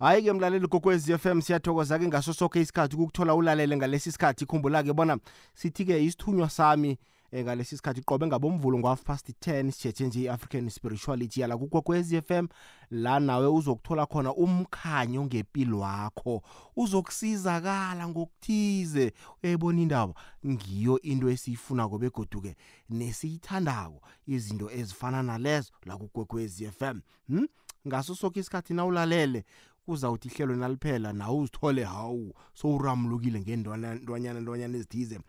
hayi-ke 0.00 0.32
mlaleli 0.32 0.66
gokwezi 0.66 1.18
FM 1.18 1.40
siyathokoza-ke 1.40 2.08
ngaso 2.08 2.32
sonke 2.32 2.60
isikhathi 2.60 2.96
ukukuthola 2.96 3.34
ulalele 3.34 3.76
ngalesi 3.76 4.12
sikhathi. 4.12 4.46
Khumbula-ke 4.46 4.92
bona 4.92 5.18
sithi-ke 5.54 6.04
isithunywa 6.04 6.50
sami 6.50 6.98
eh, 7.32 7.44
ngalesi 7.44 7.76
sikhathi 7.76 8.02
qobe 8.02 8.26
ngabomvulo 8.26 8.78
ngo-half 8.78 9.02
past 9.02 9.28
10 9.28 9.70
sijeje 9.70 10.06
nje 10.06 10.20
i-african 10.20 10.70
spirituality. 10.70 11.40
Yala 11.40 11.56
kukokwez 11.56 12.14
FM 12.26 12.48
la 12.90 13.20
nawe 13.20 13.46
uzokuthola 13.46 14.06
khona 14.06 14.34
umkhanyo 14.34 15.24
ngempilo 15.24 15.78
wakho. 15.78 16.42
Uzokusizakala 16.76 18.08
ngokuthize. 18.08 19.12
Uyayibona 19.42 19.80
indaba? 19.80 20.14
Ngiyo 20.46 21.00
into 21.00 21.30
esiyifunako 21.30 21.98
begoduke 21.98 22.56
nesiyithandako 22.90 24.00
izinto 24.26 24.70
ezifana 24.70 25.22
nalezo 25.22 25.72
la 25.84 25.96
kukokwez 25.96 26.62
FM 26.70 27.00
hmm? 27.28 27.46
ngaso 27.88 28.14
sonke 28.14 28.40
isikhathi 28.40 28.74
nawulalele 28.74 29.44
kuzawuthi 29.90 30.28
ihlelo 30.28 30.56
naliphela 30.56 31.12
nawe 31.12 31.36
uzithole 31.38 31.84
hawu 31.84 32.34
sowuramlukile 32.54 33.40
ngendwanyana 33.40 34.40
ndwanyana 34.40 34.76
ezithize. 34.76 35.20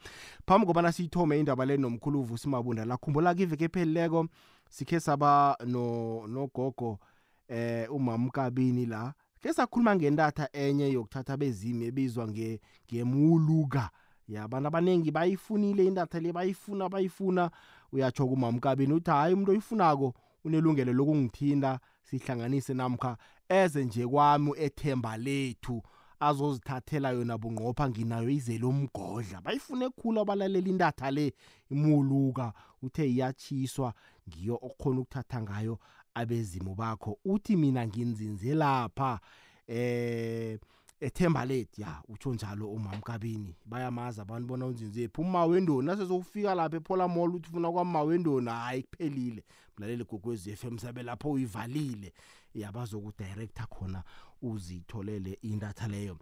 Phambi 0.47 0.67
kobana 0.67 0.91
siyithome 0.91 1.39
indaba 1.39 1.65
le 1.65 1.77
nomkhulu 1.77 2.19
uvusi 2.19 2.49
mabunda 2.49 2.85
la 2.85 2.97
khumbula 2.97 3.35
kiveke 3.35 3.65
ephelileko 3.65 4.27
sikhe 4.69 4.99
saba 4.99 5.57
no 5.65 6.27
nogogo 6.27 6.99
eh 7.47 7.87
umamkabini 7.91 8.85
la 8.85 9.13
ke 9.41 9.53
sakhuluma 9.53 9.95
ngentatha 9.95 10.49
enye 10.53 10.91
yokuthatha 10.91 11.37
bezimi 11.37 11.85
ebizwa 11.85 12.27
nge 12.27 12.61
ngemuluka. 12.87 13.89
Ya 14.27 14.43
abantu 14.43 14.67
abaningi 14.67 15.11
bayifunile 15.11 15.85
indatha 15.85 16.19
le 16.19 16.31
bayifuna 16.33 16.89
bayifuna. 16.89 17.51
Uyatsho 17.91 18.27
kumamkabini 18.27 18.93
uthi 18.93 19.11
hayi 19.11 19.33
umuntu 19.33 19.51
oyifunako 19.51 20.13
unelungelo 20.45 20.93
lokungithinda 20.93 21.79
sihlanganise 22.11 22.73
namkha 22.73 23.17
eze 23.49 23.85
nje 23.85 24.07
kwami 24.07 24.51
ethemba 24.57 25.17
lethu 25.17 25.81
azozithathela 26.19 27.09
yona 27.09 27.37
bunqopha 27.37 27.89
nginayo 27.89 28.29
izele 28.29 28.65
umgodla. 28.65 29.41
Bayifune 29.41 29.89
khulu 29.89 30.21
abalalela 30.21 30.69
indatha 30.69 31.11
le 31.11 31.33
imuluka 31.71 32.53
uthe 32.83 33.09
iyatshiswa 33.09 33.93
ngiyo 34.27 34.59
okhona 34.61 34.99
ukuthatha 35.01 35.41
ngayo 35.41 35.79
abezimu 36.13 36.75
bakho. 36.75 37.17
Uthi 37.25 37.55
mina 37.55 37.87
nginzinze 37.87 38.53
lapha 38.53 39.19
eh 39.67 40.59
ethemba 41.01 41.45
lethu 41.45 41.81
ya 41.81 42.01
utsho 42.09 42.33
njalo 42.33 42.71
umamkabini 42.71 43.55
bayamazi 43.65 44.21
abantu 44.21 44.47
bona 44.47 44.65
unzinze 44.65 45.07
phi 45.07 45.21
umawendoni 45.21 45.87
nasezokufika 45.87 46.55
lapha 46.55 46.77
ephola 46.77 47.07
mall 47.07 47.35
uthi 47.35 47.49
ufuna 47.49 47.71
kwamawendoni 47.71 48.49
hayi 48.49 48.83
kuphelile. 48.83 49.43
Mlaleli 49.81 50.03
gogwezi 50.03 50.55
FM 50.55 50.77
sabe 50.77 51.03
lapho 51.03 51.31
uyivalile 51.31 52.13
yabazokudirector 52.55 53.67
khona 53.67 54.03
uzitholele 54.41 55.37
indatha 55.41 55.87
leyo. 55.87 56.17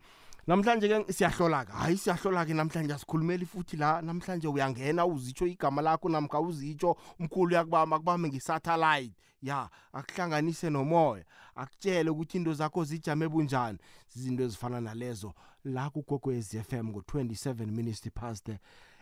Namhlanje 0.48 0.88
ke 0.88 1.14
siyahlola 1.14 1.66
ke 1.66 1.72
hayi 1.72 1.98
siyahlola 1.98 2.46
ke 2.46 2.54
namhlanje 2.54 2.94
asikhulumeli 2.94 3.46
futhi 3.46 3.78
la 3.78 4.02
namhlanje 4.02 4.48
uyangena 4.48 5.06
uzitsho 5.06 5.48
igama 5.48 5.82
lakho 5.82 6.10
namkha 6.10 6.40
uzitsho 6.40 6.98
umkhulu 7.20 7.54
yakubamba 7.54 7.96
akubambe 7.96 8.30
nge-satellite. 8.30 9.14
Ya 9.42 9.70
akuhlanganise 9.94 10.70
nomoya 10.70 11.26
akutshele 11.56 12.10
ukuthi 12.10 12.38
into 12.38 12.54
zakho 12.54 12.84
zijame 12.84 13.28
bunjani. 13.28 13.78
Izinto 14.16 14.44
ezifana 14.44 14.82
nalezo 14.82 15.34
la 15.64 15.90
kugokwez 15.90 16.56
FM 16.64 16.90
ngo-27 16.90 17.66
minutes 17.66 18.10
past 18.14 18.50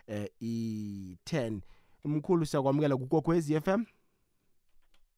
eh, 0.08 0.30
i-10 0.42 1.60
umkhulu 2.04 2.46
siyakwamukela 2.46 2.98
kugokwez 2.98 3.60
FM 3.60 3.86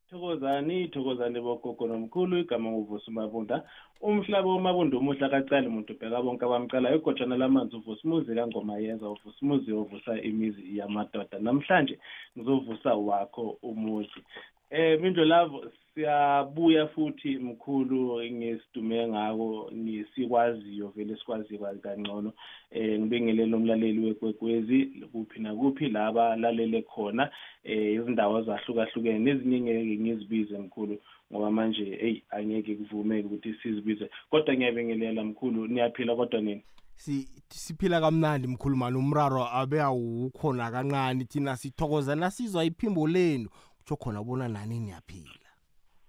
thokozani 0.09 0.87
thokozani 0.87 1.39
bogogo 1.41 1.87
nomkhulu 1.87 2.37
igama 2.37 2.71
nguvusi 2.71 3.11
mabunda. 3.11 3.63
Umhlaba 4.01 4.49
womabunda 4.49 4.97
umuhle 4.97 5.25
akacali 5.25 5.67
umuntu 5.67 5.93
ubheka 5.93 6.21
bonke 6.21 6.45
abamcalayo 6.45 6.97
igojana 6.97 7.37
lamanzi 7.37 7.75
uvusa 7.75 8.01
umuzi 8.03 8.35
kangoma 8.35 8.77
yenza 8.77 9.09
uvusa 9.09 9.37
umuzi 9.41 9.71
ovusa 9.73 10.21
imizi 10.21 10.77
yamadoda. 10.77 11.39
Namhlanje 11.39 11.99
ngizovusa 12.37 12.93
wakho 12.95 13.57
umuzi. 13.61 14.21
Eh 14.69 15.01
mindlo 15.01 15.25
lavo 15.25 15.65
siyabuya 15.93 16.87
futhi 16.87 17.37
mkhulu 17.37 18.23
ngesidume 18.31 19.07
ngako 19.07 19.69
nisikwaziyo 19.71 20.93
vele 20.95 21.17
sikwazi 21.17 21.57
kangcono. 21.81 22.33
Eh 22.71 22.99
ngibingelele 22.99 23.55
umlaleli 23.55 24.05
wekwekwezi 24.05 24.85
kuphi 25.11 25.39
nakuphi 25.39 25.89
laba 25.89 26.35
lalele 26.35 26.81
khona. 26.81 27.29
Eh 27.63 27.93
izindawo 27.93 28.41
zahlukahlukene 28.41 29.19
nezinye 29.19 29.59
ngeke 29.59 29.97
ngizibize 29.97 30.57
mkhulu 30.57 30.97
ngoba 31.31 31.51
manje 31.51 31.85
hey 31.85 32.21
angeke 32.29 32.75
kuvumeke 32.75 33.27
ukuthi 33.27 33.53
sizibize. 33.53 34.09
Kodwa 34.29 34.55
ngiyabingelela 34.55 35.23
mkhulu 35.23 35.67
niyaphila 35.67 36.15
kodwa 36.15 36.41
nini? 36.41 36.63
Si 36.95 37.27
siphila 37.47 38.01
kamnandi 38.01 38.47
mkhulumani 38.47 38.97
umraro 38.97 39.47
abe 39.53 39.81
awukhona 39.81 40.71
kancane 40.71 41.23
thina 41.23 41.57
sithokoza 41.57 42.15
nasizwa 42.15 42.65
iphimbo 42.65 43.07
lenu. 43.07 43.49
Kutsho 43.89 43.95
khona 43.95 44.23
bona 44.23 44.47
nani 44.47 44.79
niyaphila? 44.79 45.49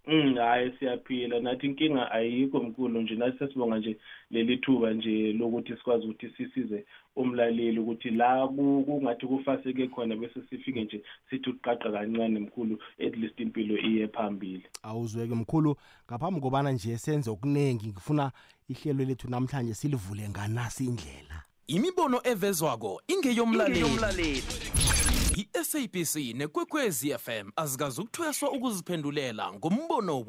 Mm 0.06 0.36
hayi 0.36 0.72
siyaphila. 0.78 1.40
Nathi 1.40 1.66
inkinga 1.66 2.10
ayikho 2.10 2.60
mkhulu 2.60 3.00
nje. 3.00 3.14
Nathi 3.14 3.38
sesibonga 3.38 3.78
nje 3.78 3.96
leli 4.30 4.56
thuba 4.56 4.92
nje 4.92 5.32
lokuthi 5.32 5.76
sikwazi 5.76 6.04
ukuthi 6.04 6.30
sisize 6.36 6.84
umlaleli 7.16 7.78
ukuthi 7.78 8.10
la 8.10 8.48
kungathi 8.48 9.26
kufaseke 9.26 9.88
khona 9.88 10.16
bese 10.16 10.40
sifike 10.50 10.84
nje 10.84 11.02
sithi 11.30 11.50
uqaqa 11.50 11.92
kancane 11.92 12.40
mkhulu 12.40 12.78
at 13.06 13.16
least 13.16 13.40
impilo 13.40 13.78
iye 13.78 14.08
phambili. 14.08 14.64
Awuzweke 14.82 15.34
mkhulu. 15.34 15.76
Ngaphambi 16.10 16.40
kobana 16.40 16.72
nje 16.72 16.98
senze 16.98 17.30
okuningi 17.30 17.86
ngifuna 17.86 18.32
ihlelo 18.68 19.04
lethu 19.04 19.30
namhlanje 19.30 19.74
silivule 19.74 20.28
nganasi 20.28 20.84
indlela. 20.84 21.42
Imibono 21.66 22.20
evezwako 22.24 23.02
ingeyomlaleli. 23.08 25.09
I-sabc 25.40 26.16
nekwekwezi 26.34 27.18
fm 27.18 27.50
azikazi 27.56 28.00
ukuthweswa 28.00 28.50
ukuziphendulela 28.50 29.52
ngombono 29.52 30.24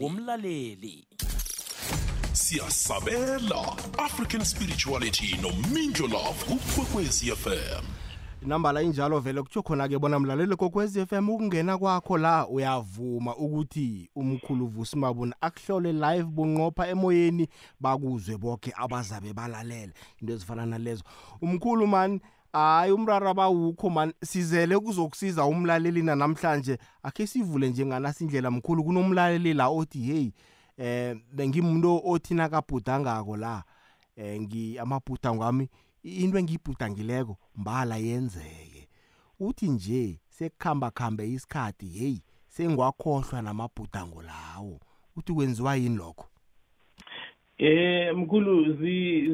womlaleli. 0.00 1.06
Siyasabela 2.32 3.76
african 3.98 4.44
spirituality 4.44 5.36
nomindlo 5.42 6.06
love 6.06 6.44
kukwekwezi 6.44 7.36
fm 7.36 7.84
inambala 8.42 8.82
injalo 8.82 9.20
vele 9.20 9.42
kutsho 9.42 9.62
khona-ke 9.62 9.98
bona 9.98 10.18
mlaleli 10.18 10.56
kokwezi 10.56 11.06
FM 11.06 11.28
ukungena 11.28 11.78
kwakho 11.78 12.18
la 12.18 12.48
uyavuma 12.48 13.36
ukuthi 13.36 14.10
umkhulu 14.16 14.66
vusi 14.66 14.96
mabuna 14.96 15.36
akuhlole 15.40 15.92
live 15.92 16.24
bunqopha 16.24 16.88
emoyeni 16.88 17.48
bakuzwe 17.80 18.38
bonke 18.38 18.72
abazabe 18.76 19.32
balalela 19.32 19.92
into 20.20 20.32
ezifana 20.32 20.66
nalezo. 20.66 21.04
Umkhulu 21.42 21.86
mani 21.86 22.20
hayi 22.52 22.92
umraro 22.92 23.28
abawukho 23.28 23.90
man. 23.90 24.12
Sizele 24.24 24.78
kuzokusiza 24.78 25.44
umlaleli 25.44 26.02
namhlanje 26.02 26.78
akhe 27.02 27.26
sivule 27.26 27.70
njenganasi 27.70 28.24
indlela 28.24 28.50
mkhulu. 28.50 28.84
Kunomlaleli 28.84 29.54
la 29.54 29.68
othi 29.68 29.98
hey 29.98 30.30
eh 30.78 31.16
bengimuntu 31.32 32.00
othi 32.04 32.34
nakabhudangako 32.34 33.36
la 33.36 33.64
eh 34.16 34.40
ngi 34.40 34.78
amabhudango 34.78 35.44
ami 35.44 35.68
into 36.02 36.38
engiyibhudangileko 36.38 37.36
mbala 37.56 37.96
yenzeke. 37.96 38.88
Uthi 39.40 39.68
nje 39.68 40.20
sekukhamba 40.28 40.90
khambe 40.90 41.32
isikhathi 41.32 41.88
hey 41.88 42.18
sengwakhohlwa 42.48 43.42
namabhudango 43.42 44.22
lawo. 44.22 44.80
Uthi 45.16 45.32
kwenziwa 45.32 45.76
yini 45.76 45.96
lokho? 45.96 46.26
Eh 47.62 48.16
mkhulu 48.16 48.72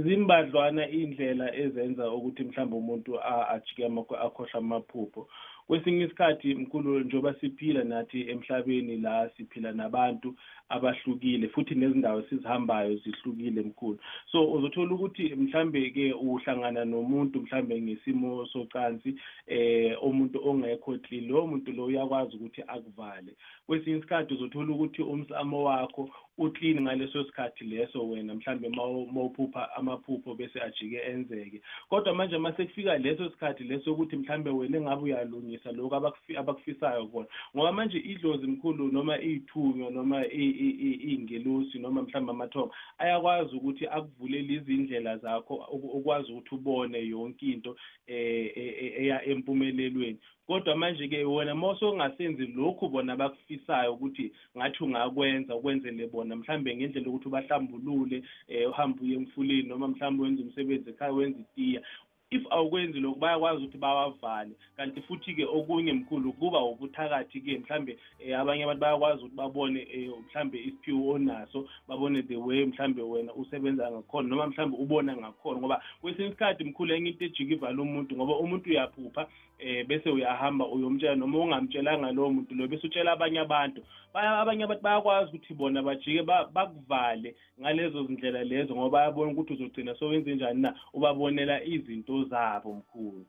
zimbadlwana 0.03 0.89
indlela 0.91 1.47
ezenza 1.57 2.11
ukuthi 2.11 2.43
mhlawumbe 2.45 2.77
umuntu 2.77 3.11
ajike 3.55 3.85
akhohlwa 3.87 4.59
amaphupho. 4.59 5.29
Kwesinye 5.67 6.05
isikhathi 6.05 6.55
mkhulu 6.55 7.01
njengoba 7.01 7.35
siphila 7.35 7.85
nathi 7.85 8.31
emhlabeni 8.31 8.97
la 8.97 9.31
siphila 9.37 9.73
nabantu 9.73 10.35
abahlukile 10.69 11.49
futhi 11.49 11.75
nezindawo 11.75 12.23
sizihambayo 12.23 12.97
zihlukile 12.97 13.63
mkhulu. 13.63 13.99
So 14.33 14.53
uzothola 14.53 14.95
ukuthi 14.95 15.35
mhlambe 15.35 15.91
ke 15.91 16.13
uhlangana 16.13 16.85
nomuntu 16.85 17.41
mhlambe 17.41 17.83
ngesimo 17.83 18.47
socansi 18.47 19.15
eh 19.47 20.03
umuntu 20.03 20.49
ongekho 20.49 20.99
clean 20.99 21.29
lo 21.29 21.47
muntu 21.47 21.73
lo 21.73 21.85
uyakwazi 21.85 22.37
ukuthi 22.37 22.63
akuvale. 22.67 23.33
Kwesinye 23.67 23.97
isikhathi 23.97 24.35
uzothola 24.35 24.73
ukuthi 24.73 25.03
umsamo 25.03 25.65
wakho 25.65 26.11
uclean 26.39 26.81
ngaleso 26.83 27.25
sikhathi 27.25 27.65
leso 27.65 28.09
wena 28.09 28.35
mhlambe 28.35 28.69
mawuphupha 28.69 29.77
amaphupho 29.77 30.35
bese 30.35 30.61
ajike 30.63 30.97
enzeke. 30.97 31.61
Kodwa 31.89 32.15
manje 32.15 32.39
mase 32.39 32.65
kufika 32.67 32.99
leso 32.99 33.31
sikhathi 33.31 33.65
leso 33.65 33.93
ukuthi 33.93 34.17
mhlambe 34.17 34.51
wena 34.51 34.79
engabe 34.79 35.03
uyalungisa 35.03 35.57
ukubonisa 35.57 35.73
lokhu 35.73 35.95
abakufi- 35.95 36.37
abakufisayo 36.39 37.07
kubona 37.07 37.29
ngoba 37.57 37.73
manje 37.73 37.99
idlozi 37.99 38.47
mkhulu 38.47 38.93
noma 38.93 39.19
iy'thunywa 39.19 39.91
noma 39.91 40.27
i- 40.27 40.57
i- 40.67 40.77
i- 40.89 41.01
iy'ngelosi 41.15 41.79
noma 41.79 42.03
mhlawumbe 42.03 42.31
amathongo 42.33 42.75
ayakwazi 42.99 43.57
ukuthi 43.57 43.87
akuvulele 43.87 44.55
izindlela 44.55 45.19
zakho 45.19 45.55
uku- 45.73 45.99
ukwazi 45.99 46.33
ukuthi 46.33 46.55
ubone 46.55 46.99
yonke 47.09 47.47
into 47.47 47.77
eh 48.07 48.53
e- 48.57 48.77
e- 48.81 48.95
eya 49.05 49.25
empumelelweni. 49.25 50.19
Kodwa 50.47 50.77
manje-ke 50.77 51.25
wena 51.25 51.55
uma 51.55 51.71
usongasenzi 51.71 52.47
lokhu 52.47 52.89
bona 52.89 53.13
abakufisayo 53.13 53.93
ukuthi 53.95 54.33
ngathi 54.57 54.85
ungakwenza 54.85 55.57
ukwenzele 55.57 56.07
bona 56.07 56.37
mhlambe 56.37 56.77
ngendlela 56.77 57.07
yokuthi 57.07 57.29
ubahlambulule 57.29 58.23
um 58.49 58.71
uhambe 58.71 59.03
uye 59.05 59.15
emfuleni 59.17 59.69
noma 59.69 59.89
mhlawumbe 59.89 60.23
wenze 60.23 60.43
umsebenzi 60.43 60.91
ekhaya 60.91 61.13
wenze 61.13 61.41
itiya. 61.41 61.83
If 62.31 62.43
awukwenzi 62.51 63.01
lokhu 63.01 63.21
bayakwazi 63.21 63.59
ukuthi 63.63 63.79
bawavale. 63.79 64.51
Kanti 64.77 65.01
futhi-ke 65.03 65.45
okunye 65.45 65.93
mkhulu 65.93 66.33
kuba 66.33 66.59
ubuthakathi-ke 66.65 67.59
mhlambe 67.59 67.99
um 68.27 68.35
abanye 68.35 68.65
abantu 68.65 68.81
bayakwazi 68.81 69.23
ukuthi 69.23 69.37
babone 69.37 69.81
um 69.95 70.25
mhlambe 70.27 70.59
isiphiwo 70.59 71.15
onaso 71.15 71.69
babone 71.89 72.23
the 72.23 72.37
way 72.37 72.65
mhlambe 72.65 73.03
wena 73.03 73.35
usebenza 73.35 73.91
ngakhona 73.91 74.29
noma 74.29 74.47
mhlambe 74.47 74.77
ubona 74.77 75.17
ngakhona. 75.17 75.59
Ngoba 75.61 75.83
kwesinye 76.01 76.29
isikhathi 76.29 76.65
mkhulu 76.65 76.95
enye 76.95 77.11
into 77.11 77.25
ejike 77.25 77.55
ivale 77.55 77.83
umuntu 77.83 78.17
ngoba 78.17 78.39
umuntu 78.39 78.71
uyaphupha. 78.71 79.29
Um 79.61 79.87
bese 79.89 80.11
uyahamba 80.11 80.69
uyomtshela 80.69 81.15
noma 81.17 81.39
ungamtshelanga 81.39 82.13
lowo 82.13 82.31
muntu 82.33 82.55
loyo 82.55 82.69
bese 82.69 82.87
utshela 82.87 83.13
abanye 83.13 83.41
abantu. 83.41 83.83
Abanye 84.15 84.63
abantu 84.65 84.83
bayakwazi 84.83 85.29
ukuthi 85.31 85.55
bona 85.55 85.83
bajike 85.83 86.23
ba- 86.23 86.47
bakuvale 86.53 87.37
ngalezo 87.61 88.05
zindlela 88.07 88.45
lezo 88.45 88.75
ngoba 88.77 88.91
bayabona 88.99 89.33
ukuthi 89.33 89.53
uzogcina 89.53 89.95
sowenze 89.99 90.35
njani 90.35 90.61
na 90.63 90.75
ubabonela 90.93 91.65
izinto 91.65 92.25
zabo 92.25 92.75
mkhulu. 92.75 93.27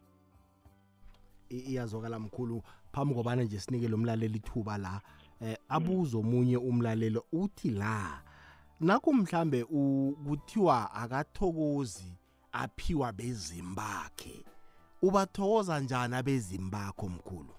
Iyazwakala 1.50 2.20
mkhulu. 2.20 2.62
Phambi 2.92 3.14
kobana 3.16 3.44
nje 3.44 3.60
sinike 3.60 3.88
lo 3.88 3.98
mlaleli 3.98 4.38
ithuba 4.38 4.78
la 4.78 5.02
eh 5.42 5.58
abuzo 5.70 6.20
omunye 6.20 6.58
umlalelo 6.58 7.24
uthi 7.32 7.70
la 7.70 8.22
naku 8.80 9.14
mhlambe 9.14 9.64
u- 9.70 10.16
kuthiwa 10.28 10.92
akathokozi 10.94 12.14
aphiwa 12.52 13.12
bezimbakhe. 13.14 14.44
Ubathokoza 15.02 15.80
njani 15.80 16.16
abezimbakho 16.16 17.10
mkhulu? 17.10 17.54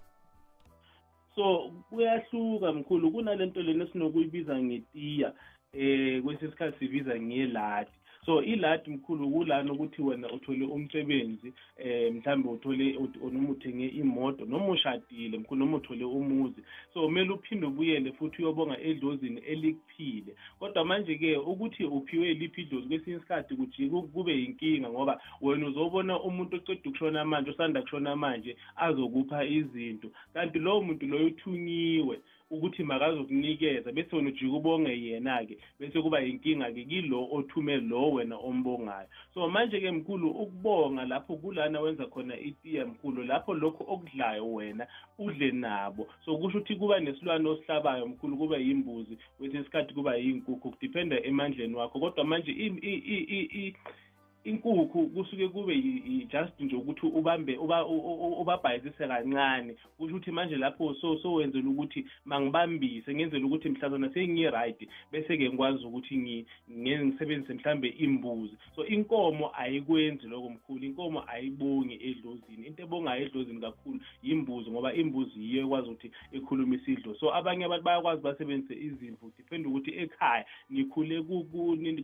So 1.35 1.71
kuyahluka 1.89 2.73
mkhulu. 2.73 3.11
Kunalento 3.11 3.61
lena 3.61 3.83
esinokuyibiza 3.85 4.59
ngetiya 4.59 5.33
eh 5.73 6.23
kwesinye 6.23 6.47
isikhathi 6.47 6.79
sibiza 6.79 7.19
ngeladi 7.19 7.91
so 8.25 8.43
iladi 8.43 8.89
mkhulu 8.91 9.29
kulana 9.31 9.73
ukuthi 9.73 10.01
wena 10.01 10.31
uthole 10.31 10.65
umsebenzi 10.65 11.53
eh 11.77 12.13
mhlambe 12.13 12.49
uthole 12.49 12.93
ut- 12.97 13.31
noma 13.33 13.49
uthenge 13.49 13.87
imoto 13.87 14.45
noma 14.45 14.67
ushadile 14.67 15.37
mkhulu 15.37 15.59
noma 15.65 15.77
uthole 15.77 16.05
umuzi. 16.05 16.61
So 16.93 17.01
kumele 17.01 17.29
uphinde 17.29 17.65
ubuyele 17.65 18.11
futhi 18.11 18.41
uyobonga 18.41 18.79
edlozini 18.79 19.41
elikuphile. 19.41 20.35
Kodwa 20.59 20.85
manje-ke 20.85 21.37
ukuthi 21.37 21.83
uphiwe 21.83 22.33
liphi 22.33 22.61
idlozi 22.61 22.87
kwesinye 22.87 23.17
isikhathi 23.17 23.55
kube 24.13 24.33
yinkinga 24.33 24.89
ngoba 24.89 25.21
wena 25.41 25.67
uzobona 25.67 26.19
umuntu 26.21 26.55
oceda 26.55 26.81
ukushona 26.85 27.25
manje 27.25 27.51
osanda 27.51 27.81
kushona 27.81 28.15
manje 28.15 28.57
azokupha 28.75 29.45
izinto. 29.45 30.11
Kanti 30.33 30.59
lowo 30.59 30.81
muntu 30.81 31.07
loyo 31.07 31.27
uthunyiwe 31.27 32.19
ukuthi 32.51 32.83
makazokunikeza 32.83 33.91
bese 33.91 34.15
wena 34.15 34.29
ujike 34.29 34.45
ubonge 34.45 35.01
yena-ke 35.01 35.57
bese 35.79 36.01
kuba 36.01 36.19
yinkinga-ke 36.19 36.85
kilo 36.85 37.27
othume 37.31 37.77
lo 37.77 38.11
wena 38.11 38.37
ombongayo. 38.37 39.07
So 39.33 39.49
manje-ke 39.49 39.91
mkhulu 39.91 40.29
ukubonga 40.29 41.05
lapho 41.05 41.35
kulana 41.35 41.79
wenza 41.79 42.05
khona 42.05 42.39
itiya 42.39 42.85
mkhulu 42.85 43.23
lapho 43.23 43.53
lokho 43.53 43.85
okudlayo 43.87 44.53
wena 44.53 44.87
udle 45.17 45.51
nabo. 45.51 46.07
So 46.25 46.37
kusho 46.37 46.59
ukuthi 46.59 46.75
kuba 46.75 46.99
nesilwane 46.99 47.49
osihlabayo 47.49 48.07
mkhulu 48.07 48.37
kuba 48.37 48.57
yimbuzi 48.57 49.17
kwesinye 49.37 49.61
isikhathi 49.61 49.93
kuba 49.93 50.15
yinkukhu 50.15 50.71
kudiphenda 50.71 51.23
emandleni 51.23 51.75
wakho. 51.75 51.99
Kodwa 51.99 52.23
manje 52.25 52.51
i- 52.51 52.79
i- 52.81 53.03
i- 53.05 53.27
i- 53.39 53.49
i- 53.67 53.75
inkukhu 54.43 55.07
kusuke 55.07 55.47
kube 55.47 55.75
just 56.31 56.59
nje 56.59 56.75
ukuthi 56.75 57.05
ubambe 57.05 57.57
ubabhayisise 57.57 59.07
kancane. 59.07 59.75
Kusho 59.97 60.15
ukuthi 60.15 60.31
manje 60.31 60.57
lapho 60.57 60.95
so 61.01 61.17
sowenzela 61.17 61.69
ukuthi 61.69 62.05
mangibambise 62.25 63.15
ngenzela 63.15 63.45
ukuthi 63.45 63.69
mhlazana 63.69 64.09
sengi-right 64.13 64.87
bese-ke 65.11 65.49
ngikwazi 65.49 65.85
ukuthi 65.85 66.45
ngisebenzise 66.71 67.53
mhlambe 67.53 67.87
imbuzi. 67.87 68.53
So 68.75 68.85
inkomo 68.85 69.51
ayikwenzi 69.57 70.27
lokho 70.27 70.49
mkhulu 70.49 70.85
inkomo 70.85 71.23
ayibongi 71.27 71.93
edlozini. 71.93 72.67
Into 72.67 72.83
ebongayo 72.83 73.25
edlozini 73.25 73.61
kakhulu 73.61 73.99
yimbuzi 74.23 74.71
ngoba 74.71 74.93
imbuzi 74.93 75.39
yiyo 75.39 75.63
ekwazi 75.63 75.89
ukuthi 75.89 76.11
ikhulumise 76.31 76.91
idlo 76.91 77.15
so 77.15 77.35
abanye 77.35 77.65
abantu 77.65 77.83
bayakwazi 77.83 78.21
basebenzise 78.21 78.73
izimvu 78.73 79.31
depende 79.37 79.67
ukuthi 79.67 79.91
ekhaya 79.91 80.45
nikhule 80.69 81.21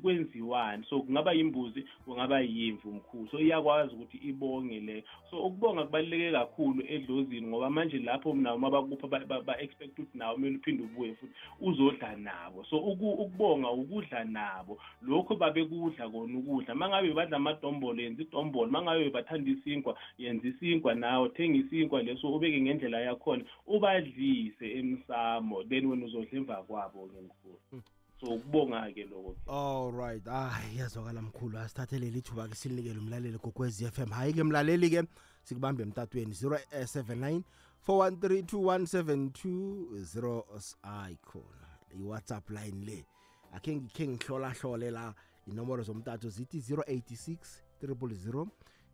kwenziwani. 0.01 0.85
So 0.89 0.99
kungaba 0.99 1.33
yimbuzi 1.33 1.85
kungaba 2.05 2.34
yimvu 2.41 2.91
mkhulu. 2.93 3.27
So 3.31 3.39
iyakwazi 3.39 3.95
ukuthi 3.95 4.17
ibonge 4.17 4.79
leyo 4.79 5.03
so 5.29 5.43
ukubonga 5.45 5.83
kubaluleke 5.83 6.31
kakhulu 6.31 6.83
edlozini 6.87 7.47
ngoba 7.47 7.69
manje 7.69 7.97
lapho 7.99 8.33
nawo 8.33 8.55
uma 8.57 8.69
bakupha 8.71 9.07
ba- 9.07 9.25
ba- 9.25 9.41
ba-expect 9.41 9.99
ukuthi 9.99 10.17
nawo 10.17 10.33
kumele 10.35 10.55
uphinde 10.57 10.83
ubuye 10.83 11.15
futhi 11.15 11.33
uzodla 11.61 12.15
nabo. 12.15 12.63
So 12.63 12.77
uku- 12.77 13.11
ukubonga 13.23 13.71
ukudla 13.71 14.23
nabo. 14.23 14.77
Lokho 15.01 15.35
babekudla 15.35 16.09
kona 16.09 16.37
ukudla. 16.39 16.73
Uma 16.73 16.89
ngabe 16.89 17.13
badla 17.13 17.37
amadombolo 17.37 18.01
yenza 18.01 18.21
idombolo. 18.21 18.69
Uma 18.69 18.81
ngabe 18.81 19.09
bathanda 19.09 19.51
isinkwa 19.51 19.97
yenza 20.17 20.47
isinkwa 20.47 20.95
nawo 20.95 21.27
thenga 21.27 21.57
isinkwa 21.57 22.03
leso 22.03 22.33
ubeke 22.33 22.61
ngendlela 22.61 22.99
yakhona 23.01 23.43
ubadlise 23.67 24.71
emsamo. 24.79 25.63
Then 25.63 25.85
wena 25.85 26.05
uzodla 26.05 26.37
emva 26.37 26.63
kwabo-ke 26.63 27.21
mkhulu. 27.21 27.81
So 28.25 28.33
ukubonga-ke 28.33 29.05
lokho 29.05 29.35
all 29.47 29.91
right. 29.91 30.27
Ah 30.27 30.61
iyazwakala 30.73 31.21
mkhulu. 31.21 31.57
Asithathele 31.57 32.09
lithuba 32.09 32.47
ke 32.47 32.55
silinikele 32.55 32.99
umlaleli 32.99 33.37
kokwezi 33.37 33.91
FM 33.91 34.09
hayi 34.09 34.33
ke 34.33 34.43
mlaleli 34.43 34.89
ke 34.89 35.03
sikubambe 35.43 35.83
emtatweni 35.83 36.33
079 36.33 37.41
4132172 37.87 40.75
ayi 40.83 41.15
khona. 41.15 41.67
Iwhatsapp 41.99 42.49
line 42.49 42.85
le. 42.85 43.05
Akhe 43.53 43.75
ngikhe 43.75 44.07
ngihlola 44.07 44.49
hlole 44.49 44.91
la. 44.91 45.13
Inombolo 45.47 45.83
zomtato 45.83 46.29
zithi 46.29 46.59
086 46.59 47.37
000 47.83 48.47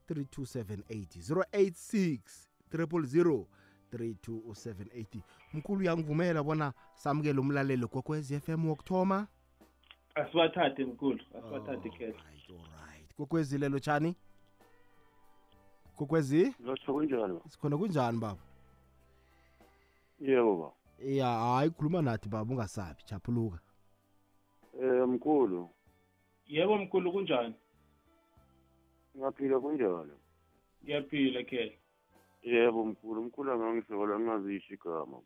3278 0.10 1.22
086 1.22 2.19
000 2.74 3.45
3278 3.98 5.20
mkhulu 5.54 5.80
uyangivumela 5.82 6.44
bona 6.44 6.74
samukele 6.96 7.40
umlaleli 7.40 7.88
kokwezi 7.88 8.40
FM 8.40 8.66
wokuthoma? 8.70 9.28
Asibathathe 10.16 10.86
mkhulu. 10.86 11.20
Asibathathe 11.38 11.90
khetha. 11.90 12.20
Alright, 12.20 12.50
alright. 12.50 13.16
kokwezi 13.18 13.58
lelo 13.58 13.80
tshani? 13.80 14.16
Kokwezi 15.96 16.56
Lotho 16.60 16.94
kunjani 16.94 17.34
ba? 17.34 17.42
sikhona 17.50 17.78
kunjani 17.78 18.20
baba? 18.20 18.40
Yebo 20.20 20.56
ba. 20.58 20.72
ya 21.06 21.28
hayi 21.28 21.70
khuluma 21.70 22.02
nathi 22.02 22.30
baba 22.30 22.54
ungasabi. 22.54 23.04
Chaphuluka 23.06 23.60
Eh 24.82 25.08
mkhulu, 25.08 25.70
yebo 26.48 26.78
mkhulu 26.78 27.12
kunjani? 27.12 27.56
Ngaphila 29.18 29.60
kunjani? 29.60 30.12
ngiyaphila 30.83 31.44
khetha. 31.44 31.78
Yebo 32.42 32.86
mkhulu, 32.86 33.24
mkhulu 33.24 33.52
angangisola 33.52 34.19
ngingazisho 34.19 34.74
igama. 34.74 35.18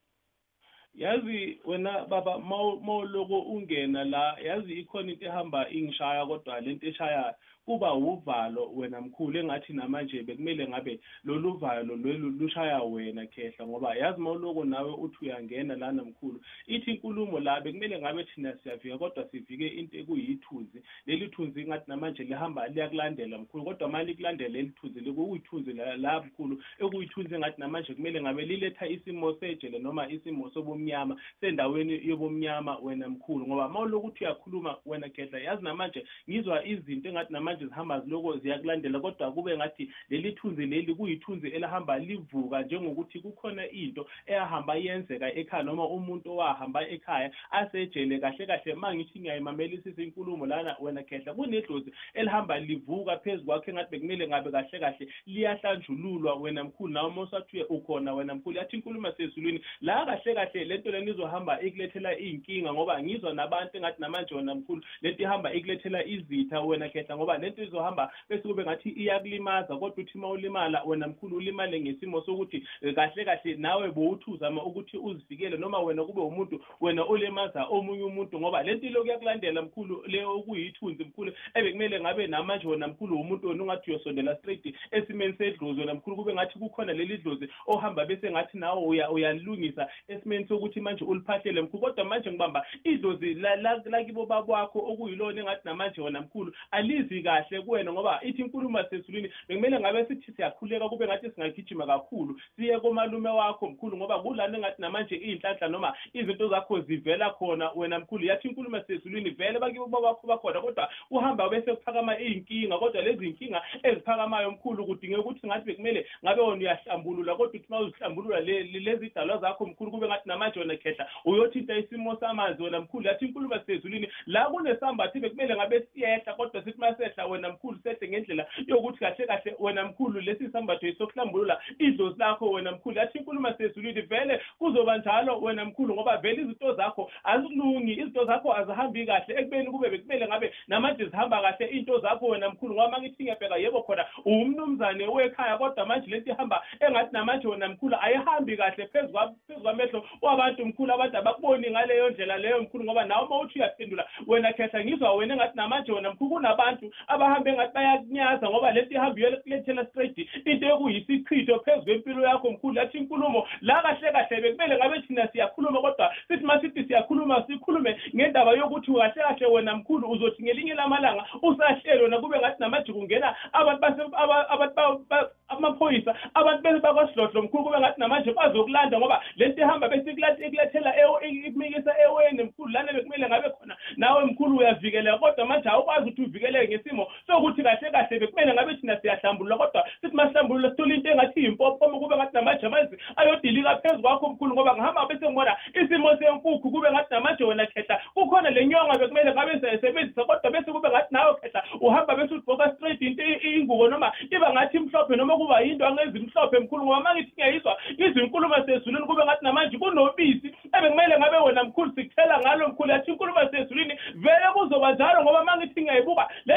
yazi 0.96 1.60
wena 1.66 2.06
baba 2.06 2.40
mawuloko 2.40 3.40
ungena 3.42 4.04
la 4.04 4.38
yazi 4.40 4.74
ikhona 4.80 5.12
into 5.12 5.26
ehamba 5.26 5.70
ingishaya 5.70 6.26
kodwa 6.26 6.62
lento 6.62 6.88
eshaya 6.88 7.36
kuba 7.66 7.94
uvalo 7.94 8.72
wena 8.76 9.02
mkhulu 9.02 9.40
engathi 9.40 9.74
namanje 9.74 10.24
bekumele 10.24 10.68
ngabe 10.68 11.00
lolu 11.24 11.54
valo 11.54 11.96
lolu 11.96 12.30
lushaya 12.30 12.84
wena 12.84 13.26
khehla 13.26 13.68
ngoba 13.68 13.96
yazi 13.96 14.22
mawuloko 14.22 14.66
nawe 14.66 14.92
uthi 14.92 15.18
uyangena 15.22 15.76
lana 15.76 16.04
mkhulu 16.04 16.42
ithi 16.68 16.92
inkulumo 16.92 17.40
la 17.40 17.62
bekumele 17.62 18.00
ngabe 18.00 18.24
thina 18.24 18.58
siyafika 18.58 18.98
kodwa 18.98 19.28
sivike 19.32 19.68
into 19.68 19.98
ekuyithunzi 19.98 20.82
leli 21.06 21.28
thunzi 21.28 21.66
ngathi 21.68 21.84
namanje 21.88 22.24
lihamba 22.24 22.68
liyakulandela 22.68 23.38
mkhulu 23.38 23.64
kodwa 23.64 23.90
manje 23.90 24.12
likulandela 24.12 24.50
leli 24.50 24.70
thunzi 24.70 25.00
likuyithunzi 25.00 25.74
la 25.74 25.98
la 25.98 26.24
mkhulu 26.24 26.64
ekuyithunzi 26.80 27.38
ngathi 27.40 27.62
namanje 27.62 27.94
kumele 27.94 28.22
ngabe 28.22 28.46
liletha 28.46 28.88
isimo 28.88 29.34
sejele 29.34 29.80
noma 29.80 30.10
isimo 30.10 30.50
sobumnyama 30.50 30.86
sobumnyama 30.86 31.22
sendaweni 31.42 32.08
yobumnyama 32.08 32.78
wena 32.78 33.10
mkhulu 33.10 33.48
ngoba 33.48 33.70
mawulokuthi 33.70 34.24
uyakhuluma 34.24 34.78
wena 34.86 35.10
khehla 35.10 35.40
yazi 35.40 35.64
namanje 35.64 36.06
ngizwa 36.30 36.66
izinto 36.66 37.10
engathi 37.10 37.34
namanje 37.34 37.55
zihamba 37.56 38.00
ziloko 38.00 38.38
ziyakulandela 38.38 39.00
kodwa 39.00 39.32
kube 39.32 39.58
ngathi 39.58 39.90
leli 40.10 40.32
thunzi 40.32 40.66
leli 40.66 40.96
kuyithunzi 40.96 41.48
elahamba 41.48 42.00
livuka 42.00 42.62
njengokuthi 42.62 43.20
kukhona 43.20 43.70
into 43.70 44.08
eyahamba 44.26 44.76
yenzeka 44.76 45.36
ekhaya 45.36 45.64
noma 45.64 45.88
umuntu 45.88 46.32
owahamba 46.32 46.88
ekhaya 46.90 47.32
asejele 47.52 48.20
kahle 48.20 48.46
kahle 48.46 48.74
ma 48.76 48.96
ngithi 48.96 49.20
ngiyayimamelisisa 49.20 50.04
inkulumo 50.04 50.46
lana 50.46 50.76
wena 50.80 51.04
khehla 51.04 51.34
kunedlozi 51.34 51.92
elihamba 52.14 52.60
livuka 52.60 53.18
phezu 53.18 53.46
kwakhe 53.46 53.72
engathi 53.72 53.92
bekumele 53.92 54.28
ngabe 54.28 54.52
kahle 54.52 54.80
kahle 54.80 55.08
liyahlanjululwa. 55.28 56.36
Wena 56.36 56.64
mkhulu 56.64 56.94
nawe 56.94 57.10
mosathiwe 57.10 57.64
ukhona 57.64 58.14
wena 58.14 58.36
mkhulu 58.36 58.58
yathi 58.58 58.76
inkulumo 58.76 59.12
sezulwini 59.12 59.62
la 59.82 60.06
kahle 60.06 60.34
kahle 60.34 60.66
lento 60.66 60.92
leni 60.92 61.12
izohamba 61.12 61.62
ikulethela 61.62 62.20
iy'nkinga 62.20 62.74
ngoba 62.74 63.04
ngizwa 63.04 63.34
nabantu 63.34 63.78
engathi 63.78 64.02
namanje 64.02 64.36
wena 64.36 64.56
mkhulu 64.56 64.82
lento 65.02 65.24
ihamba 65.24 65.54
ikulethela 65.54 66.06
izitha 66.06 66.62
wena 66.62 66.90
khehla 66.90 67.18
ngoba 67.18 67.38
lento 67.46 67.64
izohamba 67.64 68.12
bese 68.30 68.42
kube 68.48 68.64
ngathi 68.64 68.90
iyakulimaza 68.90 69.78
kodwa 69.78 69.98
uthi 70.04 70.18
uma 70.18 70.30
ulimala 70.30 70.84
wena 70.84 71.08
mkhulu 71.08 71.38
ulimale 71.38 71.82
ngesimo 71.82 72.22
sokuthi 72.22 72.68
eh, 72.82 72.94
kahle 72.96 73.26
kahle 73.26 73.56
nawe 73.56 73.92
bowuthi 73.92 74.32
uzama 74.32 74.64
ukuthi 74.64 74.98
uzivikele 74.98 75.58
noma 75.58 75.80
wena 75.80 76.04
kube 76.04 76.22
umuntu 76.22 76.62
wena 76.82 77.04
olimaza 77.04 77.66
omunye 77.66 78.04
umuntu 78.04 78.40
ngoba 78.40 78.64
lento 78.64 78.88
iloku 78.88 79.08
yakulandela 79.08 79.62
mkhulu 79.62 80.04
le 80.08 80.26
okuyithunzi 80.26 81.04
mkhulu 81.04 81.32
ebekumele 81.54 82.00
ngabe 82.00 82.28
namanje 82.28 82.68
wena 82.68 82.88
mkhulu 82.88 83.20
umuntu 83.20 83.48
wena 83.48 83.64
ungathi 83.64 83.92
uyosondela 83.92 84.36
straight 84.36 84.76
esimeni 84.92 85.34
sedlozi 85.38 85.80
wena 85.80 85.94
mkhulu 85.94 86.16
kube 86.16 86.34
ngathi 86.34 86.60
kukhona 86.60 86.94
leli 86.94 87.18
dlozi 87.18 87.50
ohamba 87.68 88.06
bese 88.06 88.32
ngathi 88.32 88.58
nawe 88.58 88.82
uya- 88.86 89.12
uyalilungisa 89.12 89.90
esimeni 90.08 90.48
sokuthi 90.48 90.82
manje 90.82 91.06
uliphahlele 91.06 91.62
mkhulu. 91.62 91.76
Kodwa 91.84 92.06
manje 92.06 92.30
ngibamba 92.32 92.66
idlozi 92.84 93.34
la- 93.34 93.56
la- 93.56 93.82
lakibo 93.86 94.26
bakwakho 94.26 94.80
okuyilona 94.80 95.42
engathi 95.42 95.62
namanje 95.66 96.02
wena 96.02 96.22
mkhulu 96.22 96.54
alizi 96.72 97.22
kahle 97.24 97.35
kuwena 97.44 97.94
ngoba 97.94 98.20
ithi 98.24 98.42
inkulumo 98.42 98.84
sezulwini 98.84 99.32
bekumele 99.48 99.80
ngabe 99.80 100.06
sithi 100.06 100.32
siyakhuleka 100.32 100.90
kube 100.90 101.06
ngathi 101.08 101.32
singagijima 101.32 101.86
kakhulu 101.86 102.40
siye 102.56 102.80
komalume 102.80 103.30
wakho 103.30 103.68
mkhulu 103.70 103.98
ngoba 103.98 104.20
kulana 104.20 104.58
engathi 104.58 104.82
namanje 104.82 105.16
iy'nhlanhla 105.16 105.68
noma 105.68 105.94
izinto 106.14 106.48
zakho 106.50 106.80
zivela 106.82 107.30
khona 107.30 107.72
wena 107.76 108.00
mkhulu. 108.00 108.26
Yathi 108.26 108.48
inkulumo 108.48 108.82
sezulwini 108.82 109.30
vele 109.30 109.60
bakibo 109.60 109.86
bakwakho 109.88 110.28
bakhona 110.28 110.62
kodwa 110.62 110.90
uhamba 111.12 111.50
bese 111.50 111.76
kuphakama 111.76 112.20
iy'nkinga 112.20 112.78
kodwa 112.78 113.02
lezi 113.02 113.26
y'nkinga 113.26 113.62
eziphakamayo 113.84 114.52
mkhulu 114.52 114.86
kudingeka 114.86 115.22
ukuthi 115.22 115.48
ngathi 115.48 115.66
bekumele 115.66 116.08
ngabe 116.24 116.42
wona 116.42 116.62
uyahlambulula 116.62 117.36
kodwa 117.36 117.48
uthi 117.56 117.66
uma 117.70 117.80
uzihlambulula 117.80 118.40
le- 118.40 118.64
le- 118.64 118.80
lezi 118.80 119.12
dalwa 119.16 119.38
zakho 119.38 119.66
mkhulu 119.66 119.92
kube 119.92 120.08
ngathi 120.08 120.30
namanje 120.30 120.60
wena 120.60 120.78
khehla 120.78 121.10
uyothinta 121.26 121.78
isimo 121.78 122.16
samanzi 122.16 122.64
wena 122.64 122.80
mkhulu. 122.82 123.08
Yathi 123.08 123.26
inkulumo 123.26 123.60
sezulwini 123.66 124.08
la 124.26 124.46
kunesambathi 124.46 125.20
bekumele 125.20 125.56
ngabe 125.56 125.88
siyehla 125.94 126.34
kodwa 126.34 126.64
sithi 126.64 126.78
uma 126.78 126.96
sehla 126.96 127.25
wena 127.26 127.50
mkhulu 127.50 127.80
sehle 127.84 128.08
ngendlela 128.10 128.46
yokuthi 128.68 129.00
kahle 129.00 129.26
kahle 129.28 129.56
wena 129.60 129.84
mkhulu 129.86 130.22
lesi 130.22 130.50
sambatho 130.50 130.88
yisokuhlambulula 130.88 131.62
idlozi 131.80 132.20
lakho 132.20 132.50
wena 132.52 132.72
mkhulu. 132.72 132.98
Yathi 132.98 133.18
inkulumo 133.18 133.54
sezulwini 133.54 134.02
vele 134.02 134.42
kuzoba 134.60 134.98
njalo 134.98 135.40
wena 135.42 135.66
mkhulu 135.66 135.94
ngoba 135.94 136.18
vele 136.18 136.42
izinto 136.42 136.74
zakho 136.74 137.12
azikulungi 137.24 137.92
izinto 137.94 138.26
zakho 138.26 138.54
azihambi 138.56 139.06
kahle. 139.06 139.36
Ekubeni 139.40 139.72
kube 139.72 139.90
bekumele 139.90 140.28
ngabe 140.28 140.54
namanje 140.68 141.06
zihamba 141.06 141.42
kahle 141.42 141.66
into 141.68 142.00
zakho 142.00 142.26
wena 142.28 142.50
mkhulu 142.50 142.74
ngoba 142.74 142.90
ma 142.92 143.00
ngithi 143.02 143.24
ngiyabheka 143.24 143.58
yebo 143.58 143.82
khona 143.84 144.06
umnumzane 144.26 145.08
wekhaya 145.08 145.58
kodwa 145.58 145.86
manje 145.86 146.10
lento 146.12 146.32
ihamba 146.32 146.64
engathi 146.80 147.10
namanje 147.14 147.48
wena 147.48 147.70
mkhulu 147.70 147.96
ayihambi 148.02 148.58
kahle 148.58 148.86
phezu 148.88 149.08
kwa- 149.14 149.34
phezu 149.48 149.62
kwamehlo 149.62 150.06
wabantu 150.22 150.66
mkhulu 150.66 150.94
abantu 150.94 151.18
abakuboni 151.18 151.72
ngaleyo 151.72 152.10
ndlela 152.10 152.38
leyo 152.38 152.62
mkhulu 152.62 152.84
ngoba 152.84 153.06
nawe 153.06 153.26
uma 153.26 153.40
uthi 153.40 153.60
uyaphendula 153.60 154.08
wena 154.28 154.54
khetha 154.54 154.84
ngizwa 154.86 155.14
wena 155.16 155.34
engathi 155.34 155.58
namanje 155.58 155.92
wena 155.92 156.12
mkhulu 156.14 156.30
kunabantu 156.30 156.92
abahambe 157.16 157.50
engathi 157.52 157.74
bayakunyaza 157.74 158.50
ngoba 158.50 158.72
lento 158.72 158.94
ihamba 158.94 159.20
iyokulethela 159.20 159.86
straight 159.86 160.18
into 160.46 160.66
ekuyisichitho 160.68 161.60
phezu 161.60 161.82
kwempilo 161.86 162.24
yakho 162.28 162.52
mkhulu 162.52 162.78
yathi 162.80 162.98
inkulumo 162.98 163.48
la 163.62 163.82
kahle 163.82 164.12
kahle 164.12 164.42
bekumele 164.42 164.76
ngabe 164.78 165.02
thina 165.02 165.28
siyakhuluma 165.28 165.82
kodwa 165.82 166.12
sithi 166.28 166.44
ma 166.46 166.62
sithi 166.62 166.84
siyakhuluma 166.84 167.44
sikhulume 167.48 167.96
ngendaba 168.16 168.52
yokuthi 168.52 168.92
kahle 168.94 169.22
kahle 169.24 169.46
wena 169.46 169.76
mkhulu 169.76 170.12
uzothi 170.12 170.44
ngelinye 170.44 170.74
lamalanga 170.74 171.24
usahlelo 171.42 172.08
nakube 172.08 172.40
ngathi 172.40 172.60
namanje 172.60 172.94
kungena 172.94 173.36
abantu 173.54 173.82
base- 173.82 174.10
aba- 174.14 174.50
abantu 174.50 174.76
ba- 174.76 175.00
ba- 175.10 175.30
amaphoyisa 175.48 176.16
abantu 176.34 176.64
bese 176.64 176.80
bakwasidlodlo 176.80 177.42
mkhulu 177.42 177.64
kube 177.64 177.80
ngathi 177.80 178.00
namanje 178.00 178.32
bazokulanda 178.34 179.00
ngoba 179.00 179.22
lento 179.36 179.62
ihamba 179.62 179.88
bese 179.90 180.12
ikula- 180.12 180.46
ikulethela 180.48 180.92
ewo- 181.02 181.22
ikumikisa 181.22 181.94
eweni 182.04 182.44
mkhulu 182.44 182.70
lana 182.74 182.94
bekumele 182.94 183.28
ngabe 183.28 183.50
khona 183.50 183.76
nawe 183.98 184.26
mkhulu 184.26 184.58
uyavikeleka 184.58 185.18
kodwa 185.18 185.46
manje 185.46 185.70
awukwazi 185.70 186.10
ukuthi 186.10 186.22
uvikeleke 186.22 186.68
ngesimo 186.68 186.95
sokuthi 187.28 187.64
kahle 187.64 187.92
kahle 187.92 188.20
bekumele 188.20 188.54
ngabe 188.54 188.74
thina 188.76 188.98
siyahlambulula 189.02 189.58
kodwa 189.58 189.84
sithi 190.02 190.16
masihlambulula 190.16 190.70
sithole 190.70 190.96
into 190.96 191.10
engathi 191.12 191.44
yimpopomo 191.44 192.00
kube 192.00 192.16
ngathi 192.16 192.36
namanje 192.36 192.66
amanzi 192.66 192.98
ayodilika 193.16 193.76
phezu 193.76 194.02
kwakho 194.02 194.30
mkhulu 194.30 194.54
ngoba 194.54 194.74
ngihamba 194.76 195.06
bese 195.06 195.26
ngibona 195.26 195.56
isimo 195.74 196.18
senkukhu 196.18 196.72
kube 196.72 196.92
ngathi 196.92 197.14
namanje 197.14 197.44
wena 197.44 197.66
khehla. 197.66 198.00
Kukhona 198.14 198.50
le 198.50 198.66
nyonga 198.68 198.98
bekumele 198.98 199.32
ngabe 199.32 199.60
siyayisebenzisa 199.60 200.24
kodwa 200.26 200.52
bese 200.52 200.72
kube 200.72 200.90
ngathi 200.90 201.14
nawe 201.14 201.34
khehla 201.42 201.64
uhamba 201.82 202.16
bese 202.16 202.34
ugqoka 202.34 202.72
straight 202.76 203.02
into 203.02 203.24
i- 203.24 203.56
ingubo 203.60 203.88
noma 203.88 204.12
iba 204.32 204.54
ngathi 204.54 204.80
mhlophe 204.80 205.16
noma 205.16 205.38
kuba 205.38 205.60
yinto 205.62 205.88
angezi 205.88 206.20
mhlophe 206.20 206.60
mkhulu 206.60 206.84
ngoba 206.86 207.00
ma 207.02 207.16
ngithi 207.16 207.32
ngiyayizwa 207.36 207.78
izinkulumo 207.98 208.56
sezulwini 208.66 209.08
kube 209.08 209.24
ngathi 209.26 209.44
namanje 209.46 209.78
kunobisi 209.78 210.48
ebekumele 210.78 211.18
ngabe 211.20 211.38
wena 211.38 211.64
mkhulu 211.64 211.92
sikuthela 211.96 212.40
ngalo 212.40 212.68
mkhulu 212.68 212.92
yathi 212.92 213.12
inkulumo 213.12 213.40
sezulwini 213.52 213.94
vele 214.16 214.48
kuzoba 214.54 214.92
njalo 214.94 215.22
ngoba 215.24 215.44
ma 215.44 215.58
ngithi 215.58 215.82
ngiyayibuka 215.82 216.28
lento 216.46 216.55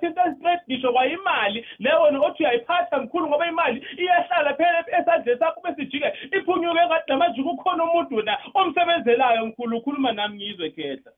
iyothinta 0.00 0.36
straight 0.36 0.62
ngisho 0.68 0.92
kwayimali 0.92 1.66
le 1.78 1.94
wena 1.94 2.20
othi 2.20 2.42
uyayiphatha 2.42 3.02
mkhulu 3.02 3.28
ngoba 3.28 3.48
imali 3.48 3.86
iyahlala 3.98 4.54
phela 4.54 5.00
esandleni 5.00 5.38
sakho 5.38 5.60
besijike 5.60 6.12
iphunyuke 6.38 6.86
ngathi 6.86 7.10
namanje 7.10 7.42
kukhona 7.42 7.84
umuntu 7.84 8.22
na 8.22 8.38
omsebenzelayo 8.54 9.46
mkhulu 9.46 9.78
ukhuluma 9.78 10.12
nami 10.12 10.36
ngizwe 10.36 10.70
khehla. 10.70 11.12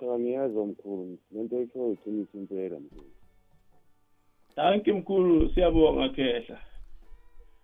Cha 0.00 0.18
ngiyezwa 0.18 0.66
mkhulu 0.66 1.18
lento 1.32 1.56
oyishoyo 1.56 1.92
iqiniso 1.92 2.38
impela 2.38 2.80
mkhulu? 2.80 3.10
Danki 4.56 4.92
mkhulu. 4.92 5.50
Siyabonga 5.54 6.08
khehla. 6.08 6.58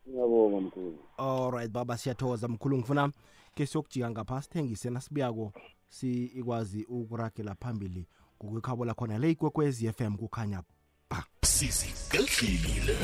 Ngiyabonga 0.09 0.61
mkhulu. 0.61 0.99
Alright 1.19 1.71
baba 1.71 1.97
siyathokoza 1.97 2.49
mkhulu. 2.49 2.79
Ngifuna 2.79 3.11
ke 3.55 3.67
siyokujika 3.67 4.11
ngapha 4.11 4.43
sithengise 4.43 4.91
nasibuyako 4.91 5.53
sikwazi 5.89 6.85
ukuragela 6.85 7.55
phambili 7.55 8.07
ngokwekhabo 8.45 8.85
lakhona 8.85 9.19
le 9.19 9.31
ikwekwezi 9.31 9.93
FM 9.93 10.16
kukhanya 10.16 10.62
ba. 11.11 11.25
Sizigedlile 11.43 12.97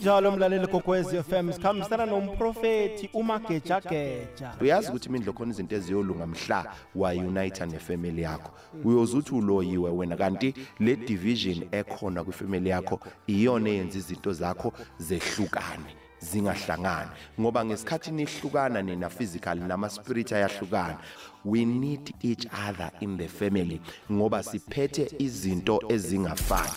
njalo 0.00 0.32
mlaleli 0.32 0.66
kokwezi 0.66 1.22
FM 1.22 1.52
sikhambisana 1.52 2.06
nomprofeti 2.06 3.10
umagejageja 3.12 4.54
uyazi 4.60 4.88
ukuthi 4.88 5.08
imindlo 5.08 5.32
khona 5.32 5.50
izinto 5.52 5.76
eziyolunga 5.76 6.26
mhla 6.26 6.74
wayunita 6.94 7.66
nefamily 7.66 8.22
yakho. 8.22 8.50
Uyozuthi 8.84 9.34
uloyiwe 9.34 9.90
wena 9.90 10.16
kanti 10.16 10.54
le 10.80 10.96
division 10.96 11.68
ekhona 11.72 12.24
kwifamily 12.24 12.70
yakho 12.70 13.00
iyona 13.26 13.70
eyenza 13.70 13.98
izinto 13.98 14.32
zakho 14.32 14.72
zehlukane. 14.98 16.03
Zingahlangani. 16.24 17.10
Ngoba 17.40 17.64
ngesikhathi 17.64 18.10
nihlukana 18.10 18.82
nina 18.82 19.08
physical 19.10 19.56
nama 19.56 19.90
spirit 19.90 20.32
ayahlukana. 20.32 20.98
We 21.44 21.64
need 21.64 22.14
each 22.22 22.46
other 22.68 22.90
in 23.00 23.18
the 23.18 23.28
family 23.28 23.80
ngoba 24.10 24.42
siphethe 24.42 25.10
izinto 25.18 25.80
ezingafani. 25.88 26.72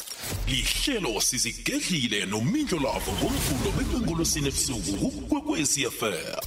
Lihlelo 0.48 1.22
sizigedlile 1.22 2.26
nomindlo 2.26 2.80
lavo 2.80 3.12
ngomvulo 3.12 3.72
bekwengolosini 3.78 4.48
ebusuku 4.48 5.12
kukwekwezi 5.12 5.86
fm 5.86 6.42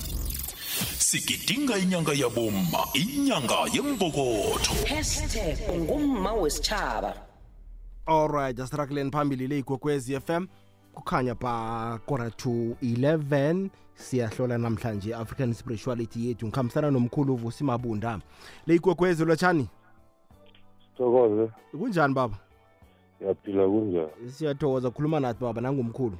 sigidinga 0.99 1.79
inyanga 1.79 2.13
yaboma 2.13 2.83
inyanga 2.95 3.59
yembokotho. 3.73 4.75
Hashtag 4.87 5.59
ngumma 5.81 6.33
wesitshaba 6.33 7.15
alright 8.07 8.61
asirakuleni 8.61 9.11
phambili 9.11 9.47
le 9.49 9.59
ikwekwezi 9.59 10.21
FM 10.21 10.47
kukhanya 10.95 11.35
ba 11.35 11.99
kora 12.07 12.31
to 12.31 12.51
11 12.83 13.69
siyahlola 13.95 14.59
namhlanje 14.59 15.15
african 15.15 15.53
spirituality 15.53 16.29
yethu. 16.29 16.47
Ngikhambisana 16.47 16.91
nomkhulu 16.91 17.35
uvusi 17.35 17.65
mabunda. 17.65 18.21
Le 18.67 18.75
ikwekwezi 18.75 19.25
lotshani 19.25 19.69
sithokoze 21.01 21.51
kunjani 21.79 22.15
baba? 22.15 22.37
Ngiyaphila 23.21 23.65
kunjani? 23.67 24.31
Siyathokoza. 24.31 24.91
Khuluma 24.91 25.21
nathi 25.21 25.45
baba 25.45 25.61
nangumkhulu. 25.61 26.19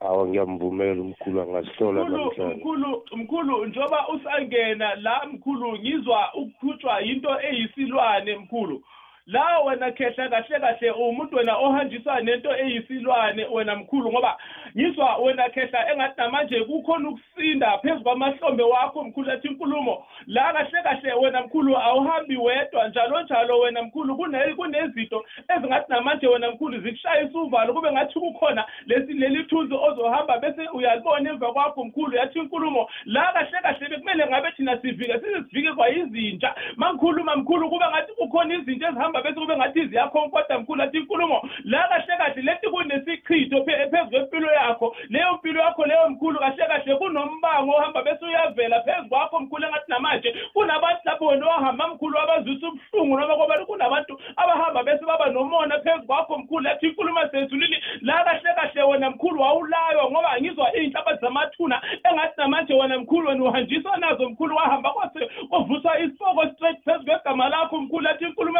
Awa 0.00 0.26
ngiyamvumela 0.26 1.00
umkhulu 1.02 1.40
angasihlola 1.40 2.04
mkhulu 2.04 2.16
namhlanje. 2.16 2.54
mkhulu 2.54 3.02
mkhulu 3.16 3.66
njoba 3.66 4.08
usangena 4.08 4.94
la 4.94 5.26
mkhulu 5.32 5.78
ngizwa 5.78 6.34
ukukhutshwa 6.34 7.02
into 7.02 7.40
eyisilwane 7.40 8.36
mkhulu. 8.36 8.82
La 9.28 9.60
wena 9.60 9.92
khehla 9.92 10.28
kahle 10.28 10.60
kahle 10.60 10.90
umuntu 10.90 11.36
wena 11.36 11.56
ohanjiswa 11.56 12.20
nento 12.20 12.56
eyisilwane 12.56 13.44
wena 13.44 13.76
mkhulu 13.76 14.12
ngoba 14.12 14.36
ngizwa 14.76 15.16
wena 15.16 15.48
khehla 15.48 15.92
engathi 15.92 16.20
namanje 16.20 16.64
kukhona 16.64 17.08
ukusinda 17.08 17.78
phezu 17.78 18.00
kwamahlombe 18.00 18.62
wakho 18.62 19.04
mkhulu 19.04 19.30
athi 19.30 19.48
inkulumo. 19.48 20.06
La 20.26 20.52
kahle 20.52 20.82
kahle 20.82 21.12
wena 21.12 21.42
mkhulu 21.42 21.76
awuhambi 21.76 22.36
wedwa 22.36 22.88
njalo 22.88 23.22
njalo 23.22 23.58
wena 23.58 23.82
mkhulu 23.82 24.16
kune- 24.16 24.54
kunezinto 24.54 25.24
ezingathi 25.56 25.92
namanje 25.92 26.26
wena 26.26 26.50
mkhulu 26.50 26.80
zikushayisa 26.80 27.38
uvalo 27.38 27.74
kube 27.74 27.92
ngathi 27.92 28.20
kukhona 28.20 28.64
lesi 28.86 29.12
leli 29.12 29.44
thunzi 29.44 29.74
ozohamba 29.74 30.38
bese 30.38 30.68
uyalibona 30.72 31.30
emva 31.30 31.52
kwakho 31.52 31.84
mkhulu 31.84 32.16
yathi 32.16 32.38
inkulumo. 32.38 32.88
La 33.04 33.32
kahle 33.32 33.58
kahle 33.62 33.88
bekumele 33.88 34.26
ngabe 34.26 34.50
thina 34.52 34.78
sivike 34.80 35.12
size 35.12 35.42
sivike 35.50 35.72
kwayizintsha 35.72 36.54
mangikhuluma 36.76 37.36
mkhulu 37.36 37.70
kube 37.70 37.84
ngathi 37.90 38.12
kukhona 38.12 38.54
izinto 38.54 38.86
ezihamba 38.86 39.17
bese 39.22 39.40
kube 39.40 39.56
ngathi 39.56 39.86
ziyakhonkotha 39.86 40.58
mkhulu 40.58 40.82
athi 40.82 40.96
inkulumo 40.98 41.42
la 41.64 41.88
kahle 41.88 42.16
kahle 42.18 42.42
lethi 42.42 42.66
kunesichitho 42.70 43.56
phe- 43.64 43.90
phezu 43.90 44.10
kwempilo 44.10 44.52
yakho 44.52 44.96
leyo 45.08 45.32
mpilo 45.32 45.60
yakho 45.60 45.86
leyo 45.86 46.08
mkhulu 46.10 46.38
kahle 46.38 46.66
kahle 46.66 46.94
kunombango 46.94 47.72
ohamba 47.76 48.02
bese 48.02 48.24
uyavela 48.24 48.80
phezu 48.82 49.08
kwakho 49.08 49.40
mkhulu 49.40 49.64
engathi 49.66 49.90
namanje 49.90 50.34
kunabantu 50.52 51.00
lapho 51.04 51.26
wena 51.26 51.46
ohamba 51.46 51.88
mkhulu 51.88 52.18
abazwisa 52.18 52.68
ubuhlungu 52.68 53.18
noma 53.18 53.36
kwaba 53.36 53.64
kunabantu 53.64 54.20
abahamba 54.36 54.82
bese 54.82 55.04
baba 55.04 55.26
nomona 55.26 55.78
phezu 55.80 56.06
kwakho 56.06 56.38
mkhulu 56.38 56.68
athi 56.68 56.86
inkulumo 56.86 57.20
sezulwini 57.30 57.76
la 58.00 58.24
kahle 58.24 58.54
kahle 58.54 58.82
wena 58.82 59.10
mkhulu 59.10 59.40
wawulaywa 59.40 60.10
ngoba 60.10 60.40
ngizwa 60.40 60.76
iy'nhlabathi 60.76 61.20
zamathuna 61.20 61.82
engathi 62.10 62.40
namanje 62.40 62.74
wena 62.74 62.98
mkhulu 62.98 63.28
wena 63.28 63.44
uhanjiswa 63.44 63.96
nazo 63.96 64.28
mkhulu 64.28 64.56
wahamba 64.56 64.90
kwase 64.90 65.26
kwavuswa 65.48 65.98
isipoko 66.00 66.46
straight 66.54 66.84
phezu 66.84 67.04
kwegama 67.04 67.48
lakho 67.48 67.78
mkhulu 67.80 68.08
athi 68.08 68.24
inkulumo 68.24 68.58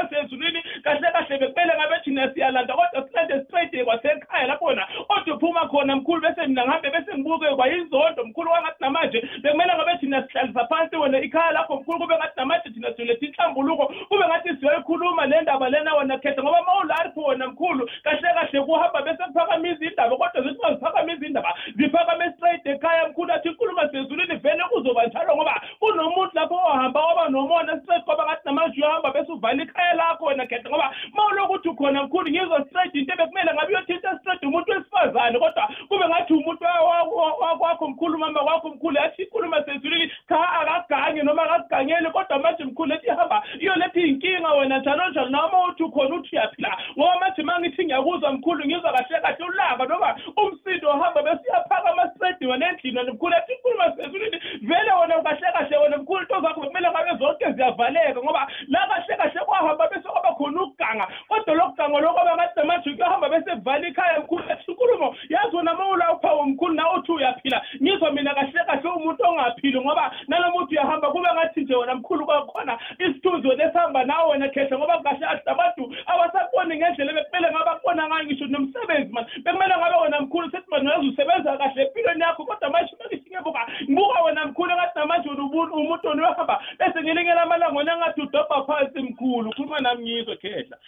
esezulwini 0.48 0.82
kahle 0.82 1.12
kahle 1.12 1.38
bekumele 1.38 1.74
ngabe 1.74 2.00
thina 2.04 2.34
siyalanda 2.34 2.74
kodwa 2.74 3.08
silande 3.08 3.44
straight 3.44 3.84
kwasekhaya 3.84 4.46
lapho 4.46 4.64
wena 4.64 4.88
odwa 5.08 5.36
uphuma 5.36 5.68
khona 5.68 5.96
mkhulu 5.96 6.20
bese 6.20 6.46
mina 6.46 6.64
ngihambe 6.64 6.90
bese 6.90 7.18
ngibuke 7.18 7.54
kwayinzondo 7.56 8.24
mkhulu 8.24 8.50
wangathi 8.50 8.76
namanje 8.80 9.28
bekumele 9.42 9.74
ngabe 9.74 9.98
thina 10.00 10.26
sihlalisa 10.26 10.66
phansi 10.66 10.96
wena 10.96 11.20
ikhaya 11.20 11.52
lakho 11.52 11.76
mkhulu 11.76 11.98
kube 11.98 12.16
ngathi 12.16 12.32
namanje 12.36 12.70
thina 12.70 12.94
siyoletha 12.94 13.26
inhlambuluko 13.26 13.86
kube 14.08 14.26
ngathi 14.26 14.56
siyoyikhuluma 14.60 15.26
le 15.26 15.40
ndaba 15.40 15.68
lena 15.68 15.94
wena 15.94 16.18
khetha 16.18 16.42
ngoba 16.42 16.62
ma 16.62 16.80
ulapho 16.80 17.22
wena 17.22 17.46
mkhulu 17.46 17.90
kahle 18.02 18.34
kahle 18.34 18.60
kuhamba 18.60 19.02
bese 19.02 19.24
kuphakamisa 19.24 19.84
indaba 19.84 20.16
kodwa 20.16 20.42
zithi 20.42 20.62
ma 20.62 20.74
ziphakamisa 20.74 21.26
indaba 21.26 21.54
ziphakame 21.76 22.32
straight 22.32 22.66
ekhaya 22.66 23.08
mkhulu 23.08 23.32
athi 23.32 23.48
inkulumo 23.48 23.88
sezulwini 23.92 24.36
vele 24.36 24.64
kuzoba 24.70 25.06
njalo 25.06 25.36
ngoba 25.36 25.62
kunomuntu 25.78 26.30
lapho 26.34 26.54
ohamba 26.54 27.00
waba 27.06 27.28
nomona 27.28 27.80
straight 27.80 28.04
kwaba 28.04 28.24
ngathi 28.24 28.42
namanje 28.44 28.80
uyohamba 28.80 29.10
bese 29.10 29.32
uvala 29.32 29.62
ikhaya 29.62 29.94
lakho 29.94 30.27
wena 30.28 30.46
khetha 30.46 30.68
ngoba 30.68 30.94
ma 31.14 31.26
ulokuthi 31.26 31.68
ukhona 31.68 32.02
mkhulu 32.02 32.30
ngizwa 32.30 32.64
straight 32.64 32.94
into 32.94 33.12
ebekumele 33.12 33.54
ngabe 33.54 33.72
uyothinta 33.74 34.18
straight 34.18 34.42
umuntu 34.42 34.72
wesifazane 34.72 35.38
kodwa 35.38 35.68
kube 35.88 36.08
ngathi 36.08 36.32
umuntu 36.32 36.64
wa- 36.64 36.80
wa- 36.80 37.02
wa- 37.02 37.32
wakwakho 37.34 37.88
mkhulu 37.88 38.18
mama 38.18 38.40
wakho 38.40 38.68
mkhulu 38.68 38.96
yathi 38.96 39.22
inkulumo 39.22 39.56
sezulwini 39.64 40.12
cha 40.28 40.48
akagange 40.52 41.22
noma 41.22 41.42
akakugangeli 41.42 42.10
kodwa 42.10 42.38
manje 42.38 42.64
mkhulu 42.64 42.94
ethi 42.94 43.10
hamba 43.10 43.42
iyoletha 43.60 44.00
iy'nkinga 44.00 44.52
wena 44.52 44.78
njalo 44.78 45.08
njalo 45.10 45.28
noma 45.28 45.64
uthi 45.68 45.82
ukhona 45.82 46.14
uthi 46.14 46.36
uyaphila. 46.36 46.78
Ngoba 46.98 47.20
manje 47.20 47.42
ma 47.42 47.60
ngithi 47.60 47.84
ngiyakuzwa 47.84 48.32
mkhulu 48.32 48.64
ngizwa 48.66 48.92
kahle 48.92 49.20
kahle 49.20 49.44
ulaka 49.44 49.84
noma 49.86 50.16
umsindo 50.36 50.90
ohamba 50.90 51.22
besiyaphakama 51.22 52.10
straight 52.14 52.40
wena 52.42 52.68
endlini 52.68 52.98
wena 52.98 53.12
mkhulu 53.12 53.34
ethi 53.36 53.52
inkulumo 53.52 53.84
sezulwini 53.96 54.38
vele 54.62 54.92
wena 55.00 55.22
kahle 55.22 55.52
kahle 55.52 55.76
wena 55.76 55.96
mkhulu 55.98 56.20
into 56.22 56.40
zakho 56.40 56.60
bekumele 56.60 56.90
ngabe 56.90 57.18
zonke 57.18 57.52
ziyavaleka 57.52 58.20
ngoba 58.22 58.48
la 58.68 58.86
kahle 58.86 59.16
kahle 59.16 59.40
kwahamba 59.44 59.88
bese 59.88 60.08
kwaba 60.20 60.34
khona 60.36 60.62
ukuganga 60.62 61.06
kodwa 61.28 61.54
lokuganga 61.54 62.00
lokwaba 62.00 62.36
ngathi 62.36 62.58
namanje 62.60 62.90
kuyohamba 62.90 63.28
bese 63.28 63.50
kuvala 63.56 63.88
ikhaya 63.88 64.20
mkhulu 64.20 64.44
ethi 64.52 64.70
inkulumo 64.70 65.14
yazi 65.28 65.56
wena 65.56 65.74
ma 65.74 65.88
ulaphawo 65.88 66.42
mkhulu 66.46 66.74
nawe 66.74 66.98
uthi 66.98 67.12
uyaphila? 67.12 67.62
Ngizwa 67.82 68.10
mina 68.12 68.34
kahle 68.34 68.64
kahle 68.66 68.88
umuntu 68.90 69.22
ongaphili 69.24 69.80
ngoba 69.80 70.10
naloma 70.28 70.56
uthi 70.62 70.74
uyahamba 70.74 71.10
kube 71.10 71.28
ngathi 71.34 71.60
nje 71.60 71.74
wena 71.74 71.94
mkhulu 71.94 72.26
kwakhona 72.26 72.78
isithunzi 72.98 73.48
wena 73.48 73.64
esihamba 73.64 74.04
nawe 74.04 74.30
wena 74.30 74.48
khehle 74.48 74.78
ngoba 74.78 74.98
kahle 75.02 75.18
kahle 75.26 75.42
abantu 75.46 75.92
abasaboni 76.06 76.76
ngendlela 76.76 77.12
bekumele 77.12 77.50
ngabe 77.52 77.70
akubona 77.70 78.08
ngayo 78.08 78.24
ngisho 78.24 78.46
nomsebenzi 78.46 79.12
mani 79.12 79.26
bekumele 79.44 79.74
ngabe 79.78 79.96
wena 80.02 80.20
mkhulu 80.20 80.50
sethi 80.50 80.70
mani 80.70 80.88
uyazi 80.88 81.08
usebenza 81.08 81.56
kahle 81.56 81.82
empilweni 81.82 82.22
yakho 82.22 82.44
kodwa 82.44 82.70
manje 82.70 82.96
mangithi 83.00 83.30
ngibuka 83.30 83.60
ngibuka 83.90 84.22
wena 84.22 84.44
mkhulu 84.46 84.70
engathi 84.70 84.98
namanje 84.98 85.28
wena 85.28 85.42
ubu- 85.42 85.72
umuntu 85.80 86.08
wena 86.08 86.22
uyahamba 86.22 86.60
bese 86.78 87.02
ngelingela 87.02 87.42
amalanga 87.42 87.78
wena 87.78 87.92
engathi 87.94 88.20
udobha 88.20 88.64
phansi 88.66 89.02
mkhulu 89.38 89.52
khuluma 89.54 89.80
nami 89.80 90.02
ngizwe 90.04 90.36
khehla 90.36 90.78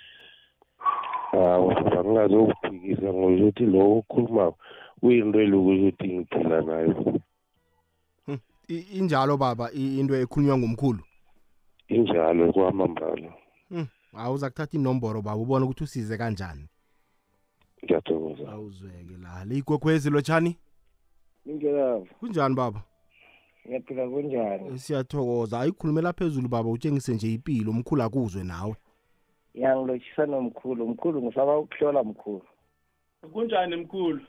hawu 1.33 1.71
angingazokuphikisa 1.71 3.13
ngokuthi 3.13 3.67
lo 3.67 3.99
okhulumayo 3.99 4.55
uyinto 5.03 5.41
elokuthi 5.41 5.87
ukuthi 5.87 6.09
ngiphila 6.09 6.61
nayo. 6.61 7.21
I- 8.69 8.99
injalo 8.99 9.37
baba 9.37 9.71
into 9.73 10.15
ekhulunywa 10.15 10.59
ngumkhulu? 10.59 11.03
Injalo 11.89 12.53
kwamambala. 12.53 13.33
Hmm, 13.69 13.87
awuza 14.17 14.51
kuthatha 14.51 14.79
inomboro 14.79 15.23
baba 15.23 15.37
ubone 15.43 15.65
ukuthi 15.65 15.85
usize 15.85 16.19
kanjani. 16.19 16.69
Ngiyathokoza. 17.85 18.53
Awuzweke 18.53 19.17
la 19.23 19.45
leyigwegwezi 19.45 20.11
lotshani? 20.11 20.57
Ingelavo, 21.47 22.07
kunjani 22.21 22.55
baba? 22.55 22.83
Ngiyaphila 23.71 24.09
kunjani? 24.09 24.69
Eh, 24.69 24.77
siyathokoza 24.79 25.61
ayikhulumela 25.61 26.13
phezulu 26.13 26.49
baba 26.49 26.71
utshengise 26.71 27.15
nje 27.15 27.33
impilo 27.35 27.71
umkhulu 27.71 28.03
akuzwe 28.03 28.45
nawe 28.45 28.75
Ngiyangilotshisa 29.57 30.27
nomkhulu, 30.27 30.89
mkhulu 30.89 31.23
ngisaba 31.23 31.59
ukuhlola 31.59 32.05
mkhulu. 32.05 32.43
kunjani 33.33 33.77
mkhulu 33.77 34.21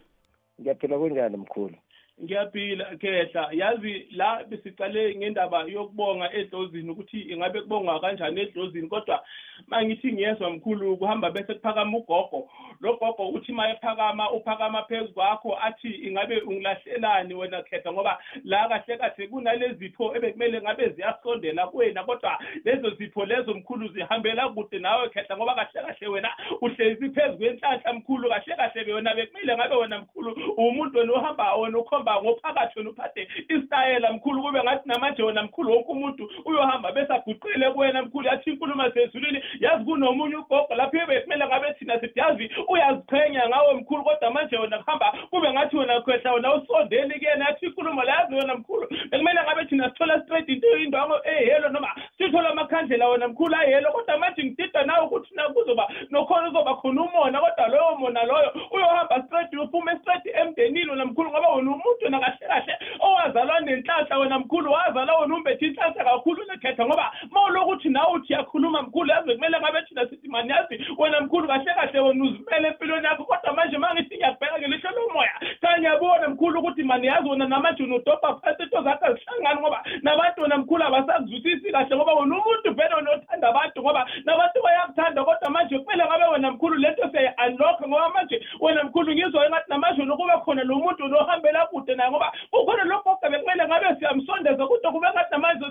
Ngiyaphila 0.62 0.97
kunjani 0.97 1.38
mkhulu? 1.38 1.75
Ngiyaphila 2.23 2.86
khehla. 2.86 3.49
Yazi 3.51 4.07
la 4.12 4.43
besicale 4.43 5.15
ngendaba 5.15 5.63
yokubonga 5.63 6.34
edlozini 6.34 6.89
ukuthi 6.89 7.21
ingabe 7.21 7.62
kubongwa 7.62 7.99
kanjani 7.99 8.41
edlozini 8.41 8.88
kodwa 8.88 9.23
mangithi 9.67 10.13
ngiyezwa 10.13 10.49
mkhulu 10.49 10.97
kuhamba 10.97 11.31
bese 11.31 11.53
kuphakama 11.53 11.97
ugogo. 11.97 12.49
Lo 12.81 12.97
gogo 12.97 13.29
uthi 13.29 13.51
ma 13.51 13.69
ephakama 13.69 14.31
uphakama 14.31 14.84
phezu 14.84 15.13
kwakho 15.13 15.57
athi 15.62 15.89
ingabe 15.89 16.41
ungilahlelani 16.41 17.34
wena 17.34 17.63
khetha 17.63 17.91
ngoba 17.91 18.19
la 18.43 18.69
kahle 18.69 18.97
kahle 18.97 19.27
kunalezi 19.27 19.73
zipho 19.73 20.15
ebekumele 20.15 20.62
ngabe 20.62 20.89
ziyasondela 20.89 21.67
kuwena 21.67 22.03
kodwa 22.03 22.39
lezo 22.65 22.89
zipho 22.89 23.25
lezo 23.25 23.53
mkhulu 23.53 23.88
zihambela 23.88 24.49
kude 24.49 24.79
nawe 24.79 25.10
khetha 25.10 25.38
ngoba 25.38 25.55
kahle 25.55 25.81
kahle 25.88 26.07
wena 26.07 26.29
uhlezi 26.62 27.10
phezu 27.10 27.38
kwenhlanhla 27.38 27.93
mkhulu 27.93 28.29
kahle 28.29 28.55
kahle 28.55 28.93
wena 28.93 29.15
bekumele 29.15 29.55
ngabe 29.55 29.75
wena 29.75 29.99
mkhulu 29.99 30.53
umuntu 30.57 30.99
wena 30.99 31.13
ohamba 31.13 31.55
wena 31.55 31.77
ukhomba 31.77 32.11
ngophakathi 32.21 32.80
wena 32.80 32.89
uphathe 32.89 33.28
isitayela 33.50 34.13
mkhulu 34.13 34.43
kube 34.43 34.63
ngathi 34.63 34.89
namanje 34.89 35.24
wena 35.24 35.43
mkhulu 35.43 35.71
wonke 35.71 35.91
umuntu 35.91 36.30
uyohamba 36.45 36.91
bese 36.91 37.13
aguqile 37.13 37.71
kuwena 37.71 38.02
mkhulu 38.02 38.28
yathi 38.28 38.50
inkulumo 38.50 38.91
sezulwini 38.91 39.43
yazi 39.60 39.86
kunomunye 39.86 40.36
ugogo 40.36 40.76
lapho 40.76 41.06
bekumele 41.08 41.45
ngabe 41.45 41.74
thina 41.74 42.00
sithi 42.00 42.19
yazi 42.19 42.52
uyaziqhenya 42.67 43.50
ngawe 43.50 43.74
mkhulu 43.74 44.04
kodwa 44.04 44.32
manje 44.32 44.58
wena 44.58 44.80
kuhamba 44.80 45.13
kube 45.30 45.54
ngathi 45.54 45.78
wena 45.78 46.02
khwehla 46.02 46.34
wena 46.34 46.56
usondeli 46.56 47.19
kuyena 47.19 47.45
yathi 47.45 47.65
inkulumo 47.65 48.04
la 48.04 48.13
yazi 48.13 48.36
wena 48.36 48.56
mkhulu 48.56 48.88
bekumele 49.10 49.41
ngabe 49.43 49.65
thina 49.65 49.89
sithola 49.89 50.21
straight 50.24 50.50
into 50.50 50.78
indwango 50.78 51.15
ehelo 51.24 51.69
noma 51.69 51.95
sithola 52.17 52.50
amakhandlela 52.50 53.08
wena 53.10 53.28
mkhulu 53.28 53.56
ayelo 53.56 53.91
kodwa 53.91 54.17
manje 54.17 54.43
ngidida 54.43 54.84
nawe 54.84 55.06
ukuthi 55.06 55.36
na 55.36 55.50
kuzoba 55.50 55.88
nokhona 56.10 56.50
uzoba 56.50 56.76
khona 56.76 57.02
umona 57.02 57.39
kodwa 57.39 57.67
loyo 57.67 57.95
mona 57.97 58.24
loyo 58.24 58.52
uyohamba 58.71 59.24
straight 59.26 59.54
uphume 59.54 59.97
straight 60.02 60.26
emndenini 60.26 60.89
wena 60.89 61.06
mkhulu 61.06 61.30
ngoba 61.30 61.50
wena 61.50 61.71
umuntu 61.71 61.90
wena 62.01 62.19
kahle 62.19 62.47
kahle 62.47 62.77
owazalwa 62.99 63.60
nenhlanhla 63.60 64.17
wena 64.17 64.39
mkhulu 64.39 64.71
wazalwa 64.71 65.19
wena 65.19 65.36
umbethe 65.36 65.65
inhlanhla 65.65 66.04
kakhulu 66.04 66.43
nekhetha 66.45 66.86
ngoba 66.86 67.12
ma 67.32 67.43
ulokuthi 67.43 67.89
nawe 67.89 68.13
uthi 68.13 68.34
yakhuluma 68.34 68.82
mkhulu 68.82 69.10
yazi 69.10 69.34
kumele 69.34 69.60
ngabe 69.60 69.82
thina 69.82 70.10
sithi 70.10 70.27
mani 70.27 70.49
yazi 70.49 70.86
wena 70.97 71.21
mkhulu 71.21 71.47
kahle 71.47 71.73
kahle 71.73 71.99
wena 71.99 72.23
uzimele 72.23 72.67
empilweni 72.67 73.06
yakho 73.06 73.23
kodwa 73.23 73.54
manje 73.54 73.77
ma 73.77 73.93
ngithi 73.93 74.15
ngiyakubheka 74.15 74.60
ngelihlo 74.60 74.91
lomoya. 74.91 75.34
Cha 75.62 75.77
ngiyabona 75.80 76.27
mkhulu 76.30 76.60
ukuthi 76.60 76.84
mani 76.84 77.08
yazi 77.08 77.30
wena 77.30 77.47
namanje 77.47 77.84
unodobha 77.84 78.36
phansi 78.36 78.63
into 78.63 78.84
zakho 78.84 79.06
azihlangani 79.06 79.62
ngoba 79.62 79.84
nabantu 80.01 80.41
wena 80.41 80.58
mkhulu 80.58 80.84
abasakuzwisisi 80.84 81.71
kahle 81.71 81.95
ngoba 81.95 82.13
wena 82.13 82.36
umuntu 82.36 82.73
vele 82.73 82.95
wena 82.95 83.12
othanda 83.12 83.49
abantu 83.49 83.82
ngoba 83.82 84.08
nabantu 84.25 84.62
bayakuthanda 84.63 85.23
kodwa 85.23 85.49
manje 85.49 85.80
kumele 85.80 86.06
ngabe 86.06 86.25
wena 86.25 86.51
mkhulu 86.51 86.75
lento 86.75 87.10
siyayi-unlock 87.12 87.88
ngoba 87.88 88.10
manje 88.10 88.45
wena 88.60 88.84
mkhulu 88.84 89.13
ngizwa 89.13 89.45
engathi 89.45 89.69
namanje 89.69 90.01
wena 90.01 90.15
kuba 90.15 90.38
khona 90.38 90.63
lo 90.63 90.75
muntu 90.75 91.04
wena 91.04 91.17
ohambela 91.17 91.65
kude 91.82 91.96
naye 91.96 92.12
ngoba 92.12 92.32
kukhona 92.52 92.84
lo 92.84 93.02
goga 93.04 93.30
bekumele 93.30 93.67
ngabe 93.67 93.96
siyamsondeza 94.00 94.67
kube 94.91 95.08
ngathi 95.13 95.32
namanje 95.32 95.65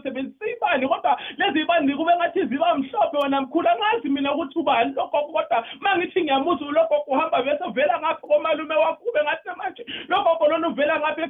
ibani 0.53 0.88
kodwa 0.88 1.20
lezi 1.38 1.61
ibani 1.61 1.94
kube 1.96 2.12
ngathi 2.16 2.46
ziba 2.46 2.75
mhlophe 2.75 3.18
wena 3.18 3.40
mkhulu 3.40 3.68
angazi 3.68 4.09
mina 4.09 4.35
ukuthi 4.35 4.59
ubani 4.59 4.92
lo 4.94 5.07
gogo 5.07 5.33
kodwa 5.33 5.64
ngithi 5.96 6.23
ngiyamuza 6.23 6.64
lo 6.64 6.83
gogo 6.88 7.05
uhamba 7.07 7.42
bese 7.42 7.64
ngapha 7.99 8.27
komalume 8.27 8.75
wakho 8.75 9.05
kube 9.05 9.20
ngathi 9.23 9.49
namanje 9.49 9.87
lo 10.09 10.23
gogo 10.23 10.49
lona 10.49 10.68
uvela 10.68 11.01
ngapha 11.01 11.23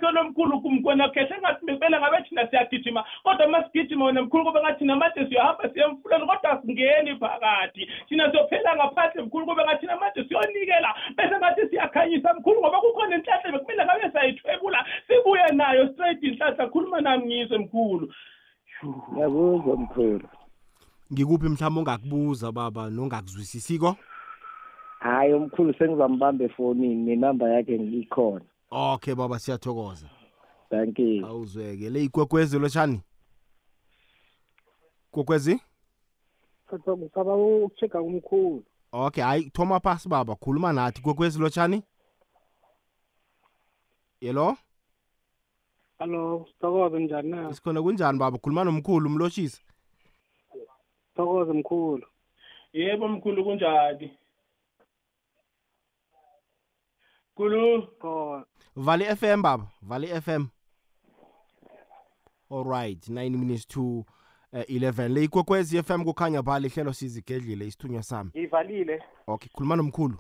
kumkwena 0.61 1.09
khehle 1.09 1.39
ngathi 1.41 1.67
bekumele 1.67 1.99
ngabe 1.99 2.23
thina 2.29 2.47
siyagijima 2.49 3.05
kodwa 3.23 3.47
ma 3.47 3.65
sigijima 3.65 4.13
mkhulu 4.13 4.45
kube 4.45 4.61
ngathi 4.61 4.85
namanje 4.85 5.27
siyohamba 5.27 5.69
kodwa 6.27 6.61
phakathi. 7.21 7.89
Thina 8.09 8.31
siyophela 8.31 8.77
ngaphandle 8.77 9.23
mkhulu 9.23 9.47
kube 9.47 9.65
ngathi 9.65 9.87
manje 9.87 10.25
siyonikela 10.29 10.95
bese 11.17 11.37
ngathi 11.39 11.69
siyakhanyisa 11.69 12.35
mkhulu 12.35 12.61
ngoba 12.61 12.81
kukhona 12.81 13.19
bekumele 13.53 13.85
ngabe 13.85 14.11
sayithwebula 14.71 14.87
sibuye 15.07 15.53
nayo 15.53 15.93
straight 15.93 16.23
inhlahla 16.23 16.69
khuluma 16.69 17.01
nami 17.01 17.27
ngizwe 17.27 17.59
mkhulu. 17.59 18.13
Ngiyakuzwa 19.13 19.77
mkhulu 19.77 20.29
ngikuphi 21.13 21.49
mhlawumbe 21.49 21.81
ongakubuza 21.81 22.53
baba 22.53 22.91
nongakuzwisisiko? 22.91 23.97
Hhayi 25.01 25.33
umkhulu 25.35 25.75
sengizambamba 25.75 26.45
efonini 26.45 26.95
nenamba 26.95 27.49
yakhe 27.49 27.79
ngikhona 27.79 28.45
okay 28.71 29.15
baba 29.15 29.39
siyathokoza. 29.39 30.07
Thank 30.71 30.99
you. 30.99 31.27
Awuzweke. 31.27 31.91
Le 31.91 32.05
ikwekwezi 32.05 32.59
lotshani 32.59 33.01
kwekwezi 35.11 35.61
ngisaba 36.97 37.37
ukuchecka 37.37 38.03
kumkhulu 38.03 38.65
okay 38.93 39.25
hayi 39.25 39.51
thoma 39.51 39.81
phasi 39.81 40.09
baba 40.09 40.35
khuluma 40.37 40.73
nathi. 40.73 41.03
Kwekwezi 41.03 41.39
lotshani 41.39 41.83
yelo? 44.21 44.57
Hallo 45.99 46.47
sithokoze 46.53 46.99
njani 46.99 47.31
na? 47.31 47.55
Sikhona 47.55 47.83
kunjani 47.83 48.19
baba? 48.19 48.39
Khuluma 48.39 48.65
nomkhulu 48.65 49.09
mlotshisi 49.11 49.63
sithokoze 51.09 51.53
mkhulu. 51.53 52.07
Yebo 52.73 53.09
mkhulu 53.09 53.45
kunjani? 53.45 54.19
Khulu? 57.35 57.87
Khona 57.87 58.45
vali 58.77 59.05
fm 59.05 59.43
baba. 59.43 59.67
Vali 59.83 60.07
fm 60.07 60.47
alright 62.51 63.09
9 63.09 63.31
minutes 63.31 63.67
to 63.67 63.81
uh, 64.53 64.61
11 64.61 65.09
le 65.09 65.25
ikwekwezi 65.25 65.83
fm 65.83 66.05
kukhanya 66.05 66.43
pha 66.43 66.59
lihlelo 66.61 66.93
sizigedlile 66.93 67.67
isithunywa 67.67 68.03
sami. 68.03 68.31
Ngiyivalile 68.31 69.03
okay 69.27 69.49
khuluma 69.53 69.77
nomkhulu. 69.77 70.19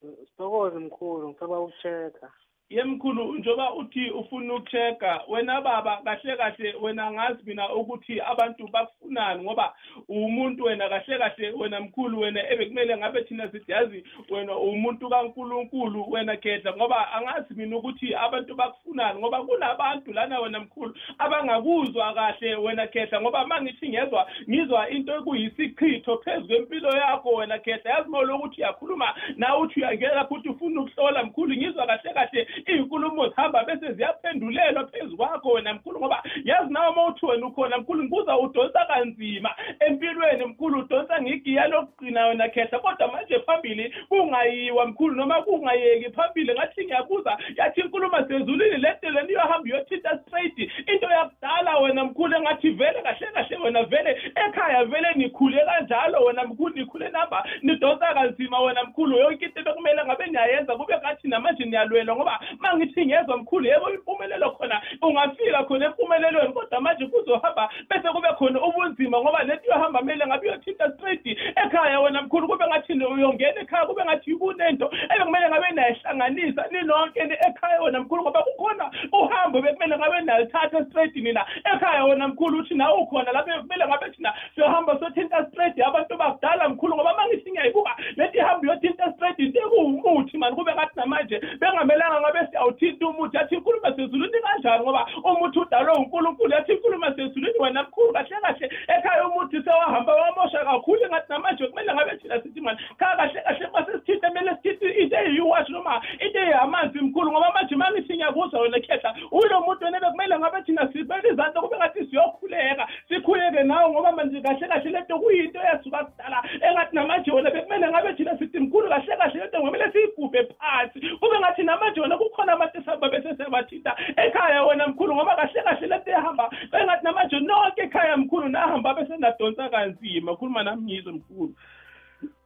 Sithokoze 0.00 0.78
mkhulu. 0.78 1.28
Ngisaba 1.28 1.60
ukuchecka 1.60 2.32
yemkhulu 2.70 3.38
njengoba 3.38 3.74
uthi 3.74 4.10
ufuna 4.10 4.54
ukuchecka 4.54 5.20
wena 5.28 5.60
baba 5.60 5.96
kahle 6.04 6.36
kahle 6.36 6.74
wena 6.80 7.12
ngazi 7.12 7.42
mina 7.46 7.74
ukuthi 7.74 8.20
abantu 8.20 8.68
bakufunani 8.68 9.42
ngoba 9.44 9.74
umuntu 10.08 10.64
wena 10.64 10.88
kahle 10.88 11.18
kahle 11.18 11.50
wena 11.50 11.80
mkhulu 11.80 12.20
wena 12.20 12.50
ebekumele 12.50 12.96
ngabe 12.96 13.24
thina 13.24 13.50
sithi 13.50 13.72
yazi 13.72 14.04
wena 14.30 14.56
umuntu 14.56 15.08
kaNkuluNkulu 15.08 16.10
wena 16.10 16.36
gedla 16.36 16.76
ngoba 16.76 17.12
angazi 17.12 17.54
mina 17.54 17.76
ukuthi 17.76 18.14
abantu 18.14 18.54
bakufunani 18.54 19.18
ngoba 19.18 19.42
kunabantu 19.42 20.12
lana 20.12 20.40
wena 20.40 20.60
mkhulu 20.60 20.94
abangakuzwa 21.18 22.14
kahle 22.14 22.54
wena 22.54 22.86
gedla 22.86 23.20
ngoba 23.20 23.46
mangithi 23.46 23.88
ngezwa 23.88 24.26
ngizwa 24.50 24.90
into 24.90 25.16
ekuyisichitho 25.16 26.16
phezu 26.16 26.46
kwempilo 26.46 26.96
yakho 26.96 27.28
wena 27.28 27.58
gedla 27.58 27.90
yazi 27.90 28.10
molo 28.10 28.36
ukuthi 28.36 28.60
uyakhuluma 28.60 29.14
na 29.36 29.58
uthi 29.58 29.80
uyangena 29.80 30.24
futhi 30.24 30.48
ufuna 30.48 30.80
ukuhlola 30.80 31.24
mkhulu 31.24 31.54
ngizwa 31.54 31.86
kahle 31.86 32.12
kahle 32.14 32.46
iy'nkulumo 32.66 33.28
zihamba 33.28 33.64
bese 33.64 33.92
ziyaphendulelwa 33.92 34.86
phezu 34.86 35.16
kwakho 35.16 35.48
wena 35.48 35.74
mkhulu 35.74 35.98
ngoba 36.00 36.22
yazi 36.44 36.72
nawe 36.72 36.88
uma 36.88 37.06
uthi 37.06 37.26
wena 37.26 37.46
ukhona 37.46 37.78
mkhulu 37.78 38.02
ngibuza 38.04 38.38
udonsa 38.38 38.84
kanzima. 38.86 39.50
Empilweni 39.80 40.44
mkhulu 40.44 40.78
udonsa 40.78 41.22
ngigiya 41.22 41.66
lokugcina 41.66 42.26
wena 42.26 42.48
khehla 42.48 42.78
kodwa 42.78 43.12
manje 43.12 43.38
phambili 43.38 43.94
kungayiwa 44.08 44.86
mkhulu 44.86 45.14
noma 45.14 45.42
kungayeki 45.42 46.10
phambili 46.10 46.52
ngathi 46.54 46.84
ngiyabuza 46.84 47.38
yathi 47.56 47.80
inkulumo 47.80 48.16
sezulwini 48.28 48.76
lento 48.76 49.10
leni 49.10 49.32
iyohamba 49.32 49.68
iyothinta 49.68 50.18
straight. 50.18 50.58
Into 50.58 51.06
yakudala 51.10 51.78
wena 51.78 52.04
mkhulu 52.04 52.36
engathi 52.36 52.70
vele 52.70 53.02
kahle 53.02 53.26
kahle 53.34 53.56
wena 53.56 53.82
vele 53.82 54.32
ekhaya 54.34 54.84
vele 54.84 55.08
nikhule 55.14 55.64
kanjalo 55.64 56.24
wena 56.24 56.44
mkhulu 56.44 56.74
nikhule 56.74 57.08
namba 57.08 57.48
nidonsa 57.62 58.14
kanzima 58.14 58.60
wena 58.60 58.84
mkhulu. 58.84 59.18
Yonke 59.18 59.44
into 59.44 59.62
bekumele 59.62 60.04
ngabe 60.04 60.26
niyayenza 60.26 60.76
kube 60.76 60.94
ngathi 60.98 61.28
namanje 61.28 61.64
niyalwela 61.64 62.16
ngoba 62.16 62.40
ma 62.58 62.76
ngithi 62.76 63.06
ngezwa 63.06 63.36
mkhulu 63.36 63.66
yebo 63.66 63.90
impumelelo 63.90 64.50
khona. 64.50 64.82
Ungafika 65.02 65.64
khona 65.64 65.86
empumelelweni 65.86 66.52
kodwa 66.52 66.80
manje 66.80 67.06
kuzohamba 67.06 67.68
bese 67.90 68.08
kube 68.08 68.28
khona 68.38 68.60
ubunzima 68.62 69.20
ngoba 69.20 69.42
lento 69.42 69.72
yohamba 69.72 69.98
kumele 69.98 70.26
ngabe 70.26 70.48
uyothinta 70.48 70.92
straight 70.92 71.26
ekhaya 71.56 72.00
wena 72.00 72.22
mkhulu 72.22 72.48
kube 72.48 72.66
ngathi 72.66 72.92
uyongena 72.92 73.60
ekhaya 73.60 73.86
kube 73.86 74.04
ngathi 74.04 74.34
kunento 74.34 74.90
ebekumele 75.14 75.48
ngabe 75.48 75.70
nayihlanganisa 75.70 76.64
ninonke 76.70 77.20
ekhaya 77.20 77.82
wena 77.82 78.00
mkhulu 78.00 78.22
ngoba 78.22 78.42
kukhona 78.42 78.90
uhambo 79.12 79.62
bekumele 79.62 79.98
ngabe 79.98 80.20
nalithatha 80.20 80.84
straight 80.84 81.16
nina 81.16 81.46
ekhaya 81.74 82.04
wena 82.04 82.28
mkhulu 82.28 82.58
uthi 82.58 82.74
nawe 82.74 82.98
ukhona 82.98 83.32
lapho 83.32 83.60
kumele 83.60 83.86
ngabe 83.86 84.10
thina 84.10 84.34
siyohamba 84.54 84.98
sothinta 84.98 85.46
straight 85.46 85.80
abantu 85.80 86.16
bakudala 86.16 86.68
mkhulu 86.68 86.94
ngoba 86.94 87.14
mangithi 87.14 87.50
ngiyayibuka 87.50 87.96
leti 88.16 88.38
ihamba 88.38 88.66
iyothinta 88.66 89.12
straight 89.12 89.38
into 89.38 89.58
ekuwumuthi 89.60 90.38
mani 90.38 90.56
kube 90.56 90.74
ngathi 90.74 90.96
namanje 90.96 91.40
bengamelanga 91.60 92.20
ngabe 92.34 92.50
siyawuthinta 92.50 93.06
umuthi 93.06 93.36
yathi 93.36 93.54
inkulumo 93.54 93.96
sezulwini 93.96 94.40
kanjani 94.40 94.84
ngoba 94.84 95.06
umuthi 95.24 95.58
udalwe 95.58 95.92
unkulunkulu 95.92 96.52
yathi 96.52 96.72
inkulumo 96.72 97.06
sezulwini 97.16 97.58
wena 97.58 97.82
mkhulu 97.82 98.12
kahle 98.12 98.36
kahle 98.42 98.70
ekhaya 98.88 99.28
umuthi 99.28 99.62
sewahamba 99.62 100.14
wamosha 100.14 100.64
kakhulu 100.64 101.06
ngathi 101.08 101.26
namanje 101.28 101.66
kumele 101.66 101.94
ngabe 101.94 102.16
thina 102.16 102.42
sithi 102.42 102.60
mani 102.60 102.78
kha 102.98 103.16
kahle 103.16 103.40
kahle 103.40 103.68
ma 103.72 103.86
sesithinte 103.86 104.28
kumele 104.28 104.56
sithi 104.62 104.86
into 104.86 105.16
eyiwashi 105.16 105.72
noma 105.72 106.02
into 106.20 106.38
eyamanzi 106.38 106.98
mkhulu 106.98 107.32
ngoba 107.32 107.52
manje 107.54 107.76
mangithi 107.76 108.14
ngiyakuzwa 108.14 108.60
wena 108.60 108.80
khehla 108.80 109.14
ulo 109.30 109.60
muntu 109.60 109.84
wena 109.84 110.00
bekumele 110.00 110.38
ngabe 110.38 110.62
thina 110.62 110.92
sibeke 110.92 111.28
izandla 111.28 111.60
kube 111.60 111.76
ngathi 111.76 112.06
siyokhuleka 112.06 112.88
sikhuleke 113.08 113.62
nawe 113.62 113.90
ngoba 113.90 114.12
manje 114.12 114.40
kahle 114.40 114.68
kahle 114.68 114.90
lento 114.90 115.18
kuyinto 115.18 115.60
esuka 115.74 116.04
kudala 116.04 116.42
engathi 116.60 116.96
namanje 116.96 117.30
wena 117.30 117.50
bekumele 117.50 117.88
ngabe 117.88 118.12
thina 118.12 118.38
sithi 118.38 118.58
mkhulu 118.58 118.88
kahle 118.88 119.16
kahle 119.16 119.40
lento 119.40 119.60
kumele 119.60 119.92
siyigubhe 119.92 120.42
phansi 120.44 121.00
kube 121.20 121.38
ngathi 121.38 121.62
namanje 121.62 122.00
wena 122.00 122.18
kukhona 122.24 122.52
abantu 122.52 122.78
esihamba 122.78 123.08
bese 123.08 123.36
siyabathinta 123.36 123.92
ekhaya 124.16 124.64
wena 124.64 124.88
mkhulu 124.88 125.14
ngoba 125.14 125.36
kahle 125.36 125.62
kahle 125.62 125.86
lento 125.86 126.10
ehamba. 126.10 126.50
Engathi 126.72 127.04
namanje 127.04 127.40
nonke 127.40 127.82
ekhaya 127.82 128.16
mkhulu 128.16 128.48
nahamba 128.48 128.94
bese 128.94 129.16
nadonsa 129.16 129.68
kanzima. 129.68 130.36
Khuluma 130.36 130.62
nami 130.62 130.82
ngizwe 130.82 131.12
mkhulu. 131.12 131.54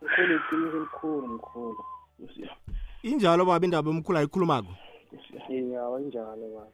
Mkhulu 0.03 0.35
iqiniso 0.37 0.77
elikhulu 0.77 1.27
mkhulu 1.29 1.85
injalo 3.03 3.45
baba 3.45 3.65
indaba 3.65 3.91
omkhulu 3.91 4.19
ayikhulumako? 4.19 4.73
Iya 5.49 5.83
injalo 6.01 6.47
baba. 6.55 6.67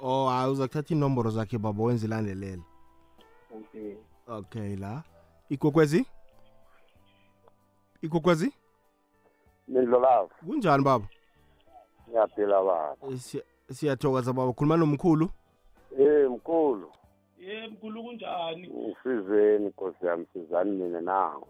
Oh 0.00 0.28
hayi 0.28 0.52
uza 0.52 0.66
kuthatha 0.66 0.94
inomboro 0.94 1.30
zakhe 1.30 1.58
baba 1.58 1.84
wenze 1.84 2.06
ilandelela 2.06 2.62
okay. 3.50 3.94
Okay 4.28 4.76
la. 4.76 5.02
Ikwekwezi? 5.50 6.06
Ikwekwezi? 8.02 8.52
Nindlolavu 9.68 10.30
kunjani 10.46 10.84
baba? 10.84 11.06
Ngiyaphila 12.08 12.62
baba. 12.62 12.96
Eh, 13.10 13.18
siya- 13.18 13.44
siyathokoza 13.72 14.32
baba. 14.32 14.52
Khuluma 14.52 14.76
nomkhulu? 14.76 15.30
Eh 15.98 16.30
mkhulu. 16.30 16.88
Ye 17.38 17.66
mkhulu 17.68 18.02
kunjani? 18.04 18.68
Ngisizeni 18.68 19.66
nkosi 19.68 20.06
yami 20.06 20.26
sizani 20.32 20.70
mina 20.70 21.00
nawo 21.00 21.48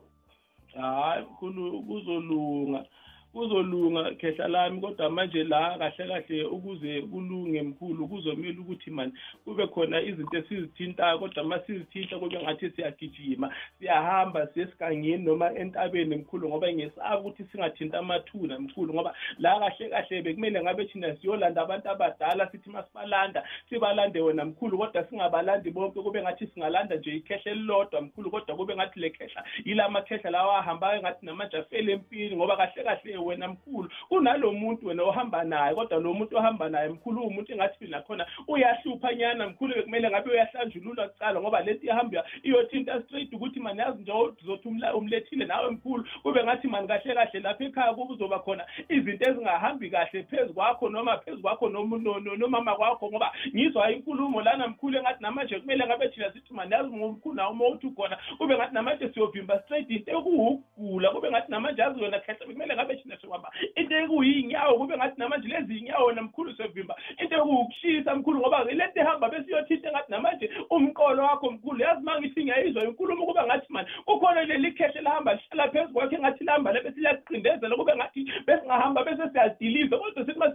hayi 0.74 1.24
mkhulu 1.24 1.82
kuzolunga. 1.82 2.84
Kuzolunga 3.32 4.14
khehla 4.14 4.48
lami 4.48 4.80
kodwa 4.80 5.10
manje 5.10 5.44
la 5.44 5.78
kahle 5.78 6.08
kahle 6.08 6.44
ukuze 6.44 7.02
kulunge 7.02 7.62
mkhulu 7.62 8.08
kuzomela 8.08 8.60
ukuthi 8.60 8.90
mani 8.90 9.12
kube 9.44 9.66
khona 9.66 10.00
izinto 10.00 10.38
esizithintayo 10.38 11.18
kodwa 11.18 11.42
uma 11.44 11.60
sizithinta 11.60 12.18
kube 12.18 12.42
ngathi 12.42 12.70
siyagijima 12.70 13.54
siyahamba 13.78 14.46
siye 14.46 14.66
esigangeni 14.66 15.24
noma 15.24 15.54
entabeni 15.54 16.16
mkhulu 16.16 16.48
ngoba 16.48 16.72
ngesaba 16.72 17.20
ukuthi 17.20 17.44
singathinta 17.52 17.98
amathuna 17.98 18.58
mkhulu 18.58 18.94
ngoba 18.94 19.14
la 19.38 19.58
kahle 19.58 19.88
kahle 19.88 20.22
bekumele 20.22 20.62
ngabe 20.62 20.84
thina 20.84 21.16
siyolanda 21.16 21.62
abantu 21.62 21.90
abadala 21.90 22.50
sithi 22.50 22.70
masibalanda 22.70 23.44
sibalande 23.68 24.20
wena 24.20 24.44
mkhulu 24.44 24.78
kodwa 24.78 25.04
singabalandi 25.04 25.70
bonke 25.70 26.00
kube 26.00 26.22
ngathi 26.22 26.46
singalanda 26.46 26.96
nje 26.96 27.16
ikhehla 27.16 27.52
elilodwa 27.52 28.00
mkhulu 28.00 28.30
kodwa 28.30 28.56
kube 28.56 28.74
ngathi 28.76 29.00
le 29.00 29.10
khehla 29.10 29.44
yila 29.64 29.88
makhehla 29.88 30.30
lawa 30.30 30.58
ahambayo 30.58 31.00
ngathi 31.00 31.26
namanje 31.26 31.56
afele 31.56 31.92
empini 31.92 32.36
ngoba 32.36 32.56
kahle 32.56 32.84
kahle 32.84 33.17
wena 33.18 33.48
mkhulu. 33.48 33.90
Kunalo 34.08 34.52
muntu 34.52 34.86
wena 34.86 35.02
ohamba 35.02 35.44
naye 35.44 35.74
kodwa 35.74 35.98
lo 36.00 36.14
muntu 36.14 36.36
ohamba 36.36 36.68
naye 36.68 36.88
mkhulu 36.88 37.22
umuntu 37.22 37.52
engathi 37.52 37.86
nakhona 37.86 38.26
uyahlupha 38.48 39.14
nyana 39.14 39.48
mkhulu 39.48 39.74
bekumele 39.74 40.10
ngabe 40.10 40.30
uyahlanjululwa 40.30 41.08
kucala 41.08 41.40
ngoba 41.40 41.60
lento 41.60 41.86
ihamba 41.86 42.24
iyothinta 42.42 43.02
straight 43.02 43.32
ukuthi 43.32 43.60
mani 43.60 43.80
yazi 43.80 44.02
nje 44.02 44.12
uzothi 44.12 44.68
umla- 44.68 44.94
umlethile 44.94 45.44
nawe 45.44 45.70
mkhulu 45.70 46.04
kube 46.22 46.44
ngathi 46.44 46.68
mani 46.68 46.88
kahle 46.88 47.14
kahle 47.14 47.40
lapha 47.40 47.64
ekhaya 47.64 47.94
kuzoba 47.94 48.38
khona 48.38 48.64
izinto 48.88 49.30
ezingahambi 49.30 49.90
kahle 49.90 50.22
phezu 50.22 50.54
kwakho 50.54 50.88
noma 50.88 51.16
phezu 51.18 51.42
kwakho 51.42 51.68
nom- 51.68 52.02
no- 52.02 52.20
no- 52.20 52.36
nomama 52.36 52.74
kwakho 52.76 53.08
ngoba 53.10 53.32
ngizwa 53.54 53.90
inkulumo 53.92 54.42
lana 54.42 54.68
mkhulu 54.68 54.98
engathi 54.98 55.22
namanje 55.22 55.60
kumele 55.60 55.86
ngabe 55.86 56.08
thina 56.08 56.32
sithi 56.32 56.54
mani 56.54 56.74
yazi 56.74 56.90
ngomkhulu 56.96 57.34
nawe 57.34 57.50
uma 57.50 57.66
uthi 57.68 57.90
khona 57.90 58.18
kube 58.38 58.56
ngathi 58.56 58.74
namanje 58.74 59.08
siyovimba 59.08 59.62
straight 59.62 59.90
into 59.90 60.10
ekuwu- 60.12 60.48
ukugula 60.48 61.10
kube 61.10 61.30
ngathi 61.30 61.50
namanje 61.50 61.82
yazi 61.82 62.00
wena 62.02 62.18
khehla 62.20 62.46
bekumele 62.46 62.74
ngabe 62.74 62.96
thina 63.08 63.20
sohamba 63.20 63.50
into 63.76 63.96
ekuyinyawo 63.96 64.78
kube 64.78 64.96
ngathi 64.96 65.18
namanje 65.20 65.48
lezi 65.48 65.74
iy'nyawo 65.74 66.06
wena 66.06 66.22
mkhulu 66.22 66.56
sevimba 66.56 66.94
into 67.18 67.36
ekuwukushisa 67.36 68.14
mkhulu 68.14 68.40
ngoba 68.40 68.64
lento 68.64 69.00
ehamba 69.00 69.28
besiyothinta 69.28 69.88
engathi 69.88 70.12
namanje 70.12 70.50
umqolo 70.70 71.22
wakho 71.22 71.50
mkhulu. 71.50 71.80
Yazi 71.80 72.02
uma 72.02 72.20
ngithi 72.20 72.44
ngiyayizwa 72.44 72.84
inkulumo 72.84 73.26
kube 73.26 73.42
ngathi 73.42 73.66
mani 73.68 73.88
kukhona 74.04 74.44
leli 74.44 74.72
khehla 74.72 75.00
elihamba 75.00 75.34
lihlala 75.34 75.70
phezu 75.72 75.92
kwakho 75.92 76.14
engathi 76.16 76.44
lihamba 76.44 76.72
le 76.72 76.80
bese 76.80 77.00
liyasiqindezela 77.00 77.76
kube 77.76 77.96
ngathi 77.96 78.32
besingahamba 78.46 79.04
bese 79.04 79.30
siyadiliza. 79.32 79.98
Kodwa 79.98 80.24
sithi 80.26 80.38
uma 80.38 80.52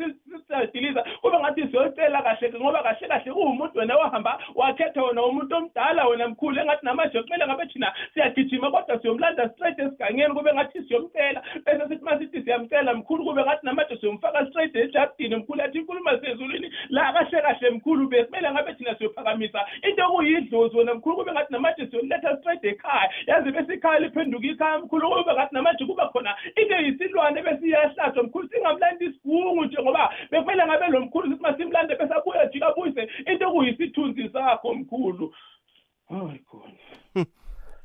siyadiliza 0.48 1.04
kube 1.22 1.40
ngathi 1.40 1.68
siyocela 1.68 2.22
kahle 2.22 2.54
ngoba 2.60 2.84
kahle 2.84 3.08
kahle 3.08 3.32
uwumuntu 3.32 3.80
wena 3.80 3.98
wahamba 3.98 4.40
wakhetha 4.56 5.04
wena 5.04 5.26
umuntu 5.26 5.56
omdala 5.56 6.08
wena 6.08 6.28
mkhulu 6.28 6.60
engathi 6.60 6.86
namanje 6.86 7.22
kumele 7.22 7.46
ngabe 7.46 7.66
thina 7.66 7.94
siyagijima 8.14 8.72
kodwa 8.72 9.00
siyomlanda 9.02 9.50
straight 9.50 9.80
esigangeni 9.80 10.34
kube 10.34 10.54
ngathi 10.54 10.84
siyomcela. 10.88 11.44
Bese 11.66 11.88
sithi 11.88 12.02
uma 12.02 12.20
sithi 12.20 12.43
siyamcela 12.44 12.94
mkhulu 12.94 13.26
kube 13.26 13.44
ngathi 13.44 13.66
namanje 13.66 13.98
siyomfaka 13.98 14.46
straight 14.48 14.76
ejardini 14.76 15.36
mkhulu 15.36 15.62
athi 15.62 15.78
inkulumo 15.78 16.10
sezulwini 16.10 16.74
la 16.90 17.14
kahle 17.14 17.42
kahle 17.42 17.70
mkhulu 17.70 18.08
bekumele 18.08 18.52
ngabe 18.52 18.74
thina 18.74 18.98
siyophakamisa. 18.98 19.66
Into 19.90 20.06
okuyidlozi 20.06 20.78
wena 20.78 20.94
mkhulu 20.94 21.16
kube 21.16 21.32
ngathi 21.32 21.54
namanje 21.54 21.88
siyoletha 21.88 22.38
straight 22.38 22.64
ekhaya. 22.64 23.10
Yazi 23.28 23.52
bese 23.52 23.74
ikhaya 23.74 24.00
liphenduka 24.00 24.48
ikhaya 24.48 24.80
mkhulu 24.80 25.10
kube 25.10 25.34
ngathi 25.34 25.56
namanje 25.56 25.86
kuba 25.86 26.10
khona 26.10 26.36
into 26.56 26.76
yisilwane 26.76 27.42
besiyahlatshwa 27.42 28.24
mkhulu 28.24 28.50
singamlanda 28.50 29.06
isigungu 29.06 29.66
nje 29.66 29.82
ngoba 29.82 30.14
bekumele 30.32 30.66
ngabe 30.66 30.88
lo 30.88 31.00
mkhulu 31.00 31.28
sithi 31.30 31.44
masimlande 31.44 31.96
bese 31.96 32.14
abuye 32.14 32.50
jika 32.54 32.68
abuyise 32.68 33.10
into 33.26 33.50
okuyisithunzi 33.50 34.30
sakho 34.30 34.74
mkhulu. 34.74 35.34
Hayi 36.10 36.40
khona. 36.40 37.26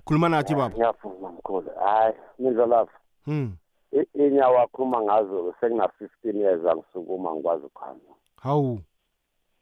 Khuluma 0.04 0.28
nathi 0.28 0.54
baba. 0.54 0.74
Ngiyavuma 0.74 1.32
mkhulu. 1.32 1.70
Hayi 1.84 2.14
nizwa 2.38 2.66
lapha 2.66 2.98
hmm. 3.24 3.56
I- 3.92 4.09
inyawo 4.27 4.59
akhuluma 4.61 5.03
ngazo 5.03 5.55
sekuna-fifteen 5.61 6.37
years 6.37 6.64
angisukuma 6.66 7.35
ngikwazi 7.35 7.66
ukuhamba. 7.66 8.14
Hawu. 8.37 8.81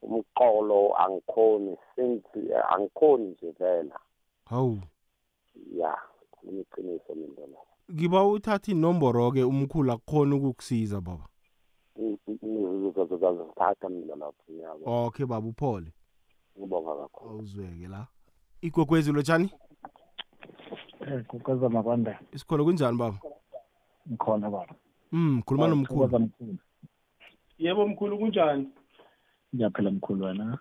Umqolo 0.02 0.96
angikhoni 0.98 1.76
since 1.94 2.54
angikhoni 2.68 3.24
nje 3.28 3.50
vela 3.50 3.98
hawu. 4.44 4.78
Ya 5.76 5.98
khuluma 6.30 6.60
iqiniso 6.60 7.14
mina 7.14 7.40
lapha 7.46 7.66
ngiba 7.92 8.24
uthatha 8.26 8.72
inomboro-ke 8.72 9.44
umkhulu 9.44 9.92
akukhona 9.92 10.36
ukukusiza 10.36 11.00
baba. 11.00 11.26
Ngizozithatha 12.44 13.88
mina 13.88 14.16
lapho 14.16 14.42
ngiyabo 14.52 15.06
okay 15.06 15.26
baba 15.26 15.48
uphole 15.48 15.92
ngibonga 16.58 16.94
kakhulu 16.94 17.30
awuzweke 17.30 17.88
la 17.88 18.06
igwekwezi 18.62 19.12
lotshani 19.12 19.50
Eh, 21.08 21.24
kukweza 21.26 21.68
makwanda 21.68 22.20
isikholo 22.32 22.64
kunjani 22.64 22.98
baba 22.98 23.18
ngikhona 24.08 24.50
baba 24.50 24.74
mm 25.12 25.42
khuluma 25.42 25.66
Kukweza 25.86 26.18
nomkhulu. 26.18 26.18
mkhulu. 26.18 26.58
Yebo 27.58 27.88
mkhulu 27.88 28.18
kunjani? 28.18 28.68
Ngiyaphila 29.54 29.90
mkhulu 29.90 30.24
wena. 30.24 30.58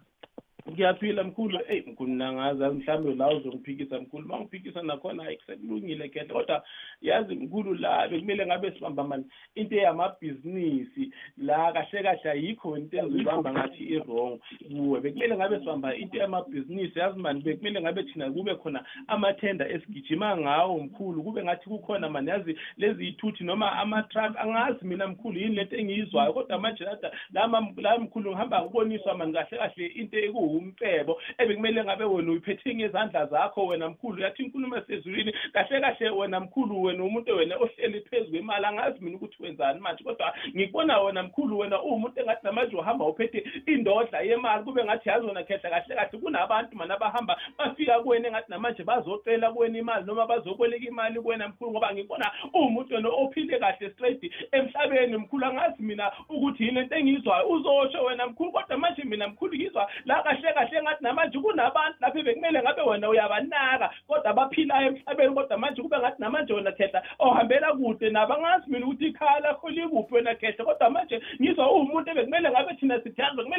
Ngiyaphila 0.72 1.24
mkhulu 1.24 1.60
eyi 1.68 1.84
mkhulu 1.88 2.14
nangazazi 2.14 2.76
mhlawumbe 2.76 3.16
la 3.16 3.30
uzongiphikisa 3.30 4.00
mkhulu. 4.00 4.26
Uma 4.26 4.40
ngiphikisa 4.40 4.82
nakhona 4.82 5.24
hayi 5.24 5.40
sekulungile 5.48 6.10
khehle 6.10 6.34
kodwa 6.34 6.64
yazi 7.02 7.36
mkhulu 7.36 7.74
la 7.74 8.08
bekumele 8.08 8.46
ngabe 8.46 8.72
sibamba 8.72 9.04
mani 9.04 9.26
into 9.56 9.76
yamabhizinisi 9.76 11.12
la 11.38 11.74
kahle 11.74 12.04
kahle 12.04 12.32
ayikho 12.32 12.78
into 12.78 12.98
enzoyibamba 12.98 13.52
ngathi 13.52 13.84
i-wrong 13.84 14.40
kuwe. 14.76 15.02
Bekumele 15.02 15.36
ngabe 15.36 15.60
sibamba 15.60 15.96
into 15.96 16.18
yamabhizinisi 16.18 17.00
yazi 17.00 17.20
mani 17.20 17.42
bekumele 17.42 17.82
ngabe 17.82 18.04
thina 18.04 18.32
kube 18.32 18.56
khona 18.56 18.86
amathenda 19.08 19.70
esigijima 19.70 20.38
ngawo 20.38 20.80
mkhulu. 20.80 21.24
Kube 21.24 21.44
ngathi 21.44 21.70
kukhona 21.70 22.10
mani 22.10 22.30
yazi 22.30 22.58
lezi 22.78 23.06
yithuthi 23.06 23.44
noma 23.44 23.72
ama-truck 23.72 24.38
angazi 24.38 24.86
mina 24.86 25.08
mkhulu 25.08 25.40
yini 25.40 25.56
lento 25.56 25.76
engiyizwayo. 25.76 26.34
Kodwa 26.34 26.60
manje 26.60 26.84
lada 26.84 27.12
la 27.34 27.48
la 27.78 28.00
mkhulu 28.00 28.30
ngihamba 28.32 28.62
ngiboniswa 28.62 29.18
mani 29.18 29.34
kahle 29.34 29.58
kahle 29.58 29.86
into 29.86 30.18
ekuwumcebo 30.56 31.22
ebekumele 31.38 31.84
ngabe 31.84 32.06
wena 32.06 32.32
uyiphethe 32.32 32.76
ngezandla 32.76 33.26
zakho 33.26 33.66
wena 33.66 33.90
mkhulu 33.90 34.22
yathi 34.22 34.44
inkulumo 34.44 34.78
esezulwini 34.78 35.34
kahle 35.54 35.82
kahle 35.82 36.10
wena 36.10 36.40
mkhulu 36.40 36.84
wena 36.84 37.04
umuntu 37.04 37.36
wena 37.36 37.56
ohleli 37.58 38.02
phezu 38.02 38.32
kwemali 38.32 38.66
angazi 38.66 39.00
mina 39.02 39.18
ukuthi 39.18 39.44
wenzani 39.44 39.80
manje 39.80 40.04
kodwa 40.04 40.34
ngikubona 40.56 41.02
wena 41.02 41.24
mkhulu 41.24 41.60
wena 41.60 41.82
uwumuntu 41.82 42.20
engathi 42.20 42.46
namanje 42.46 42.76
uhamba 42.76 43.06
uphethe 43.06 43.44
indodla 43.66 44.22
yemali 44.22 44.64
kube 44.64 44.84
ngathi 44.84 45.10
yazi 45.10 45.26
wena 45.26 45.44
khehla 45.44 45.70
kahle 45.70 45.96
kahle 45.96 46.20
kunabantu 46.20 46.78
mani 46.78 46.94
abahamba 46.94 47.38
bafika 47.58 48.00
kuwena 48.00 48.28
engathi 48.28 48.52
namanje 48.52 48.84
bazocela 48.84 49.52
kuwena 49.52 49.80
imali 49.80 50.06
noma 50.06 50.26
bazokweleka 50.26 50.86
imali 50.86 51.22
kuwena 51.22 51.48
mkhulu 51.48 51.72
ngoba 51.72 51.94
ngibona 51.94 52.32
uwumuntu 52.54 52.96
wena 52.96 53.10
ophile 53.10 53.60
kahle 53.60 53.90
straight 53.90 54.32
emhlabeni 54.52 55.18
mkhulu 55.18 55.46
angazi 55.46 55.84
mina 55.84 56.12
ukuthi 56.30 56.64
yini 56.64 56.76
lento 56.76 56.96
engiyizwayo 56.96 57.50
uzosho 57.50 58.04
wena 58.04 58.28
mkhulu 58.28 58.52
kodwa 58.52 58.78
manje 58.78 59.04
mina 59.04 59.28
mkhulu 59.28 59.56
ngizwa 59.56 59.92
la 60.06 60.24
kahle 60.24 60.45
kahle 60.54 60.78
engathi 60.78 61.04
namanje 61.04 61.40
kunabantu 61.40 61.98
lapho 62.02 62.24
bekumele 62.24 62.62
ngabe 62.62 62.82
wena 62.82 63.10
uyabanaka 63.10 63.90
kodwa 64.08 64.30
abaphilayo 64.32 64.88
emhlabeni 64.88 65.36
kodwa 65.36 65.58
manje 65.58 65.82
kube 65.82 65.98
ngathi 66.00 66.22
namanje 66.22 66.54
wena 66.54 66.74
ohambela 67.20 67.74
kude 67.74 68.10
nabo 68.10 68.34
angazi 68.34 68.72
mina 68.72 68.86
ukuthi 68.86 69.08
ikhaya 69.08 69.40
lakho 69.40 69.70
likuphi 69.70 70.16
wena 70.16 70.36
khehla 70.36 70.66
kodwa 70.66 70.90
manje 70.90 71.22
ngizwa 71.42 71.72
uwumuntu 71.72 72.12
ebekumele 72.12 72.50
ngabe 72.52 72.74
thina 72.74 73.00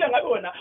ngabe 0.08 0.28
wena 0.28 0.52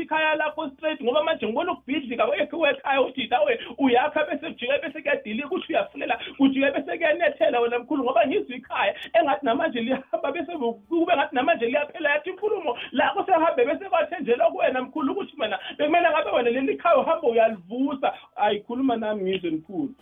ikhaya 0.00 0.34
lakho 0.34 0.70
straight 0.70 1.02
ngoba 1.02 1.22
manje 1.22 1.46
ngibona 1.46 1.72
ukubhidlika 1.72 2.24
wekhe 2.24 2.56
wekhaya 2.56 3.00
uthi 3.00 3.26
nawe 3.26 3.58
uyakha 3.78 4.24
bese 4.24 4.46
kujike 4.46 4.78
bese 4.82 5.02
kuyadilika 5.02 5.46
ukuthi 5.46 5.72
uyafulela 5.72 6.18
kujike 6.36 6.70
bese 6.70 6.98
kuyanethela 6.98 7.60
wena 7.60 7.78
mkhulu 7.78 8.04
ngoba 8.04 8.26
ngizwa 8.26 8.56
ikhaya 8.56 8.94
engathi 9.12 9.46
namanje 9.46 9.80
lihamba 9.80 10.32
bese 10.32 10.52
kube 10.88 11.16
ngathi 11.16 11.34
namanje 11.34 11.66
liyaphela 11.66 12.10
yathi 12.10 12.30
inkulumo 12.30 12.78
la 12.92 13.10
kusehambe 13.10 13.64
bese 13.64 13.84
kwathenjelwa 13.84 14.50
kuwena 14.50 14.82
mkhulu 14.82 15.14
ukuthi 15.16 15.36
mina 15.36 15.58
bekumele 15.78 16.10
ngabe 16.10 16.30
wena 16.30 16.50
leli 16.50 16.76
khaya 16.76 16.96
uhamba 16.98 17.28
uyalivusa. 17.28 18.12
Ayikhuluma 18.36 18.96
nami 18.96 19.22
ngizwe 19.22 19.50
mkhulu 19.50 19.94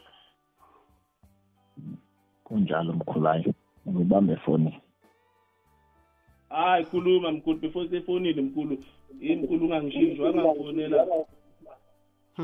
kunjalo 2.44 2.92
mkhulu 2.92 3.26
hayi 3.26 3.54
ngibambe 3.88 4.32
efoni 4.32 4.80
hayi 6.48 6.84
khuluma 6.84 7.32
mkhulu 7.32 7.58
before 7.58 7.88
sefonile 7.88 8.42
mkhulu. 8.42 8.84
Yini 9.20 9.42
mkhulu 9.42 9.64
ungangishintsha 9.64 10.22
wangafonela 10.22 11.06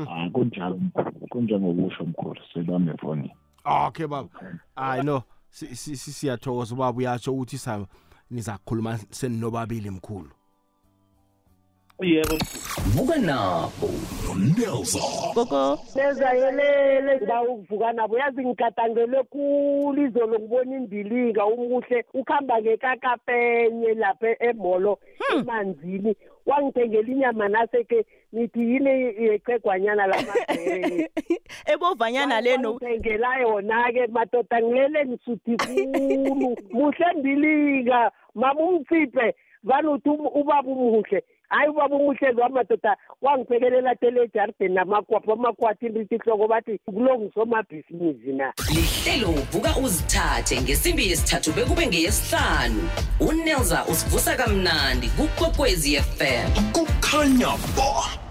hayi 0.05 0.29
kunjalo 0.29 0.77
mkhulu. 0.77 1.11
Kunjengokusho 1.29 2.03
mkhulu 2.05 2.41
sibambe 2.53 2.91
efoni 2.91 3.31
okay 3.65 4.07
baba. 4.07 4.29
Hayi 4.75 5.03
no. 5.03 5.23
Si- 5.49 5.75
si- 5.75 5.97
si- 5.97 6.11
siyathokoza 6.11 6.75
ubaba. 6.75 6.97
Uyatsho 6.97 7.33
ukuthi 7.33 7.57
sa 7.57 7.85
nizakukhuluma 8.29 8.97
seninobabili 8.97 9.89
mkhulu. 9.89 10.29
Yebo. 12.03 12.37
Vuka 12.95 13.17
nabo 13.17 13.89
nonelson 14.27 15.33
gogo 15.35 15.79
nezayelele 15.95 17.15
ngiba 17.17 17.41
ukuvuka 17.43 17.93
nabo. 17.93 18.17
Yazi 18.17 18.45
ngigadangele 18.45 19.23
khulu 19.23 20.05
izolo 20.05 20.39
ngibona 20.39 20.77
indilinga 20.77 21.45
umuhle 21.45 22.05
ukuhamba 22.13 22.61
ngekakapenye 22.61 23.93
lapha 23.93 24.43
emolo 24.43 24.99
emanzini. 25.33 26.15
Wangithengela 26.45 27.07
inyama 27.07 27.47
naseke 27.47 28.05
nithi 28.33 28.59
yini 28.59 28.89
yecegwanyana 29.23 30.07
lamabhere 30.07 31.11
ebovanyana 31.73 32.41
leno 32.41 32.73
ngithengela 32.73 33.39
yona-ke 33.41 34.07
madoda 34.07 34.61
ngilele 34.61 35.05
ngisuthi 35.05 35.57
khulu. 35.57 36.57
Muhle 36.75 37.05
ndilinga 37.15 38.11
mama 38.35 38.61
umtsiphe 38.61 39.35
vane 39.63 39.87
uthi 39.87 40.09
um- 40.09 40.31
ubaba 40.33 40.69
umuhle. 40.71 41.23
Hayi 41.51 41.69
ubaba 41.69 41.95
umuhle 41.95 42.31
lo 42.31 42.49
madoda 42.49 42.97
wangiphekelela 43.21 43.95
tele 43.95 44.23
ejardini 44.23 44.75
namakwapho 44.75 45.33
amakwati 45.33 45.89
ndithi 45.89 46.17
hloko 46.17 46.47
bathi 46.47 46.79
kulongisomabhizinisi 46.85 48.33
na? 48.33 48.53
Lihlelo 48.73 49.31
vuka 49.51 49.71
uzithathe. 49.83 50.61
Ngesimbi 50.61 51.09
yesithathu 51.09 51.51
bekube 51.51 51.87
ngeyesihlanu. 51.87 52.89
Unelza 53.29 53.85
usivusa 53.91 54.35
kamnandi 54.35 55.07
kukwekwezi 55.07 55.95
fm 55.97 56.47
kukhanya 56.73 57.51
ba. 57.75 58.30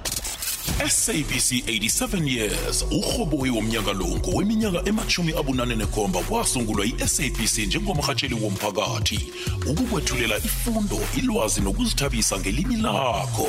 SABC 0.79 1.65
87 1.67 2.27
years. 2.29 2.85
Urhoboyi 2.91 3.51
womnyaka 3.51 3.93
lo 3.93 4.07
ngoweminyaka 4.07 4.89
emachumi 4.89 5.33
abunane 5.33 5.77
nekhomba 5.77 6.21
kwasungulwa 6.23 6.87
i-SABC 6.87 7.59
njengomrhatsheli 7.67 8.35
womphakathi 8.35 9.33
ukukwethulela 9.71 10.37
ifundo 10.37 10.99
ilwazi 11.19 11.61
nokuzithabisa 11.61 12.39
ngelimi 12.39 12.77
lakho. 12.77 13.49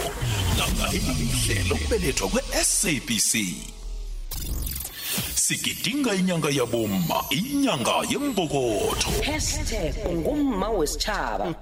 Nangayeli 0.58 1.14
lihle 1.20 1.64
lokubelethwa 1.70 2.28
kwe-SABC 2.28 3.34
sigidinga 5.36 6.16
inyanga 6.16 6.50
yabomma 6.50 7.24
inyanga 7.30 7.92
yembokotho. 8.10 9.12
Hashtag 9.32 9.96
ngumma 10.12 10.70
wesitshaba 10.70 11.56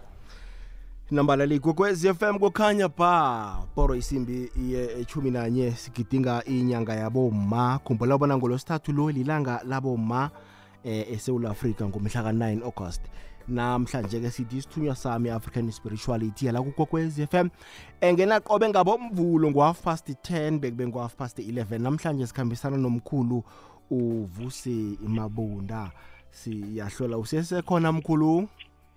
nambala 1.12 1.46
ligwekwezi 1.46 2.14
FM 2.14 2.40
kukhanya 2.40 2.88
ba. 2.88 3.58
Poro 3.76 3.96
isimbi 3.96 4.52
iye 4.68 5.02
echumi 5.02 5.32
nanye 5.32 5.72
sigidinga 5.72 6.44
inyanga 6.46 6.96
yaboma 6.96 7.80
khumbula 7.80 8.18
bona 8.18 8.38
ngolwesithathu 8.38 8.92
lo 8.92 9.12
lilanga 9.12 9.62
laboma 9.68 10.30
eh 10.84 11.12
eSouth 11.12 11.46
Africa 11.46 11.82
ngomhla 11.82 12.22
ka9 12.22 12.64
August. 12.64 13.02
Namhlanje 13.48 14.20
ke 14.20 14.32
sithi 14.32 14.58
isithunywa 14.58 14.96
sami 14.96 15.30
African 15.30 15.72
spirituality 15.72 16.52
la 16.52 16.62
kukokwez 16.62 17.26
FM 17.26 17.50
engena 18.02 18.40
qobe 18.40 18.70
ngabomvulo 18.70 19.52
ngo 19.52 19.62
half 19.62 19.82
past 19.82 20.10
10 20.10 20.60
bekube 20.60 20.88
ngo 20.88 21.00
half 21.02 21.16
past 21.16 21.40
11 21.40 21.80
namhlanje 21.82 22.28
sikhambisana 22.28 22.78
nomkhulu 22.78 23.44
uvuse 23.90 24.98
imabunda 25.06 25.92
siyahlola 26.32 27.18
usesekhona 27.18 27.92
mkhulu? 27.92 28.48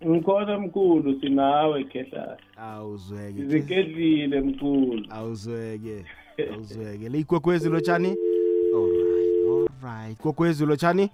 Ngikhona 0.06 0.58
mkhulu 0.58 1.20
sinawe 1.20 1.84
khehla 1.84 2.38
awuzweke 2.56 3.38
sizikedlile 3.38 4.40
mkhulu. 4.40 5.06
Awuzweke 5.10 6.04
awuzweke. 6.52 7.08
Le 7.08 7.18
igwegwezi 7.18 7.68
lotshani 7.68 8.16
alright 8.74 9.82
alright 9.82 10.22
gogwezi 10.22 10.66
lotshani 10.66 11.10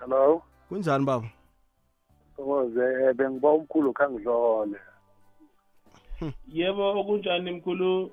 hello? 0.00 0.42
Kunjani 0.68 1.04
baba? 1.04 1.28
Thokoze 2.36 3.12
bengiba 3.14 3.50
umkhulu 3.52 3.92
khangidlole. 3.92 4.78
Yebo 6.52 7.00
okunjani 7.00 7.50
mkhulu? 7.50 8.10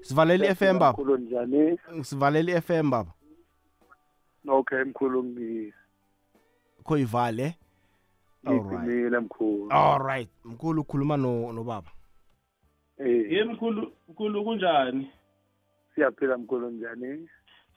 Sivalele 0.00 0.46
i-FM 0.50 0.78
baba. 0.78 0.92
mkhulu 0.92 1.16
njani? 1.16 1.78
Sivalele 2.02 2.52
i-FM 2.52 2.90
baba. 2.90 3.12
Okay 4.48 4.84
mkhulu 4.84 5.24
ngi 5.24 5.72
kho 6.84 6.98
ngicimile 8.50 9.18
mkhulu. 9.18 9.72
Alright 9.72 10.30
mkhulu 10.44 10.80
ukhuluma 10.80 11.16
no 11.16 11.52
nobaba. 11.52 11.90
Eh 12.98 13.32
ye 13.32 13.44
mkhulu 13.44 13.92
mkhulu 14.08 14.44
kunjani? 14.44 15.10
siyaphila 15.94 16.38
mkhulu 16.38 16.70
njani? 16.70 17.28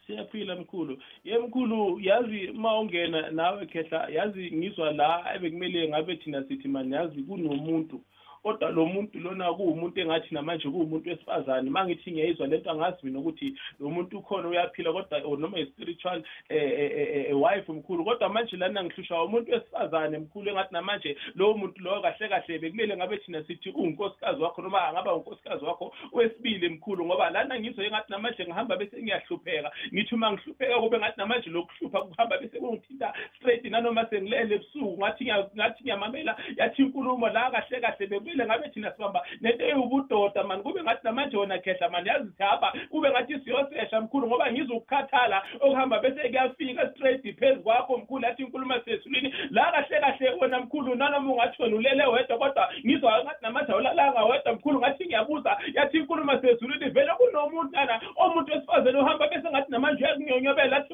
Siyaphila 0.07 0.55
mkhulu. 0.55 0.97
Ye 1.23 1.39
mkhulu 1.39 1.99
yazi 1.99 2.47
uma 2.47 2.79
ungena 2.79 3.31
nawe 3.31 3.65
khehla 3.65 4.09
yazi 4.09 4.51
ngizwa 4.51 4.91
la 4.91 5.35
ebekumele 5.35 5.89
ngabe 5.89 6.15
thina 6.15 6.43
sithi 6.43 6.67
mani 6.67 6.95
yazi 6.95 7.23
kunomuntu 7.23 8.01
kodwa 8.45 8.69
lo 8.69 8.85
muntu 8.85 9.19
lona 9.19 9.53
kuwumuntu 9.53 9.99
engathi 9.99 10.33
namanje 10.33 10.69
kuwumuntu 10.69 11.09
wesifazane. 11.09 11.69
Ma 11.69 11.85
ngithi 11.85 12.11
ngiyayizwa 12.11 12.47
lento 12.47 12.71
angazi 12.71 12.97
mina 13.03 13.19
ukuthi 13.19 13.55
lo 13.79 13.89
muntu 13.89 14.17
ukhona 14.17 14.47
uyaphila 14.47 14.93
kodwa 14.93 15.21
or 15.25 15.39
noma 15.39 15.59
i-spiritual 15.59 16.23
um 16.49 17.41
wife 17.41 17.71
mkhulu. 17.71 18.05
Kodwa 18.05 18.29
manje 18.29 18.57
lana 18.57 18.83
ngihlushwa 18.83 19.23
umuntu 19.23 19.51
wesifazane 19.51 20.17
mkhulu 20.17 20.49
engathi 20.49 20.73
namanje 20.73 21.17
lowo 21.35 21.57
muntu 21.57 21.81
lowo 21.81 22.01
kahle 22.01 22.29
kahle 22.29 22.59
bekumele 22.59 22.97
ngabe 22.97 23.17
thina 23.17 23.43
sithi 23.43 23.69
uwunkosikazi 23.69 24.41
wakho 24.41 24.61
noma 24.61 24.87
angaba 24.87 25.15
unkosikazi 25.15 25.65
wakho 25.65 25.93
wesibili 26.11 26.69
mkhulu. 26.69 27.05
Ngoba 27.05 27.29
lana 27.29 27.59
ngizwe 27.59 27.85
engathi 27.85 28.11
namanje 28.11 28.43
ngihamba 28.43 28.77
bese 28.77 29.03
ngiyahlupheka. 29.03 29.71
Ngithi 29.93 30.15
uma 30.15 30.31
ngihlupheka 30.31 30.79
kube 30.79 30.97
ngathi 30.97 31.17
namanje 31.17 31.49
lokuhlupha 31.49 32.01
kuhamba 32.01 32.37
bese 32.37 32.59
kungithinta 32.59 33.13
straight 33.37 33.63
nanoma 33.65 34.05
sengilele 34.09 34.55
ebusuku. 34.55 34.97
Ngathi 34.97 35.25
ngathi 35.55 35.83
ngiyamamela 35.83 36.37
yathi 36.57 36.81
inkulumo 36.81 37.27
la 37.27 37.51
kahle 37.51 37.81
kahle 37.81 38.07
bekumele 38.07 38.34
kumele 38.35 38.45
ngabe 38.45 38.69
thina 38.69 38.91
sibamba 38.91 39.21
nento 39.41 39.65
eyubudoda 39.65 40.43
mani 40.43 40.63
kube 40.63 40.83
ngathi 40.83 40.99
namanje 41.03 41.37
wona 41.37 41.57
khehla 41.59 41.89
mani 41.89 42.09
yazi 42.09 42.31
sihamba 42.37 42.73
kube 42.91 43.09
ngathi 43.09 43.39
siyosesha 43.39 44.01
mkhulu 44.01 44.27
ngoba 44.27 44.51
ngizukukhathala 44.51 45.43
okuhamba 45.59 45.99
bese 45.99 46.29
kuyafika 46.29 46.91
straight 46.91 47.39
phezu 47.39 47.61
kwakho 47.61 47.97
mkhulu 47.97 48.27
athi 48.27 48.43
inkulumo 48.43 48.79
sesulwini 48.85 49.33
la 49.51 49.71
kahle 49.71 49.99
kahle 49.99 50.29
wena 50.41 50.59
mkhulu 50.59 50.95
nanoma 50.95 51.33
ungathi 51.33 51.63
wena 51.63 51.75
ulele 51.75 52.05
wedwa 52.05 52.37
kodwa 52.37 52.69
ngizwa 52.85 53.23
ngathi 53.23 53.41
namanje 53.41 53.71
awulalanga 53.71 54.25
wedwa 54.25 54.53
mkhulu 54.53 54.79
ngathi 54.79 55.05
ngiyabuza 55.05 55.57
yathi 55.73 55.97
inkulumo 55.97 56.41
sezulwini 56.41 56.89
vele 56.89 57.11
kunomuntu 57.17 57.77
ana 57.77 58.01
omuntu 58.15 58.53
wesifazane 58.53 58.99
ohamba 58.99 59.27
bese 59.27 59.49
ngathi 59.49 59.71
namanje 59.71 60.03
uyakunyonyobela 60.03 60.77
athi 60.77 60.93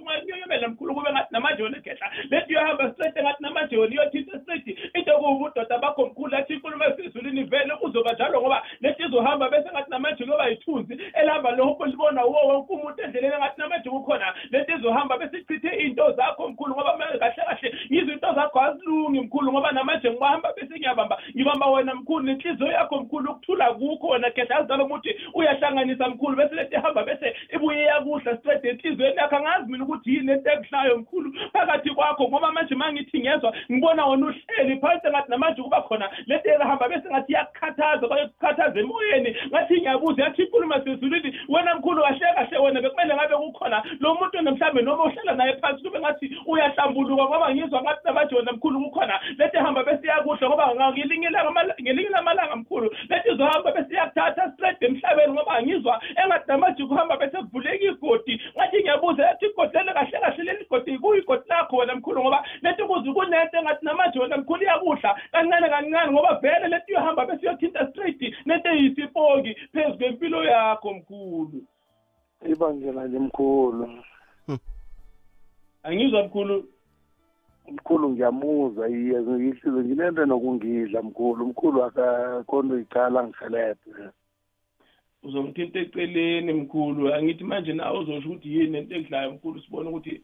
manje 87.61 87.73
nawe 87.73 87.99
uzosho 87.99 88.29
ukuthi 88.29 88.55
yini 88.55 88.71
lento 88.71 88.95
ekudlayo 88.95 89.31
mkhulu? 89.31 89.61
Sibone 89.61 89.89
ukuthi 89.89 90.21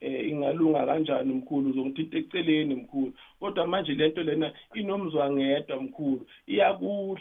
eh 0.00 0.28
ingalunga 0.28 0.86
kanjani 0.86 1.34
mkhulu? 1.34 1.70
Uzongithinta 1.70 2.18
eceleni 2.18 2.74
mkhulu. 2.74 3.12
Kodwa 3.40 3.66
manje 3.66 3.94
lento 3.94 4.22
lena 4.22 4.52
inomzwangedwa 4.74 5.82
mkhulu. 5.82 6.23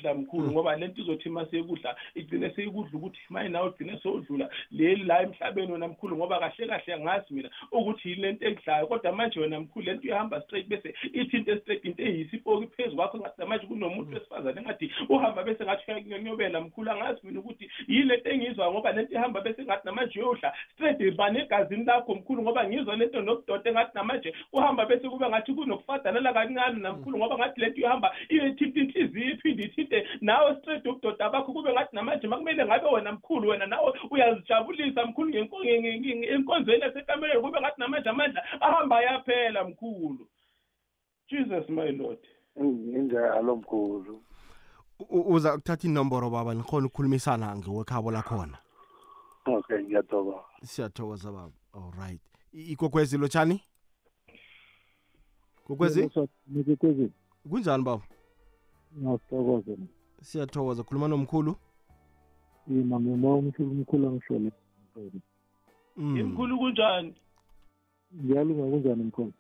Iyakudla 0.04 0.14
mkhulu 0.14 0.52
ngoba 0.52 0.76
lento 0.76 1.02
izothi 1.02 1.30
maseyikudla 1.30 1.96
igcine 2.16 2.50
seyikudla 2.56 2.92
ukuthi 2.94 3.20
maye 3.30 3.50
nawe 3.50 3.70
ugcine 3.70 4.00
sewudlula 4.04 4.50
leli 4.72 5.04
la 5.04 5.22
emhlabeni 5.22 5.72
wena 5.72 5.88
mkhulu 5.88 6.18
ngoba 6.18 6.40
kahle 6.40 6.68
kahle 6.68 6.94
angazi 6.94 7.34
mina 7.34 7.50
ukuthi 7.72 8.10
yini 8.10 8.22
lento 8.22 8.46
ekudlayo. 8.46 8.88
Kodwa 8.88 9.12
manje 9.12 9.40
wena 9.40 9.60
mkhulu 9.60 9.86
lento 9.86 10.08
uyahamba 10.08 10.42
straight 10.42 10.68
bese 10.68 10.94
ithinte 11.14 11.58
straight 11.60 11.86
into 11.86 12.04
eyisipoki 12.04 12.68
phezu 12.68 12.96
kwakho 12.96 13.18
ngathi 13.18 13.46
manje 13.46 13.66
kunomuntu 13.66 14.14
wesifazane 14.14 14.62
engathi 14.62 14.92
uhamba 15.10 15.44
bese 15.44 15.64
ngathi 15.64 15.92
uyakunyonyobela 15.92 16.62
mkhulu. 16.62 16.92
Angazi 16.92 17.20
mina 17.24 17.40
ukuthi 17.40 17.72
yini 17.88 18.06
lento 18.06 18.30
engizwa 18.30 18.72
ngoba 18.72 18.92
lento 18.92 19.14
ihamba 19.14 19.42
bese 19.42 19.64
ngathi 19.64 19.86
namanje 19.86 20.20
uyodla 20.20 20.54
straight 20.74 21.16
bane 21.16 21.40
egazini 21.40 21.86
lakho 21.86 22.16
mkhulu 22.16 22.42
ngoba 22.42 22.68
ngizwa 22.68 22.96
lento 22.96 23.22
nokudoda 23.22 23.70
engathi 23.70 23.92
namanje 23.94 24.34
uhamba 24.54 24.86
bese 24.86 25.10
kube 25.10 25.30
ngathi 25.30 25.54
kunokufadalela 25.54 26.34
kancane 26.34 26.80
namkhulu 26.80 27.18
ngoba 27.18 27.38
ngathi 27.38 27.62
lento 27.62 27.82
ihamba 27.82 28.16
iyethinta 28.30 28.80
inhliziyo 28.80 29.34
iphinde 29.34 29.64
ithinte 29.64 29.93
nawe 30.22 30.56
straight 30.60 30.86
ubudoda 30.86 31.30
bakho 31.30 31.54
kube 31.54 31.74
ngathi 31.74 31.96
namanje 31.96 32.28
makumele 32.28 32.66
ngabe 32.66 32.88
wena 32.88 33.12
mkhulu 33.12 33.50
wena 33.50 33.66
nawe 33.66 33.94
uyazijabulisa 34.12 35.06
mkhulu 35.06 35.38
enkonzweni 35.38 36.82
yasekamelweni 36.82 37.42
kube 37.42 37.60
ngathi 37.62 37.82
namanje 37.82 38.10
amandla 38.10 38.62
ahamba 38.62 38.98
ayaphela 38.98 39.64
mkhulu. 39.64 40.28
Jesus 41.30 41.70
my 41.70 41.92
lord. 41.92 42.20
Injalo 42.56 43.56
mkhulu. 43.56 44.24
Uza 45.10 45.52
kuthatha 45.58 45.88
inomboro 45.88 46.30
baba 46.30 46.54
nikhona 46.54 46.88
ukukhulumisana 46.88 47.56
ngewekhabo 47.56 48.12
lakhona. 48.12 48.58
Okay 49.46 49.84
ngiyathokoza. 49.84 50.44
Siyathokoza 50.64 51.32
baba. 51.32 51.54
Alright 51.74 52.22
ikokwezi 52.54 53.18
lotshani 53.18 53.62
kokwezi 55.64 56.10
nikokwezi 56.48 57.12
kunjani 57.50 57.84
baba? 57.84 58.04
Ngiyathokoza 58.98 59.72
siyathokoza. 60.22 60.84
Khuluma 60.84 61.08
nomkhulu? 61.08 61.56
Yima 62.68 63.00
ngima 63.00 63.36
umkhulu 63.36 63.72
umkhulu 63.72 64.08
angihlole 64.08 64.52
imkhulu 65.98 66.58
kunjani? 66.58 67.14
Ngiyalunga 68.24 68.64
kunjani 68.72 69.04
mkhulu? 69.04 69.34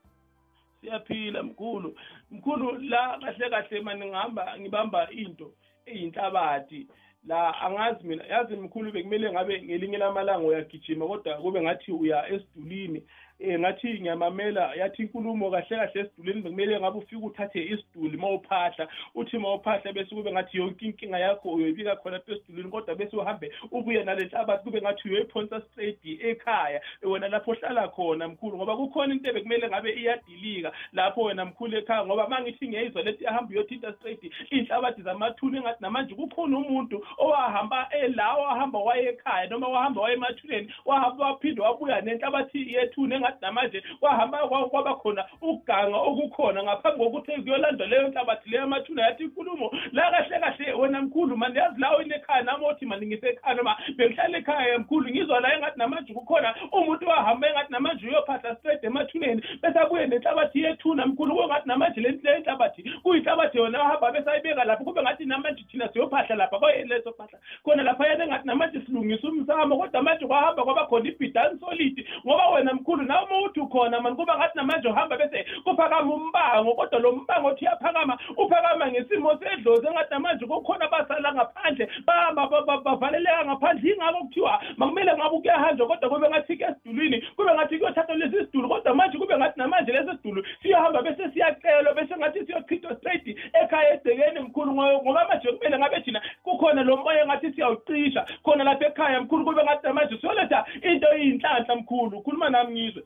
Siyaphila 0.82 1.44
mkhulu. 1.44 1.96
Mkhulu 2.32 2.78
la 2.80 3.20
kahle 3.22 3.50
kahle 3.50 3.82
mani 3.82 4.06
ngihamba 4.06 4.60
ngibamba 4.60 5.12
into 5.12 5.54
eyinhlabathi. 5.86 6.88
La 7.28 7.62
angazi 7.62 8.08
mina 8.08 8.24
yazi 8.24 8.56
mkhulu 8.56 8.92
bekumele 8.92 9.32
ngabe 9.32 9.63
ngelinye 9.63 9.98
lamalanga 9.98 10.48
uyagijima 10.48 11.08
kodwa 11.08 11.38
kube 11.38 11.62
ngathi 11.62 11.92
uya 11.92 12.30
esidulini. 12.30 13.04
Um 13.43 13.60
ngathi 13.60 13.99
ngiyamamela 13.99 14.75
yathi 14.75 15.01
inkulumo 15.01 15.51
kahle 15.51 15.77
kahle 15.77 16.01
esidulini 16.01 16.41
bekumele 16.41 16.79
ngabe 16.79 16.97
ufike 16.97 17.25
uthathe 17.25 17.63
isiduli 17.63 18.17
uma 18.17 18.29
uphahla 18.29 18.88
uthi 19.15 19.38
uma 19.38 19.53
uphahla 19.53 19.93
bese 19.93 20.15
kube 20.15 20.32
ngathi 20.32 20.58
yonke 20.58 20.86
inkinga 20.86 21.19
yakho 21.19 21.49
uyoyibika 21.49 21.95
khona 21.95 22.21
esidulini 22.27 22.69
kodwa 22.69 22.95
bese 22.95 23.17
uhambe 23.17 23.51
ubuye 23.71 24.03
nale 24.03 24.25
nhlabathi 24.25 24.63
kube 24.63 24.82
ngathi 24.82 25.10
uyoyiphonsa 25.10 25.62
straight 25.62 26.06
ekhaya 26.06 26.82
wena 27.03 27.27
lapho 27.27 27.51
ohlala 27.51 27.88
khona 27.88 28.27
mkhulu 28.27 28.58
ngoba 28.58 28.77
kukhona 28.77 29.13
into 29.13 29.29
ebekumele 29.29 29.67
ngabe 29.69 29.91
iyadilika 29.91 30.71
lapho 30.93 31.21
wena 31.21 31.45
mkhulu 31.45 31.77
ekhaya 31.77 32.06
ngoba 32.06 32.27
ma 32.27 32.41
ngithi 32.41 32.67
ngiyayizwa 32.67 33.01
lethi 33.01 33.23
yahamba 33.23 33.51
uyothinta 33.51 33.93
straight 33.93 34.23
iy'hlabathi 34.51 35.01
zamathuni 35.01 35.58
engathi 35.58 35.82
namanje 35.82 36.15
kukhona 36.15 36.58
umuntu 36.58 37.06
owahamba 37.18 37.89
ela 37.91 38.34
wahamba 38.34 38.80
waye 38.80 39.09
ekhaya 39.09 39.49
noma 39.49 39.68
wahamba 39.68 40.01
waye 40.01 40.15
emathuneni 40.15 40.74
wahamba 40.86 41.26
waphinde 41.26 41.61
wabuya 41.61 42.01
nenhlabathi 42.01 42.74
yethuni 42.74 43.15
engathi 43.15 43.32
namanje 43.41 43.84
wahamba 44.01 44.38
kwa- 44.47 44.69
kwaba 44.69 44.95
khona 44.95 45.25
ukuganga 45.41 45.97
okukhona 45.97 46.63
ngaphambi 46.63 47.03
kokuthi 47.03 47.31
kuyolandwa 47.41 47.88
leyo 47.88 48.07
nhlabathi 48.07 48.49
leyo 48.49 48.63
amathuna 48.63 49.01
yathi 49.01 49.23
inkulumo. 49.23 49.71
La 49.91 50.11
kahle 50.11 50.39
kahle 50.39 50.73
wena 50.73 51.01
mkhulu 51.01 51.38
mani 51.38 51.57
yazi 51.57 51.81
la 51.81 51.91
wena 51.95 52.15
ekhaya 52.15 52.43
nami 52.43 52.65
othi 52.65 52.86
mani 52.86 53.05
ngisekhaya 53.07 53.55
noma 53.55 53.77
bengihlala 53.97 54.38
ekhaya 54.38 54.79
mkhulu 54.79 55.09
ngizwa 55.09 55.39
la 55.39 55.55
engathi 55.55 55.79
namanje 55.79 56.13
kukhona 56.13 56.55
umuntu 56.71 57.07
wahamba 57.09 57.47
engathi 57.49 57.71
namanje 57.71 58.07
uyophahla 58.07 58.55
straight 58.55 58.84
emathuneni 58.84 59.41
bese 59.61 59.79
abuye 59.79 60.07
nenhlabathi 60.07 60.61
yethuna 60.63 61.05
mkhulu 61.05 61.36
kungathi 61.36 61.67
namanje 61.67 62.01
le 62.01 62.11
le 62.23 62.39
nhlabathi 62.39 62.84
kuyinhlabathi 63.03 63.57
yona 63.57 63.79
wahamba 63.79 64.11
bese 64.11 64.29
ayibeka 64.31 64.63
lapho 64.63 64.84
kube 64.84 65.01
ngathi 65.01 65.25
namanje 65.25 65.63
thina 65.71 65.89
siyophahla 65.93 66.36
lapha 66.36 66.59
kwaleso 66.59 67.11
phahla 67.13 67.39
khona 67.63 67.84
lapha 67.84 68.07
yana 68.07 68.23
engathi 68.23 68.47
namanje 68.47 68.81
silungisa 68.86 69.27
umsamo 69.27 69.77
kodwa 69.77 70.01
manje 70.03 70.25
kwahamba 70.27 70.63
kwaba 70.63 70.86
khona 70.86 71.09
ibhidani 71.09 71.59
solid 71.59 72.05
ngoba 72.25 72.47
wena 72.49 72.73
mkhulu 72.73 73.03
nawe 73.03 73.22
uma 73.44 73.50
uthi 73.50 73.60
ukhona 73.60 74.02
mani 74.02 74.16
kuba 74.16 74.38
ngathi 74.38 74.58
namanje 74.58 74.88
uhamba 74.88 75.18
bese 75.18 75.46
kuphakama 75.64 76.14
umbango 76.14 76.74
kodwa 76.76 77.00
lo 77.00 77.12
mbango 77.12 77.48
othi 77.48 77.66
uyaphakama 77.66 78.18
uphakama 78.38 78.91
ngesimo 78.91 79.38
sedlozi 79.39 79.88
engathi 79.88 80.10
namanje 80.14 80.46
kukhona 80.46 80.88
basala 80.88 81.34
ngaphandle 81.34 81.89
bahamba 82.06 82.48
ba- 82.48 82.62
ba- 82.62 82.82
bavaleleka 82.82 83.46
ngaphandle. 83.46 83.89
Yingako 83.89 84.20
kuthiwa 84.24 84.62
makumele 84.78 85.14
ngabe 85.18 85.38
kuyahanjwa 85.41 85.88
kodwa 85.88 86.10
kube 86.10 86.30
ngathi 86.30 86.58
ke 86.58 86.64
esidulini 86.66 87.22
kube 87.36 87.54
ngathi 87.54 87.78
kuyothathwa 87.80 88.16
lesi 88.16 88.46
sidulu 88.46 88.70
kodwa 88.70 88.96
manje 88.96 89.18
kube 89.18 89.38
ngathi 89.38 89.60
namanje 89.60 89.91
lesi 89.91 90.18
sidulu 90.22 90.46
siyohamba 90.62 91.02
bese 91.02 91.30
siyacelwa 91.34 91.94
bese 91.94 92.16
ngathi 92.18 92.46
siyochithwa 92.46 92.96
straight 92.96 93.28
ekhaya 93.54 93.94
egcekeni 93.94 94.39
mkhulu 94.39 94.72
ngo- 94.72 95.02
ngoba 95.04 95.28
manje 95.28 95.52
kumele 95.52 95.78
ngabe 95.80 96.02
thina 96.02 96.22
kukhona 96.44 96.84
lo 96.84 96.98
moya 96.98 97.24
engathi 97.24 97.52
siyawucisha 97.54 98.26
khona 98.44 98.64
lapha 98.64 98.86
ekhaya 98.88 99.22
mkhulu 99.22 99.46
kube 99.46 99.64
ngathi 99.64 99.88
namanje 99.88 100.18
siyoletha 100.18 100.66
into 100.82 101.08
eyinhlanhla 101.14 101.76
mkhulu. 101.76 102.22
Khuluma 102.22 102.50
nami 102.50 102.72
ngizwe. 102.82 103.04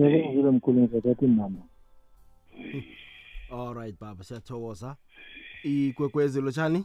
Ngizile 0.00 0.50
mkhulu 0.50 0.80
ngizathatha 0.80 1.26
inamba 1.26 1.62
all 3.52 3.74
right 3.74 4.00
baba 4.00 4.24
siyathokoza. 4.24 4.96
Ikwekwezi 5.62 6.40
lotshani? 6.40 6.84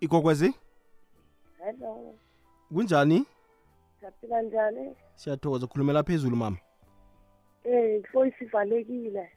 Ikwekwezi? 0.00 0.54
Hello. 1.64 2.14
Kunjani? 2.74 3.26
Siyaphila 4.00 4.42
njani 4.42 4.94
siyathokoza 5.14 5.66
khulumela 5.66 6.02
phezulu 6.02 6.36
mama. 6.36 6.56
Eh 7.64 8.02
voice 8.12 8.44
ivalekile. 8.44 9.30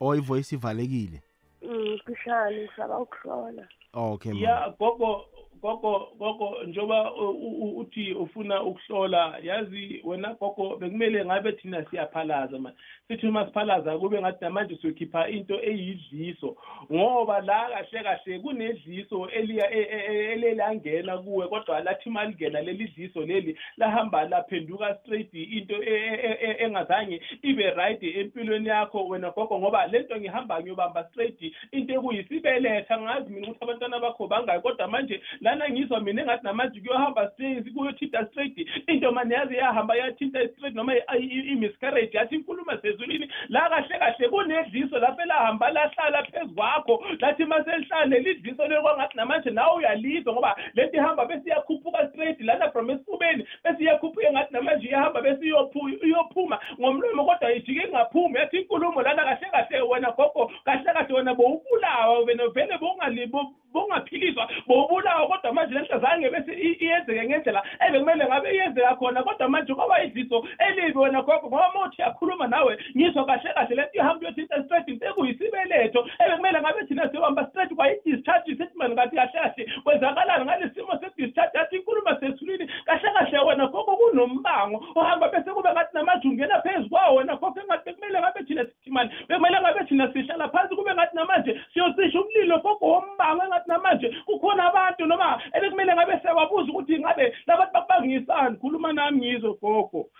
O 0.00 0.14
ivoice 0.16 0.56
ivalekile. 0.56 1.22
Mm 1.62 1.98
kuhlani 2.04 2.62
ngisaba 2.62 2.98
ukuhlola 2.98 3.68
okay 3.92 4.32
mama. 4.32 4.46
Ya 4.48 4.74
gogo 4.78 5.24
gogo 5.62 6.08
gogo 6.18 6.56
njoba 6.66 7.12
u- 7.12 7.30
u- 7.30 7.78
uthi 7.78 8.12
ufuna 8.14 8.62
ukuhlola 8.62 9.38
yazi 9.42 10.00
wena 10.04 10.34
gogo 10.34 10.76
bekumele 10.76 11.24
ngabe 11.24 11.52
thina 11.52 11.84
siyaphalaza 11.84 12.58
man 12.58 12.72
sithi 13.08 13.26
uma 13.26 13.46
siphalaza 13.46 13.98
kube 13.98 14.20
ngathi 14.20 14.44
namanje 14.44 14.76
siyokhipha 14.76 15.28
into 15.28 15.54
eyidliso 15.62 16.56
ngoba 16.92 17.40
la 17.40 17.68
kahle 17.68 18.02
kahle 18.02 18.38
kunedliso 18.38 19.28
eliya 19.28 19.70
e- 19.74 19.80
e- 19.80 20.14
e- 20.14 20.32
elelangena 20.32 21.18
kuwe 21.18 21.48
kodwa 21.48 21.80
lathi 21.80 22.10
malingena 22.10 22.60
leli 22.60 22.84
dliso 22.88 23.20
leli 23.26 23.58
lahamba 23.76 24.28
laphenduka 24.28 24.94
straight 24.94 25.34
into 25.34 25.82
e- 25.82 26.20
e- 26.24 26.38
e- 26.40 26.64
engazange 26.64 27.20
ibe 27.42 27.70
right 27.70 28.02
empilweni 28.02 28.68
yakho 28.68 29.06
wena 29.08 29.30
gogo 29.30 29.58
ngoba 29.58 29.86
lento 29.86 30.16
ngihamba 30.16 30.60
ngiyobamba 30.60 31.04
straight 31.04 31.52
into 31.72 31.94
ekuyisibeletha 31.94 33.00
ngazi 33.00 33.32
mina 33.32 33.46
ukuthi 33.48 33.64
abantwana 33.64 33.98
bakho 34.00 34.26
bangayi 34.26 34.60
kodwa 34.60 34.88
manje 34.88 35.20
lana 35.50 35.68
ngizwa 35.70 36.00
mina 36.00 36.22
engathi 36.22 36.44
namanje 36.44 36.80
kuyohamba 36.80 37.30
straight 37.30 37.72
kuyothinta 37.74 38.26
straight. 38.30 38.58
Into 38.88 39.12
mani 39.12 39.34
yazi 39.34 39.54
yahamba 39.56 39.94
yathinta 39.96 40.48
straight 40.48 40.74
noma 40.74 40.94
i- 40.94 41.02
i- 41.18 41.52
i-miscarriage 41.52 42.18
yathi 42.18 42.34
inkulumo 42.34 42.76
sezulwini 42.82 43.30
la 43.48 43.68
kahle 43.68 43.98
kahle 43.98 44.28
kunedliso 44.28 44.98
lapho 44.98 45.22
elahamba 45.22 45.70
lahlala 45.70 46.22
phezu 46.24 46.54
kwakho. 46.54 47.04
Lathi 47.20 47.44
uma 47.44 47.64
selihlala 47.64 48.04
leli 48.06 48.34
dliso 48.34 48.66
leli 48.68 48.82
kwangathi 48.82 49.16
namanje 49.16 49.50
nawe 49.50 49.76
uyalizwa 49.76 50.32
ngoba 50.32 50.56
lento 50.74 50.96
ihamba 50.96 51.24
bese 51.26 51.48
iyakhuphuka 51.48 52.08
straight 52.08 52.40
lana 52.40 52.70
from 52.70 52.90
esifubeni 52.90 53.46
bese 53.64 53.82
iyakhuphuka 53.84 54.28
engathi 54.28 54.52
namanje 54.54 54.86
iyahamba 54.88 55.20
bese 55.22 55.44
iyophu- 55.44 56.06
iyophuma 56.06 56.58
ngomlomo 56.80 57.24
kodwa 57.24 57.52
ijike 57.52 57.86
ingaphumi. 57.88 58.38
Yathi 58.38 58.56
inkulumo 58.58 59.02
lana 59.02 59.24
kahle 59.24 59.46
kahle 59.52 59.80
wena 59.80 60.10
gogo 60.10 60.52
kahle 60.64 60.92
kahle 60.92 61.14
wena 61.14 61.34
bowubulawa 61.34 62.18
wena 62.18 62.48
vele 62.48 62.74
bowungali- 62.76 63.26
bo- 63.30 63.54
bowungaphiliswa 63.72 64.48
bowubulawa 64.66 65.28
kodwa 65.40 65.52
manje 65.52 65.74
lento 65.74 65.98
zange 65.98 66.30
bese 66.30 66.52
i- 66.52 66.76
iyenzeke 66.84 67.24
ngendlela 67.26 67.62
ebekumele 67.88 68.24
ngabe 68.26 68.54
iyenzeka 68.54 68.96
khona. 68.96 69.22
Kodwa 69.22 69.48
manje 69.48 69.74
kwaba 69.74 70.02
idliso 70.04 70.44
elibi 70.58 70.98
wena 70.98 71.22
gogo 71.22 71.48
ngoba 71.48 71.70
uma 71.74 71.86
uthi 71.86 72.02
yakhuluma 72.02 72.46
nawe 72.46 72.78
ngizwa 72.96 73.24
kahle 73.26 73.52
kahle 73.54 73.74
lento 73.76 73.90
ihamba 73.94 74.22
iyothinta 74.26 74.64
straight 74.64 74.88
into 74.88 75.06
ekuyisibeletho. 75.06 76.06
Ebekumele 76.18 76.60
ngabe 76.60 76.84
thina 76.86 77.08
siyohamba 77.10 77.46
straight 77.50 77.72
kwayi-discharge 77.74 78.56
settlement 78.56 78.94
kathi 78.94 79.16
kahle 79.16 79.32
kahle 79.32 79.66
kwenzakalani 79.84 80.44
ngale 80.44 80.70
simo 80.74 80.92
se-discharge 81.00 81.58
yathi 81.58 81.76
inkulumo 81.76 82.12
sesulwini 82.20 82.66
kahle 82.84 83.10
kahle 83.12 83.38
wena 83.38 83.66
gogo 83.66 83.96
kunombango 83.96 84.84
ohamba 84.94 85.28
bese 85.28 85.50
kube 85.50 85.72
ngathi 85.72 85.94
namanje 85.94 86.28
ungena 86.28 86.62
phezu 86.62 86.88
kwawo 86.88 87.14
wena 87.16 87.36
gogo 87.36 87.60
engathi 87.60 87.84
bekumele 87.90 88.20
ngabe 88.20 88.42
thina 88.44 88.64
sithi 88.90 88.92
mani 88.92 89.10
bekumele 89.28 89.60
ngabe 89.60 89.84
thina 89.86 90.12
sihlala 90.12 90.48
phansi 90.48 90.76
kube 90.76 90.94
ngathi 90.94 91.16
namanje 91.16 91.60
siyocisha 91.72 92.20
umlilo 92.20 92.58
gogo 92.58 92.86
wombango 92.86 93.44
engathi 93.44 93.68
namanje 93.68 94.08
kukhona 94.26 94.66
abantu 94.66 95.06
noma 95.06 95.42
ebekumele 95.52 95.94
ngabe 95.94 96.20
siyababuza 96.20 96.70
ukuthi 96.72 96.98
ngabe 96.98 97.34
labantu 97.46 97.72
bakubangisani 97.72 98.56
khuluma 98.56 98.92
nami 98.92 99.18
ngizwe 99.18 99.54
gogo. 99.60 100.10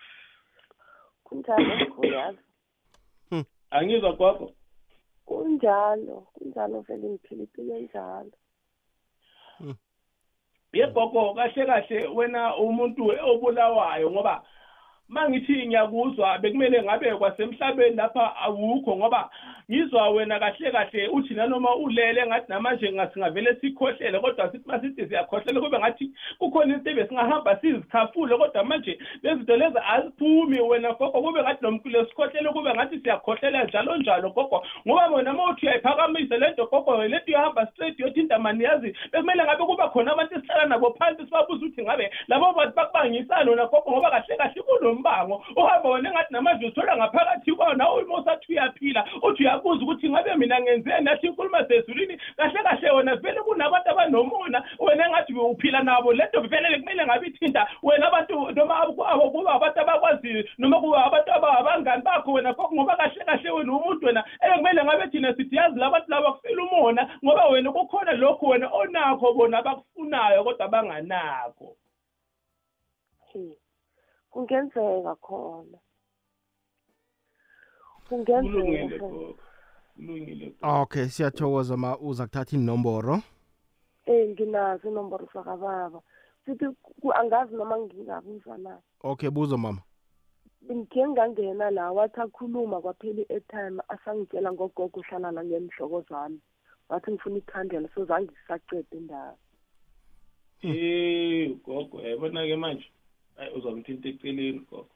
Kunjalo 1.24 1.72
yazi 2.02 2.38
angizwa 3.70 4.12
gogo? 4.12 4.52
Kunjalo 5.26 6.26
kunjalo 6.34 6.80
vele 6.80 7.08
ngiphila 7.08 7.42
impilo 7.42 7.76
enjalo. 7.76 8.32
Yegogo 10.72 11.34
kahle 11.34 11.66
kahle 11.66 12.06
wena 12.06 12.56
umuntu 12.56 13.10
obulawayo 13.30 14.10
ngoba 14.10 14.42
mangithi 15.10 15.66
ngiyakuzwa 15.66 16.38
bekumele 16.38 16.82
ngabe 16.82 17.16
kwasemhlabeni 17.16 17.96
lapha 17.96 18.36
awukho 18.44 18.96
ngoba 18.96 19.30
ngizwa 19.70 20.08
wena 20.08 20.38
kahle 20.38 20.70
kahle 20.70 21.08
uthi 21.08 21.34
nanoma 21.34 21.76
ulele 21.76 22.26
ngathi 22.26 22.46
namanje 22.48 22.92
ngasingavele 22.92 23.56
sikhohlele 23.60 24.18
kodwa 24.20 24.52
sithi 24.52 24.68
masithi 24.68 25.06
siyakhohlela 25.06 25.60
kube 25.60 25.78
ngathi 25.78 26.10
kukhona 26.38 26.74
into 26.74 26.90
ebesingahamba 26.90 27.60
sizikhafule 27.60 28.36
kodwa 28.36 28.64
manje 28.64 28.98
lezinto 29.22 29.56
lezi 29.56 29.78
aziphumi 29.88 30.60
wena 30.60 30.92
gogo 30.92 31.22
kube 31.22 31.42
ngathi 31.42 31.64
nomkhulu 31.64 32.06
sikhohlele 32.06 32.48
kube 32.48 32.74
ngathi 32.74 33.00
siyakhohlela 33.00 33.64
njalo 33.64 33.96
njalo 33.96 34.30
gogo. 34.30 34.66
Ngoba 34.86 35.06
wena 35.06 35.32
uma 35.32 35.50
uthi 35.50 35.66
uyayiphakamisa 35.66 36.36
lento 36.36 36.66
gogo 36.66 37.04
lento 37.04 37.24
uyahamba 37.28 37.66
straight 37.66 38.00
yothinta 38.00 38.38
mani 38.38 38.64
yazi? 38.64 38.96
Bekumele 39.12 39.44
ngabe 39.44 39.64
kuba 39.64 39.88
khona 39.88 40.12
abantu 40.12 40.34
esihlala 40.34 40.66
nabo 40.66 40.96
phansi 40.98 41.24
sibabuza 41.24 41.66
ukuthi 41.66 41.82
ngabe 41.82 42.10
labo 42.28 42.52
bantu 42.52 42.74
bakubangisani 42.74 43.50
wena 43.50 43.66
gogo 43.66 43.90
ngoba 43.90 44.10
kahle 44.10 44.36
kahle 44.36 44.62
kunombango. 44.62 45.44
Uhamba 45.56 45.88
wena 45.88 46.08
engathi 46.10 46.32
namanje 46.32 46.66
uthola 46.66 46.96
ngaphakathi 46.96 47.52
kwawo 47.52 47.74
nawe 47.74 48.02
uma 48.02 48.18
usathi 48.18 48.52
uyaphila 48.52 49.06
uthi 49.22 49.44
uyabuza 49.60 49.84
ukuthi 49.84 50.10
ngabe 50.10 50.34
mina 50.36 50.60
ngenzeni 50.60 51.04
nathi 51.04 51.26
inkulumo 51.26 51.58
sezulwini 51.68 52.20
kahle 52.36 52.62
kahle 52.62 52.90
wena 52.90 53.16
vele 53.16 53.40
kunabantu 53.42 53.90
abanomona. 53.90 54.64
Wena 54.78 55.06
engathi 55.06 55.32
uphila 55.34 55.82
nabo 55.82 56.12
lento 56.12 56.40
vele 56.40 56.78
kumele 56.80 57.06
ngabe 57.06 57.26
ithinta 57.26 57.66
wena 57.82 58.06
abantu 58.08 58.50
noma 58.52 58.86
kuba 58.86 59.52
abantu 59.54 59.80
abakwaziyo 59.80 60.44
noma 60.58 60.80
kuba 60.80 61.04
abantu 61.04 61.32
aba- 61.32 61.58
abangani 61.58 62.02
bakho 62.02 62.32
wena 62.32 62.54
ngoba 62.54 62.96
kahle 62.96 63.24
kahle 63.24 63.50
wena 63.50 63.72
umuntu 63.72 64.06
wena 64.06 64.24
ebekumele 64.40 64.84
ngabe 64.84 65.06
thina 65.10 65.34
sithi 65.36 65.56
yazi 65.56 65.78
labantu 65.78 66.10
laba 66.10 66.32
kufela 66.32 66.62
umona 66.62 67.08
ngoba 67.24 67.48
wena 67.48 67.72
kukhona 67.72 68.12
lokhu 68.12 68.48
wena 68.48 68.68
onakho 68.72 69.32
bona 69.34 69.58
abakufunayo 69.58 70.44
kodwa 70.44 70.68
banganakho 70.68 71.76
Hmm. 73.32 73.54
kungenzeka 74.30 75.14
khona. 75.22 75.78
Kungenzeka 78.08 79.06
kulungile 80.06 80.34
vele. 80.34 80.54
gogo 80.62 80.62
kulungile 80.62 80.80
okay 80.82 81.06
siyathokoza 81.08 81.76
ma 81.76 81.98
uza 81.98 82.26
kuthatha 82.26 82.56
inomboro. 82.56 83.22
Eh 84.06 84.28
nginazo 84.28 84.88
inomboro 84.88 85.28
zakababa. 85.34 86.00
Sithi 86.46 86.64
ku- 86.82 87.12
angazi 87.12 87.54
noma 87.54 87.78
ngingabuzwa 87.78 88.58
na. 88.58 88.78
Okay 89.02 89.30
buzo 89.30 89.56
mama. 89.58 89.82
Ngike 90.72 91.08
ngangena 91.08 91.70
la 91.70 91.92
wathi 91.92 92.20
akhuluma 92.20 92.80
kwaphela 92.80 93.22
i-airtime 93.22 93.82
asangitshela 93.88 94.52
ngogogo 94.52 95.00
uhlala 95.00 95.30
la 95.30 95.44
ngemhloko 95.44 96.00
zami. 96.08 96.40
Wathi 96.88 97.10
ngifuna 97.12 97.36
ikhandlela 97.38 97.88
so 97.94 98.04
zange 98.04 98.28
ngisacede 98.32 98.96
indaba. 98.96 99.36
Eh 100.62 101.56
gogo 101.64 102.00
yabona 102.02 102.44
ke 102.46 102.56
manje? 102.56 102.84
Ayi 103.38 103.54
uzamthinta 103.56 104.08
eceleni 104.08 104.60
gogo. 104.70 104.88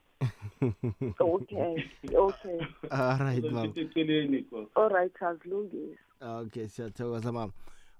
okay 1.20 1.84
okay. 2.16 2.60
Alright 2.90 3.44
mama 3.44 3.60
uzamthinta 3.60 3.80
eceleni 3.80 4.40
gogo 4.50 4.70
all 4.74 4.88
right 4.88 5.22
azilungise 5.22 5.98
okay 6.20 6.68
siyathokoza 6.68 7.32
mama 7.32 7.52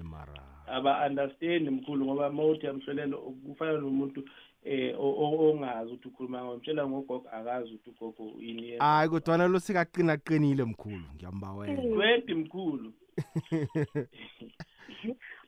understand 1.07 1.69
mkhulu 1.71 2.05
ngoba 2.05 2.31
mawuthi 2.31 2.67
amhlolelo 2.67 3.19
kufana 3.19 3.73
nomuntu 3.73 4.25
eh 4.65 4.95
o- 4.99 5.17
o- 5.23 5.51
ongazi 5.51 5.93
ukuthi 5.93 6.09
ukhuluma 6.09 6.45
ngomtshela 6.45 6.87
ngogogo 6.89 7.29
akazi 7.33 7.75
ukuthi 7.75 7.91
ugogo 7.91 8.33
yini 8.41 8.69
yena. 8.69 8.85
Hayi 8.85 9.09
kodwana 9.09 9.49
lo 9.49 9.59
sekaqinaqinile 9.59 10.65
mkhulu 10.65 11.05
ngiyambawela. 11.15 11.83
20 11.83 12.35
mkhulu. 12.35 12.93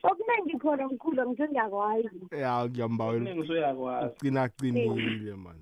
Okuningi 0.02 0.58
khona 0.58 0.88
mkhulu 0.88 1.28
ngithe 1.30 1.48
ngiyakwazi. 1.48 2.08
Ya 2.40 2.68
ngiyambawela. 2.68 3.16
Okuningi 3.22 3.40
usuyakwazi. 3.40 4.14
uqinaqinile 4.16 5.34
man. 5.36 5.56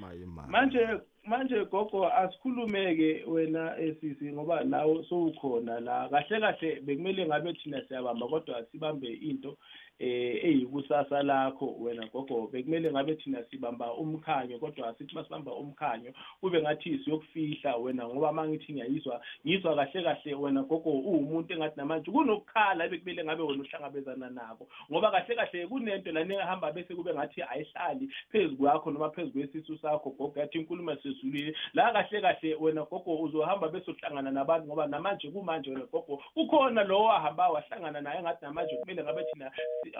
Maye 0.00 0.26
man. 0.26 0.50
Manje 0.50 0.78
manje 1.26 1.64
gogo 1.64 2.06
asikhulumeke 2.08 3.24
wena 3.26 3.78
esisi 3.78 4.32
ngoba 4.32 4.64
nawe 4.64 5.04
sowukhona 5.08 5.80
la. 5.80 6.08
Kahle 6.08 6.40
kahle 6.40 6.80
bekumele 6.80 7.26
ngabe 7.26 7.52
thina 7.52 7.82
siyabamba 7.88 8.28
kodwa 8.28 8.64
sibambe 8.72 9.08
into. 9.08 9.56
Eh 9.98 10.44
eyikusasa 10.44 11.22
lakho 11.22 11.74
wena 11.80 12.06
gogo 12.12 12.48
bekumele 12.52 12.90
ngabe 12.90 13.14
thina 13.14 13.44
sibamba 13.50 13.94
umkhanyo 13.94 14.58
kodwa 14.58 14.94
sithi 14.94 15.14
masibamba 15.14 15.52
umkhanyo 15.52 16.12
kube 16.40 16.62
ngathi 16.62 16.98
siyokufihla 17.04 17.76
wena 17.76 18.08
ngoba 18.08 18.32
mangithi 18.32 18.72
ngiyayizwa 18.72 19.20
ngizwa 19.46 19.76
kahle 19.76 20.02
kahle 20.02 20.34
wena 20.34 20.62
gogo 20.62 20.90
uwumuntu 20.90 21.52
engathi 21.52 21.76
namanje 21.76 22.10
kunokukhala 22.10 22.84
ebekumele 22.84 23.24
ngabe 23.24 23.42
wena 23.42 23.62
uhlangabezana 23.62 24.30
nako. 24.30 24.68
Ngoba 24.90 25.10
kahle 25.10 25.34
kahle 25.34 25.66
kunento 25.66 26.12
lana 26.12 26.34
ehamba 26.34 26.72
bese 26.72 26.94
kube 26.94 27.14
ngathi 27.14 27.42
ayihlali 27.42 28.10
phezu 28.32 28.56
kwakho 28.56 28.90
noma 28.90 29.10
phezu 29.10 29.32
kwesisu 29.32 29.78
sakho 29.78 30.10
gogo 30.10 30.40
yathi 30.40 30.58
inkulumo 30.58 30.96
sezulile 30.96 31.56
la 31.74 31.92
kahle 31.92 32.20
kahle 32.20 32.54
wena 32.54 32.82
gogo 32.82 33.16
uzohamba 33.16 33.68
bese 33.68 33.90
uhlangana 33.90 34.30
nabantu 34.30 34.66
ngoba 34.66 34.86
namanje 34.86 35.30
kumanje 35.30 35.70
wena 35.70 35.86
gogo 35.92 36.22
ukhona 36.36 36.84
lo 36.84 37.04
wahamba 37.04 37.48
wahlangana 37.48 38.00
naye 38.00 38.22
ngathi 38.22 38.44
namanje 38.44 38.76
kumele 38.76 39.02
ngabe 39.02 39.24
thina 39.32 39.50
si- 39.86 39.92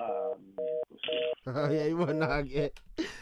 ah, 1.46 1.68
uyayibona-ke 1.70 2.72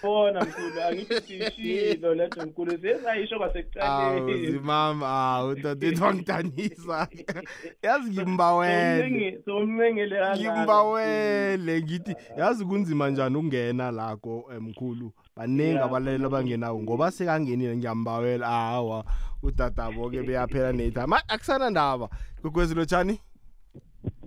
bona 0.03 0.41
mkhulu 0.45 0.83
angithi 0.89 1.21
sishilo 1.45 2.15
lento 2.15 2.47
mkhulu 2.47 2.79
sesayisho 2.81 3.39
kwasekuqaleni. 3.39 4.33
Awuzimama 4.33 5.09
awu 5.09 5.55
dodethu 5.55 6.05
wangidanisa 6.05 7.09
yazi 7.83 8.11
ngimbawele. 8.11 9.03
Somnenge- 9.03 9.45
somnengele 9.45 10.17
kangaka. 10.17 10.57
ngimbawele 10.57 11.83
ngithi 11.83 12.17
yazi 12.39 12.65
kunzima 12.65 13.11
njani 13.11 13.37
ukungena 13.37 13.91
lako 13.91 14.45
eh, 14.53 14.61
mkhulu 14.61 15.13
baningi 15.37 15.75
Ya. 15.75 15.85
abalaleli 15.85 16.25
abangenawo 16.25 16.83
ngoba 16.83 17.11
sekangenile 17.11 17.77
ngiyambawela. 17.77 18.47
Hawa 18.47 19.05
udadabo-ke 19.43 20.23
beyaphela 20.27 20.73
neyitime 20.73 21.17
akusana 21.29 21.71
ndaba. 21.71 22.09
Gogwezi 22.43 22.75
lotshani? 22.75 23.21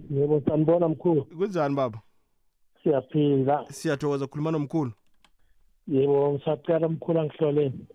Yebo 0.10 0.42
sanibona 0.46 0.88
mkhulu. 0.90 1.26
Kunjani 1.26 1.76
baba? 1.76 2.00
Siyaphila. 2.84 3.66
Siyathokoza 3.72 4.28
khuluma 4.28 4.52
nomkhulu. 4.52 4.92
Yebo 5.88 6.34
ngisacela 6.34 6.90
mkhulu 6.90 7.20
angihloleni. 7.20 7.88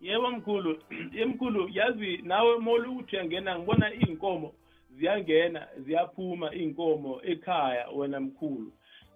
Yebo 0.00 0.30
mkhulu. 0.30 0.78
Yemkhulu 1.18 1.68
yazi 1.72 2.16
nawe 2.22 2.58
molo 2.58 2.92
uthi 2.92 3.16
uyangena 3.16 3.58
ngibona 3.58 3.94
iy'nkomo 3.94 4.52
ziyangena 4.96 5.68
ziyaphuma 5.84 6.54
iy'nkomo 6.54 7.20
ekhaya 7.22 7.88
wena 7.96 8.20
mkhulu. 8.20 8.72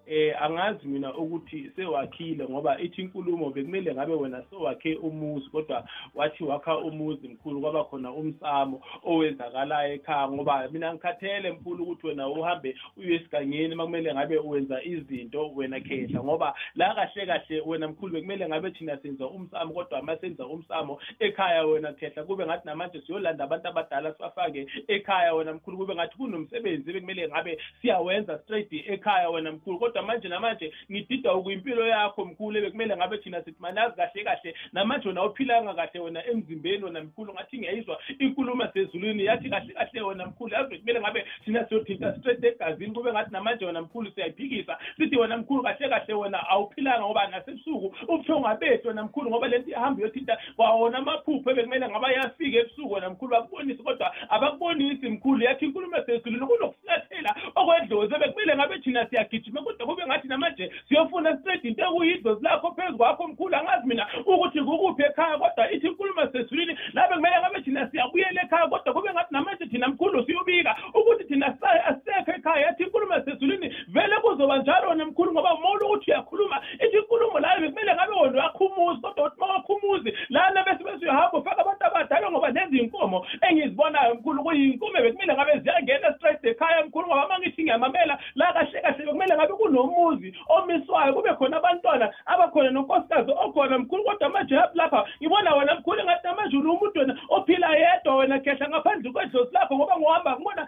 Eh 0.09 0.33
angazi 0.41 0.87
mina 0.87 1.13
ukuthi 1.15 1.71
sewakhile 1.75 2.47
ngoba 2.49 2.79
ithi 2.79 3.01
inkulumo 3.01 3.49
bekumele 3.49 3.93
ngabe 3.93 4.13
wena 4.13 4.43
sewakhe 4.49 4.95
umuzi 4.95 5.49
kodwa 5.49 5.83
wathi 6.15 6.43
wakha 6.43 6.77
umuzi 6.77 7.27
mkhulu 7.27 7.61
kwaba 7.61 7.83
khona 7.83 8.11
umsamo 8.11 8.81
owenzakalayo 9.03 9.93
ekhaya. 9.93 10.31
Ngoba 10.31 10.67
mina 10.71 10.93
ngikhathele 10.93 11.51
mkhulu 11.51 11.83
ukuthi 11.83 12.07
wena 12.07 12.29
uhambe 12.29 12.75
uye 12.97 13.15
esigangeni 13.15 13.75
makumele 13.75 14.13
ngabe 14.13 14.37
wenza 14.37 14.83
izinto 14.83 15.51
wena 15.55 15.79
khehla. 15.79 16.23
Ngoba 16.23 16.53
la 16.75 16.95
kahle 16.95 17.25
kahle 17.25 17.61
wena 17.65 17.87
mkhulu 17.87 18.13
bekumele 18.13 18.47
ngabe 18.47 18.71
thina 18.71 18.97
senza 18.97 19.27
umsamo 19.27 19.73
kodwa 19.73 20.01
uma 20.01 20.17
senza 20.17 20.45
umsamo 20.45 20.99
ekhaya 21.19 21.65
wena 21.65 21.93
khehla 21.93 22.23
kube 22.23 22.45
ngathi 22.45 22.65
namanje 22.65 23.01
siyolanda 23.01 23.43
abantu 23.43 23.67
abadala 23.67 24.13
sibafake 24.13 24.67
ekhaya 24.87 25.33
wena 25.33 25.53
mkhulu. 25.53 25.77
Kube 25.77 25.95
ngathi 25.95 26.17
kunomsebenzi 26.17 26.93
bekumele 26.93 27.27
ngabe 27.27 27.59
siyawenza 27.81 28.39
straight 28.39 28.73
ekhaya 28.73 29.29
wena 29.29 29.51
mkhulu 29.51 29.79
kodwa 29.79 29.96
manje 30.01 30.27
namanje 30.27 30.73
ngidida 30.91 31.33
ukuyimpilo 31.33 31.87
yakho 31.87 32.25
mkhulu 32.25 32.61
bekumele 32.61 32.97
ngabe 32.97 33.17
thina 33.17 33.43
sithi 33.43 33.61
manazi 33.61 33.95
kahle 33.95 34.23
kahle. 34.23 34.55
Namanje 34.73 35.07
wona 35.07 35.23
uphilanga 35.23 35.73
kahle 35.73 35.99
wona 35.99 36.25
emzimbeni 36.27 36.83
wona 36.83 37.03
mkhulu 37.03 37.33
ngathi 37.33 37.57
ngiyayizwa 37.57 37.99
inkulumo 38.19 38.67
sezulwini 38.73 39.25
yathi 39.25 39.49
kahle 39.49 39.73
kahle 39.73 40.01
wona 40.01 40.25
mkhulu. 40.25 40.53
Yazi 40.53 40.69
bekumele 40.69 40.99
ngabe 40.99 41.25
thina 41.45 41.65
siyothinta 41.65 42.15
straight 42.15 42.43
egazini 42.43 42.93
kube 42.93 43.11
ngathi 43.11 43.31
namanje 43.31 43.65
wona 43.65 43.81
mkhulu 43.81 44.11
siyayiphikisa. 44.11 44.77
Sithi 44.97 45.17
wona 45.17 45.37
mkhulu 45.37 45.63
kahle 45.63 45.89
kahle 45.89 46.13
wona 46.13 46.49
awuphilanga 46.49 47.05
ngoba 47.05 47.27
nasebusuku 47.27 47.95
ubuthongo 48.07 48.47
abethu 48.47 48.87
wona 48.87 49.03
mkhulu 49.03 49.29
ngoba 49.29 49.47
lento 49.47 49.69
ihamba 49.69 50.01
iyothinta 50.01 50.37
kwawona 50.55 50.97
amaphupho 50.97 51.51
ebekumele 51.51 51.89
ngaba 51.89 52.11
yafika 52.11 52.57
ebusuku 52.57 52.93
wona 52.93 53.09
mkhulu. 53.09 53.31
Bakubonisi 53.31 53.83
kodwa 53.83 54.13
abakubonisi 54.29 55.09
mkhulu. 55.09 55.43
Yathi 55.43 55.65
inkulumo 55.65 55.97
sezulwini 56.05 56.47
kunokufulathela 56.47 57.35
okwedlozi 57.55 58.15
bekumele 58.19 58.55
ngabe 58.55 58.79
thina 58.79 59.09
siyagijima 59.09 59.61
kodwa 59.61 59.86
kube 59.87 60.03
ngathi 60.07 60.27
namanje 60.27 60.71
siyofuna 60.89 61.37
siqeda 61.37 61.67
into 61.69 61.83
ekuyidlozi 61.83 62.43
lakho 62.43 62.71
phezu 62.75 62.97
kwakho 62.97 63.27
mkhulu 63.27 63.55
angazi 63.55 63.87
mina 63.87 64.07
ukuthi 64.25 64.59
kukuphi 64.61 65.03
ekhaya 65.03 65.37
kodwa 65.37 65.71
ithi 65.71 65.87
inkulumo 65.87 66.27
sesulwini 66.31 66.77
la 66.93 67.07
bekumele 67.07 67.35
ngabe 67.41 67.61
thina 67.61 67.89
siyabuyela 67.91 68.41
ekhaya 68.43 68.67
kodwa 68.67 68.93
kube 68.93 69.13
ngathi 69.13 69.33
namanje 69.33 69.65
thina 69.65 69.87
mkhulu 69.87 70.25
siyobika 70.25 70.75
ukuthi 70.93 71.23
thina 71.23 71.57
sa- 71.61 71.85
asisekho 71.85 72.31
ekhaya. 72.31 72.65
Yathi 72.67 72.83
inkulumo 72.83 73.15
sesulwini 73.25 73.75
vele 73.87 74.15
kuzoba 74.21 74.57
njalo 74.57 74.89
wena 74.89 75.05
mkhulu 75.05 75.31
ngoba 75.31 75.55
mawula 75.55 75.85
ukuthi 75.85 76.11
uyakhuluma. 76.11 76.61
Ithi 76.85 76.97
inkulumo 76.97 77.39
layo 77.39 77.59
bekumele 77.61 77.93
ngabe 77.95 78.13
wona 78.13 78.31
uyakhumuza 78.33 79.01
kodwa 79.01 79.25
uthi 79.27 79.39
mawakhumuzi 79.39 80.13
lana 80.29 80.63
bese 80.63 80.83
bese 80.83 81.05
uyahamba 81.05 81.37
ufaka 81.37 81.61
abantu 81.61 81.85
abadala 81.85 82.31
ngoba 82.31 82.49
lezi 82.49 82.77
iy'nkomo 82.77 83.25
engizibonayo 83.49 84.13
mkhulu. 84.15 84.43
Kuyinkume 84.43 85.01
bekumele 85.01 85.33
ngabe 85.33 85.59
ziyangena 85.59 86.13
straight 86.17 86.45
ekhaya 86.45 86.85
mkhulu 86.85 87.07
ngoba 87.07 87.25
uma 87.25 87.39
ngithi 87.39 87.63
ngiyamamela 87.63 88.17
la 88.35 88.53
kahle 88.53 88.81
kahle 88.81 89.05
bekumele 89.05 89.35
ngabe 89.35 89.53
kunomuzi 89.77 90.33
omiswayo 90.47 91.13
kube 91.13 91.33
khona 91.33 91.57
abantwana 91.57 92.13
abakhona 92.25 92.69
nonkosikazi 92.69 93.31
okhona 93.31 93.79
mkhulu 93.79 94.03
kodwa 94.03 94.29
manje 94.29 94.55
lapha 94.73 95.05
ngibona 95.21 95.55
wena 95.55 95.75
mkhulu 95.75 95.99
engathi 96.01 96.27
namanje 96.27 96.57
wena 96.99 97.19
ophila 97.29 97.75
yedwa 97.75 98.15
wena 98.15 98.39
ngaphandle 98.69 99.11
kwedlozi 99.11 99.53
lakho 99.53 99.75
ngoba 99.75 99.99
ngohamba 99.99 100.35
ngibona 100.35 100.67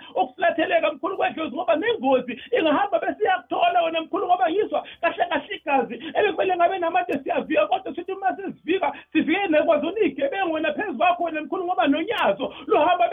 mkhulu 0.94 1.18
kwedlozi 1.18 1.56
ngoba 1.56 1.76
nengozi 1.76 2.42
ingahamba 2.60 3.00
wena 3.82 4.02
mkhulu 4.02 4.28
ngoba 4.28 4.50
kahle 5.02 5.26
kahle 5.26 5.56
igazi 5.56 5.96
ebekumele 6.14 6.56
ngabe 6.56 6.80
kodwa 7.68 7.96
sithi 7.96 8.12
uma 8.12 8.36
sesivika 8.36 8.94
sivike 9.12 9.48
nekwazona 9.48 10.00
iy'gebengu 10.00 10.54
wena 10.54 10.74
phezu 10.74 10.98
kwakho 10.98 11.24
wena 11.24 11.42
mkhulu 11.42 11.66
ngoba 11.66 11.88
nonyazo 11.88 12.54
luhamba 12.68 13.10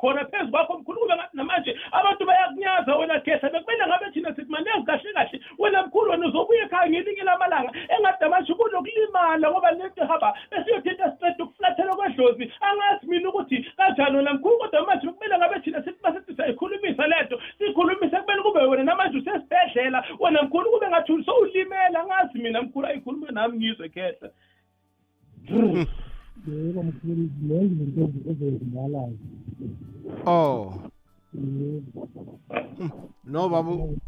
khona 0.00 0.24
phezu 0.24 0.50
kwakho 0.50 0.78
mkhulu 0.78 1.00
kube 1.00 1.14
ngathi 1.14 1.36
namanje 1.36 1.76
abantu 1.92 2.26
bayakunyaza 2.26 2.96
wena 2.96 3.20
bekumele 3.48 3.86
ngabe 3.86 4.10
thina 4.10 4.34
sithi 4.34 4.50
manezi 4.50 4.86
kahle 4.86 5.12
kahle 5.12 5.25
wena 5.58 5.86
mkhulu 5.86 6.10
wena 6.10 6.26
uzobuya 6.26 6.64
ekhaya 6.64 6.90
ngelinye 6.90 7.22
lamalanga 7.22 7.72
engathi 7.98 8.24
namanje 8.24 8.54
kunokulimala 8.54 9.50
ngoba 9.50 9.70
lento 9.70 10.04
hamba 10.06 10.34
besiyothetha 10.50 11.12
straight 11.16 11.40
ukufulathela 11.40 11.96
kwedlozi. 11.96 12.52
Angazi 12.60 13.06
mina 13.06 13.28
ukuthi 13.28 13.62
kanjani 13.76 14.16
wena 14.16 14.34
mkhulu 14.34 14.58
kodwa 14.58 14.86
manje 14.86 15.06
bekumele 15.06 15.38
ngabe 15.38 15.60
thina 15.60 15.84
sithi 15.84 16.02
masithi 16.02 16.34
siyayikhulumisa 16.34 17.06
lento 17.06 17.40
siyikhulumise 17.58 18.16
kumele 18.16 18.42
kube 18.42 18.60
wena 18.60 18.84
namanje 18.84 19.18
usesibhedlela. 19.18 20.04
Wena 20.20 20.42
mkhulu 20.42 20.70
kube 20.70 20.88
ngathi 20.88 21.24
sowulimela. 21.24 22.00
Angazi 22.00 22.38
mina 22.38 22.62
mkhulu 22.62 22.86
ayikhulume 22.86 23.30
nami 23.32 23.56
ngizwe 23.56 23.88
khehla. 23.88 24.30
Yebo 26.46 26.82
mkhulu 26.82 27.30
zinengi 27.38 27.74
izinto 27.74 28.30
ezenzakalayo 28.30 29.16
oh. 30.26 30.74
No 33.24 33.48
babu. 33.48 33.98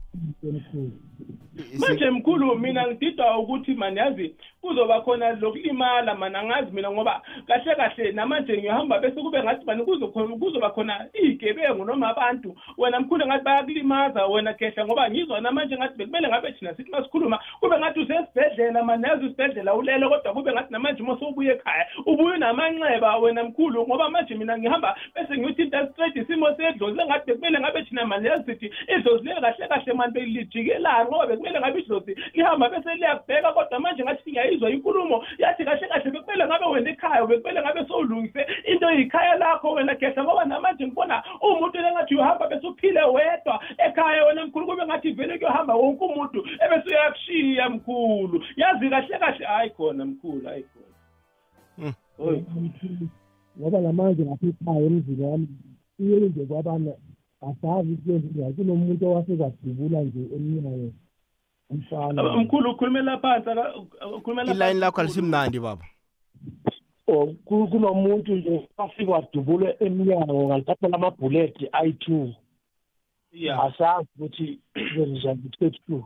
Manje 1.78 2.10
mkhulu 2.10 2.58
mina 2.58 2.86
ngididwa 2.88 3.38
ukuthi 3.38 3.74
mani 3.74 3.98
yazi 3.98 4.34
kuzoba 4.60 5.00
khona 5.00 5.32
lokulimala 5.32 6.14
mana 6.14 6.38
angazi 6.38 6.70
mina 6.72 6.90
ngoba 6.90 7.22
kahle 7.46 7.74
kahle 7.74 8.12
namanje 8.12 8.58
ngihamba 8.58 8.98
bese 8.98 9.20
kube 9.20 9.42
ngathi 9.42 9.64
mani 9.66 9.84
kuzokhona 9.84 10.36
kuzoba 10.36 10.70
khona 10.70 11.06
iy'gebengu 11.14 11.84
noma 11.84 12.08
abantu 12.08 12.56
wena 12.78 13.00
mkhulu 13.00 13.26
ngathi 13.26 13.44
bayakulimaza 13.44 14.26
wena 14.26 14.54
khehla 14.54 14.86
ngoba 14.86 15.10
ngizwa 15.10 15.40
namanje 15.40 15.76
ngathi 15.76 15.98
bekumele 15.98 16.28
ngabe 16.28 16.52
thina 16.52 16.74
sithi 16.74 16.90
masikhuluma 16.90 17.38
kube 17.60 17.78
ngathi 17.78 18.00
usesibhedlela 18.00 18.82
mani 18.82 19.04
yazi 19.04 19.26
isibhedlela 19.26 19.74
ulele 19.74 20.08
kodwa 20.08 20.32
kube 20.34 20.52
ngathi 20.52 20.72
namanje 20.72 21.02
uma 21.02 21.18
sowubuye 21.18 21.52
ekhaya 21.52 21.86
ubuye 22.06 22.34
unamanxeba 22.34 23.16
wena 23.16 23.44
mkhulu 23.44 23.86
ngoba 23.86 24.10
manje 24.10 24.34
mina 24.34 24.58
ngihamba 24.58 24.96
bese 25.14 25.38
ngiyothinta 25.38 25.88
straight 25.88 26.16
isimo 26.16 26.54
sedlozi 26.56 27.00
engathi 27.00 27.26
bekumele 27.26 27.60
ngabe 27.60 27.82
thina 27.82 28.06
mani 28.06 28.28
yazi 28.28 28.44
sithi 28.44 28.72
idlozi 28.96 29.24
liye 29.24 29.40
kahle 29.40 29.68
kahle 29.68 29.92
mani 29.92 30.12
belijikelana 30.12 31.04
ngoba 31.04 31.26
bekumele 31.26 31.60
ngabe 31.60 31.80
idlozi 31.80 32.16
lihamba 32.34 32.68
bese 32.68 32.94
liyakubheka 32.94 33.52
kodwa 33.52 33.80
manje 33.80 34.02
ngathi 34.02 34.30
ngiyayizwa 34.48 34.70
inkulumo 34.70 35.24
yathi 35.38 35.64
kahle 35.64 35.88
kahle 35.88 36.10
bekumele 36.10 36.46
ngabe 36.46 36.66
wena 36.66 36.90
ekhaya 36.90 37.26
bekumele 37.26 37.60
ngabe 37.60 37.86
sowulungise 37.88 38.46
into 38.64 38.90
yikhaya 38.90 39.36
lakho 39.38 39.72
wena 39.72 39.94
khehla 39.94 40.24
ngoba 40.24 40.44
namanje 40.44 40.86
ngibona 40.86 41.22
umuntu 41.40 41.78
lengathi 41.78 42.14
uhamba 42.14 42.48
bese 42.48 42.66
uphile 42.66 43.02
wedwa. 43.02 43.60
Ekhaya 43.78 44.24
wena 44.24 44.46
mkhulu 44.46 44.66
kube 44.66 44.86
ngathi 44.86 45.12
vele 45.12 45.38
kuyohamba 45.38 45.74
wonke 45.74 46.04
umuntu 46.04 46.46
ebese 46.64 46.88
uyakushiya 46.88 47.70
mkhulu. 47.70 48.44
Yazi 48.56 48.90
kahle 48.90 49.18
kahle 49.18 49.44
hayi 49.44 49.70
khona 49.70 50.04
mkhulu 50.04 50.46
hayi 50.46 50.64
khona. 50.70 51.94
Oy. 52.18 52.42
ngoba 53.60 53.80
namanje 53.80 54.22
ngapha 54.24 54.46
ekhaya 54.46 54.86
emzini 54.86 55.24
wami 55.24 55.48
iyenze 56.00 56.46
kwabana 56.46 56.92
asazi 57.40 57.96
kuyenza 57.96 58.52
kunomuntu 58.56 59.06
owasekwadubula 59.06 60.00
nje 60.02 60.22
emnyango 60.36 60.92
umfana. 61.70 62.22
Mkhulu 62.36 62.70
ukhulumela 62.70 63.18
phansi 63.18 63.50
aka- 63.50 63.74
ukhulumela 64.16 64.52
ilayini 64.54 64.80
lakho 64.80 65.00
alisimnandi 65.00 65.60
baba. 65.60 65.84
Oh, 67.06 67.26
ku- 67.44 67.68
kunomuntu 67.68 68.36
nje 68.36 68.68
wafika 68.76 69.10
wadubula 69.12 69.74
emnyango 69.82 70.46
ngalithathela 70.48 70.94
amabhuleti 70.96 71.68
ayi-two 71.72 72.34
Yeah. 73.32 73.64
asazi 73.64 74.08
ukuthi 74.16 74.58
kwenzenjani 74.94 75.42
kuthe-two 75.42 76.04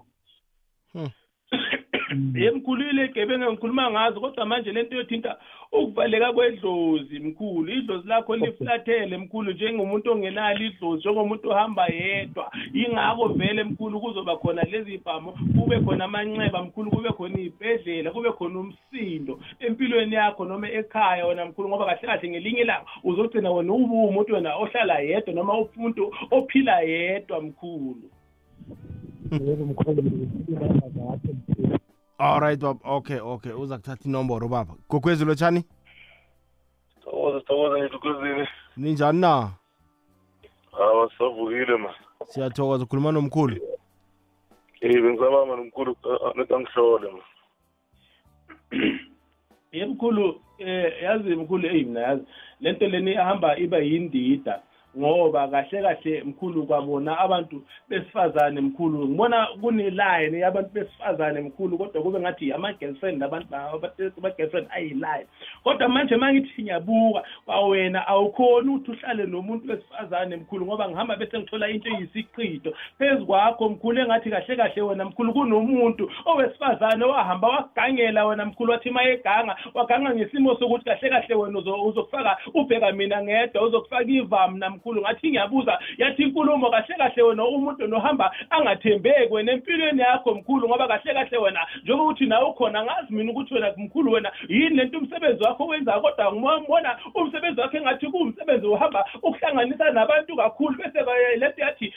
yemkhulile 2.35 3.09
gebengu 3.09 3.53
ngikhuluma 3.53 3.91
ngazo 3.91 4.21
kodwa 4.21 4.47
manje 4.47 4.73
lento 4.73 4.97
yothinta 4.97 5.37
ukuvaleka 5.73 6.33
kwedlozi 6.33 7.19
mkhulu. 7.19 7.73
Idlozi 7.73 8.09
lakho 8.09 8.37
liflathele 8.37 9.17
mkhulu 9.17 9.53
njengomuntu 9.53 10.13
ongenalo 10.13 10.65
idlozi 10.65 11.01
njengomuntu 11.01 11.51
ohamba 11.51 11.87
yedwa. 11.87 12.53
Yingakho 12.75 13.29
vele 13.29 13.65
mkhulu 13.65 14.01
kuzoba 14.01 14.37
khona 14.37 14.63
lezi 14.63 14.99
bhamu 14.99 15.33
kube 15.33 15.81
khona 15.81 16.05
amanxeba 16.05 16.63
mkhulu 16.63 16.91
kube 16.91 17.09
khona 17.09 17.39
iy'bhedlela 17.39 18.11
kube 18.11 18.33
khona 18.33 18.59
umsindo. 18.61 19.41
Empilweni 19.61 20.15
yakho 20.15 20.45
noma 20.45 20.71
ekhaya 20.71 21.27
wena 21.27 21.47
mkhulu 21.47 21.69
ngoba 21.69 21.85
kahle 21.87 22.07
kahle 22.07 22.29
ngelinye 22.29 22.61
ilanga 22.61 22.87
uzogcina 23.05 23.51
wena 23.51 23.73
ube 23.73 23.95
umuntu 23.95 24.35
wena 24.35 24.57
ohlala 24.57 24.99
yedwa 25.01 25.35
noma 25.35 25.59
umuntu 25.59 26.15
ophila 26.31 26.81
yedwa 26.81 27.43
mkhulu. 27.43 28.11
Yebo 29.33 29.65
mkhulu 29.65 30.03
ngiyakho 30.03 31.82
alright 32.23 32.61
baba 32.61 32.81
okay 32.85 33.21
okay. 33.21 33.53
Uza 33.53 33.77
kuthatha 33.77 34.09
inomboro 34.09 34.49
baba. 34.49 34.75
Gogwezi 34.89 35.25
lotshani 35.25 35.65
Thokoza 37.05 37.41
thokoza 37.41 37.79
ngidlukozini. 37.79 38.49
ninjani 38.77 39.21
na? 39.21 39.51
Hawa 40.73 41.11
savukile 41.19 41.77
ma. 41.77 41.95
siyathokoza. 42.27 42.85
Ukhuluma 42.85 43.13
nomkhulu? 43.13 43.57
Eh 44.81 45.03
bengisabama 45.03 45.57
nomkhulu 45.57 45.97
neta 46.37 46.61
ngihlole 46.61 47.09
ma. 47.13 47.23
yemkhulu 49.73 50.41
eh 50.59 51.03
yazi 51.03 51.35
mkhulu 51.37 51.67
eyi 51.69 51.85
mina 51.85 52.01
yazi. 52.01 52.23
Lento 52.61 52.89
leni 52.89 53.17
ahamba 53.17 53.57
iba 53.59 53.79
yindida. 53.79 54.63
Ngoba 54.99 55.49
kahle 55.49 55.83
kahle 55.83 56.23
mkhulu 56.23 56.67
kwabona 56.67 57.19
abantu 57.19 57.63
besifazane 57.89 58.61
mkhulu. 58.61 59.09
Ngibona 59.09 59.47
kuneline 59.61 60.39
yabantu 60.39 60.71
besifazane 60.73 61.41
mkhulu 61.41 61.79
kodwa 61.79 62.03
kube 62.03 62.21
ngathi 62.21 62.53
ama-girlfriend 62.53 63.23
abantu 63.23 63.57
ama-girlfriend 63.57 64.67
ayi-line. 64.71 65.27
Kodwa 65.65 65.89
manje 65.89 66.15
uma 66.15 66.33
ngithi 66.33 66.63
ngiyabuka 66.63 67.23
kwawena 67.45 68.07
awukhoni 68.07 68.69
ukuthi 68.69 68.91
uhlale 68.91 69.27
nomuntu 69.27 69.71
wesifazane 69.71 70.37
mkhulu 70.37 70.67
ngoba 70.67 70.89
ngihamba 70.89 71.17
bese 71.17 71.39
ngithola 71.39 71.69
into 71.69 71.89
eyisiqhito. 71.91 72.73
Phezu 72.99 73.27
kwakho 73.27 73.69
mkhulu 73.69 74.01
engathi 74.01 74.31
kahle 74.31 74.57
kahle 74.57 74.83
wena 74.83 75.05
mkhulu 75.05 75.33
kunomuntu 75.33 76.11
owesifazane 76.25 77.05
wahamba 77.05 77.49
wakugangela 77.49 78.27
wena 78.27 78.45
mkhulu 78.45 78.73
wathi 78.73 78.91
uma 78.91 79.05
eganga 79.05 79.57
waganga 79.75 80.15
ngesimo 80.15 80.57
sokuthi 80.57 80.85
kahle 80.85 81.11
kahle 81.11 81.35
wena 81.35 81.59
uzo- 81.59 81.85
uzokufaka 81.85 82.39
ubheka 82.55 82.93
mina 82.93 83.23
ngedwa 83.23 83.63
uzokufaka 83.63 84.03
ivamu 84.11 84.59
namkhulu 84.59 84.82
ngathi 84.91 85.29
ngiyabuza 85.31 85.79
yathi 85.99 86.23
inkulumo 86.23 86.71
kahle 86.71 86.95
kahle 86.99 87.23
wena 87.23 87.45
umuntu 87.45 87.87
nohamba 87.87 88.33
angathembeki 88.51 89.33
wena 89.33 89.53
empilweni 89.53 90.01
yakho 90.01 90.35
mkhulu 90.35 90.69
ngoba 90.69 90.89
kahle 90.89 91.15
kahle 91.15 91.39
wena 91.39 91.67
njengoba 91.83 92.11
uthi 92.11 92.27
nawe 92.27 92.49
ukhona 92.49 92.85
ngazi 92.85 93.15
mina 93.15 93.31
ukuthi 93.33 93.55
wena 93.55 93.73
mkhulu 93.77 94.13
wena 94.13 94.33
yini 94.49 94.77
lento 94.77 94.99
umsebenzi 94.99 95.43
wakho 95.45 95.67
wenzayo 95.67 96.01
kodwa 96.01 96.33
ngibona 96.33 96.99
umsebenzi 97.15 97.61
wakho 97.61 97.77
engathi 97.77 98.07
kuwumsebenzi 98.07 98.67
uhamba 98.67 99.05
ukuhlanganisa 99.23 99.91
nabantu 99.91 100.37
kakhulu. 100.37 100.77
Bese 100.77 101.05
ba- 101.05 101.37
lento 101.37 101.61
yathi 101.63 101.95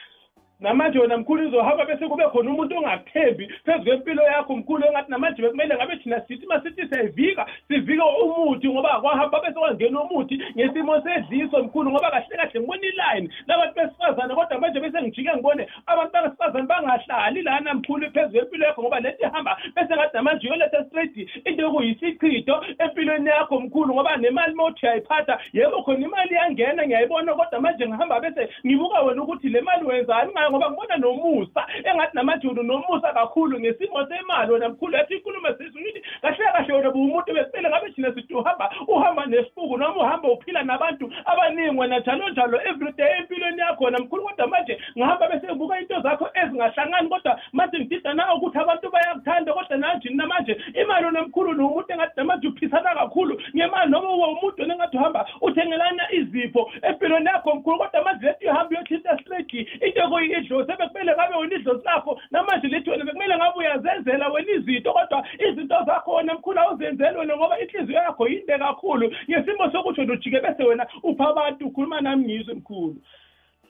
namanje 0.59 0.99
wena 0.99 1.17
mkhulu 1.17 1.47
izohamba 1.47 1.85
bese 1.85 2.07
kube 2.07 2.23
khona 2.23 2.49
umuntu 2.51 2.77
ongakuthembi 2.77 3.47
phezu 3.65 3.83
kwempilo 3.83 4.23
yakho 4.23 4.55
mkhulu 4.55 4.85
engathi 4.85 5.11
namanje 5.11 5.41
bekumele 5.41 5.75
ngabe 5.75 5.97
thina 5.97 6.21
sithi 6.27 6.45
masithi 6.45 6.87
siyayivika 6.87 7.45
sivika 7.67 8.05
umuthi 8.05 8.69
ngoba 8.69 9.01
kwahamba 9.01 9.39
bese 9.39 9.53
kwangena 9.53 10.01
umuthi 10.01 10.41
ngesimo 10.55 11.01
sedliso 11.01 11.63
mkhulu 11.63 11.91
ngoba 11.91 12.11
kahle 12.11 12.37
kahle 12.37 12.59
ngibona 12.59 12.87
iline 12.87 13.29
labantu 13.47 13.75
besifazane 13.75 14.35
kodwa 14.35 14.59
manje 14.59 14.79
bese 14.79 15.01
ngijike 15.01 15.33
ngibone 15.33 15.67
abantu 15.85 16.17
besifazane 16.23 16.67
bangahlali 16.67 17.41
lana 17.41 17.73
mkhulu 17.73 18.11
phezu 18.11 18.31
kwempilo 18.31 18.65
yakho 18.65 18.81
ngoba 18.81 18.99
lento 18.99 19.27
ihamba 19.27 19.57
bese 19.75 19.95
ngathi 19.95 20.17
namanje 20.17 20.47
uyoletha 20.47 20.85
straight 20.85 21.17
into 21.45 21.61
yokuyisichitho 21.61 22.65
empilweni 22.79 23.29
yakho 23.29 23.59
mkhulu 23.59 23.93
ngoba 23.93 24.17
nemali 24.17 24.55
mothi 24.55 24.85
uyayiphatha 24.85 25.39
yebo 25.53 25.83
khona 25.83 26.05
imali 26.05 26.31
iyangena 26.31 26.85
ngiyayibona 26.85 27.33
kodwa 27.33 27.61
manje 27.61 27.87
ngihamba 27.87 28.19
bese 28.19 28.49
ngibuka 28.65 29.01
wena 29.01 29.23
ukuthi 29.23 29.49
le 29.49 29.61
mali 29.61 29.85
wenzani 29.85 30.31
ngayo 30.45 30.51
ngoba 30.51 30.71
ngibona 30.71 30.97
nomusa 30.97 31.65
engathi 31.83 32.15
namanje 32.15 32.47
unomusa 32.47 33.13
kakhulu 33.13 33.59
ngesimo 33.59 34.07
semali 34.07 34.51
wena 34.51 34.69
mkhulu 34.69 34.95
yathi 34.95 35.13
inkulumo 35.13 35.47
sisuyithi 35.57 36.01
kahle 36.21 36.45
kahle 36.53 36.73
wena 36.73 36.91
buwumuntu 36.91 37.33
besimele 37.33 37.69
ngabe 37.69 37.91
thina 37.91 38.13
sithi 38.13 38.33
uhamba 38.33 38.71
uhamba 38.87 39.25
nesibuku 39.25 39.77
noma 39.77 40.03
uhamba 40.03 40.31
uphila 40.31 40.63
nabantu 40.63 41.11
abaningi 41.25 41.77
wena 41.79 41.99
njalo 41.99 42.29
njalo 42.29 42.61
everyday 42.61 43.17
empilweni 43.19 43.61
yakho 43.61 43.83
wena 43.83 43.99
mkhulu 43.99 44.23
kodwa 44.23 44.47
manje 44.47 44.79
ngihamba 44.97 45.27
bese 45.27 45.47
ngibuka 45.47 45.79
into 45.79 46.01
zakho 46.01 46.29
ezingahlangani 46.33 47.09
kodwa 47.09 47.39
manje 47.53 47.79
ngidida 47.79 48.13
nawe 48.13 48.37
ukuthi 48.37 48.57
abantu 48.57 48.91
bayakuthanda 48.91 49.53
kodwa 49.53 49.77
nanjini 49.77 50.15
namanje 50.15 50.61
imali 50.81 51.05
wena 51.05 51.21
mkhulu 51.21 51.53
numuntu 51.53 51.93
engathi 51.93 52.13
namanje 52.15 52.47
uphisana 52.47 52.95
kakhulu 52.95 53.41
ngemali 53.55 53.91
noma 53.91 54.09
uwe 54.09 54.27
umuntu 54.27 54.61
wena 54.61 54.73
engathi 54.73 54.97
uhamba 54.97 55.27
uthengelana 55.41 56.11
izipho 56.11 56.71
empilweni 56.81 57.25
yakho 57.25 57.55
mkhulu 57.55 57.77
kodwa 57.77 58.03
manje 58.03 58.25
lethi 58.25 58.47
uhamba 58.47 58.69
uyothinta 58.69 59.17
straight 59.19 59.53
into 59.53 60.09
ekuyidlozi 60.37 60.71
sebekumele 60.71 61.13
ngabe 61.15 61.35
wena 61.35 61.55
idlozi 61.55 61.85
lakho 61.85 62.19
namanje 62.31 62.67
lethi 62.67 62.89
wena 62.89 63.05
bekumele 63.05 63.35
ngabe 63.37 63.57
uyazenzela 63.59 64.29
wena 64.29 64.51
izinto 64.51 64.93
kodwa 64.93 65.27
izinto 65.49 65.75
zakho 65.85 66.11
wena 66.15 66.33
mkhulu 66.33 66.59
awuzenzeli 66.59 67.17
wena 67.17 67.37
ngoba 67.37 67.59
inhliziyo 67.59 67.99
yakho 67.99 68.27
yinde 68.27 68.57
kakhulu 68.57 69.11
ngesimo 69.29 69.71
sokuthi 69.71 69.99
wena 70.01 70.13
ujike 70.13 70.39
bese 70.39 70.63
wena 70.63 70.87
upha 71.03 71.27
abantu 71.29 71.67
ukhuluma 71.67 72.01
nami 72.01 72.23
ngizwe 72.23 72.53
mkhulu 72.53 72.95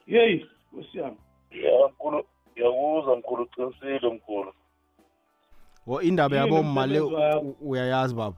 yeyi 0.06 0.46
nkosiyami 0.72 1.16
ya 1.50 1.88
mkhulu 1.88 2.24
ngiyakuzwa 2.52 3.16
mkhulu 3.16 3.42
uqinisile 3.42 4.08
mkhulu 4.14 4.52
wo 5.86 6.02
indaba 6.02 6.36
Yini 6.36 6.46
yabomma 6.48 6.86
le 6.86 7.00
umsebenzi 7.00 7.24
wakho? 7.24 7.46
u- 7.60 7.70
uyayazi 7.70 8.14
baba 8.14 8.36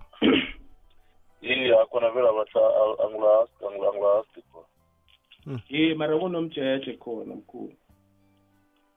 iya 1.42 1.86
khona 1.86 2.10
vele 2.10 2.28
abatha 2.28 2.60
angilasti 3.04 3.64
angilasti 3.66 4.40
khona 4.52 5.60
ye 5.68 5.94
mara 5.94 6.18
kunomjeje 6.18 6.92
khona 6.92 7.34
mkhulu 7.34 7.72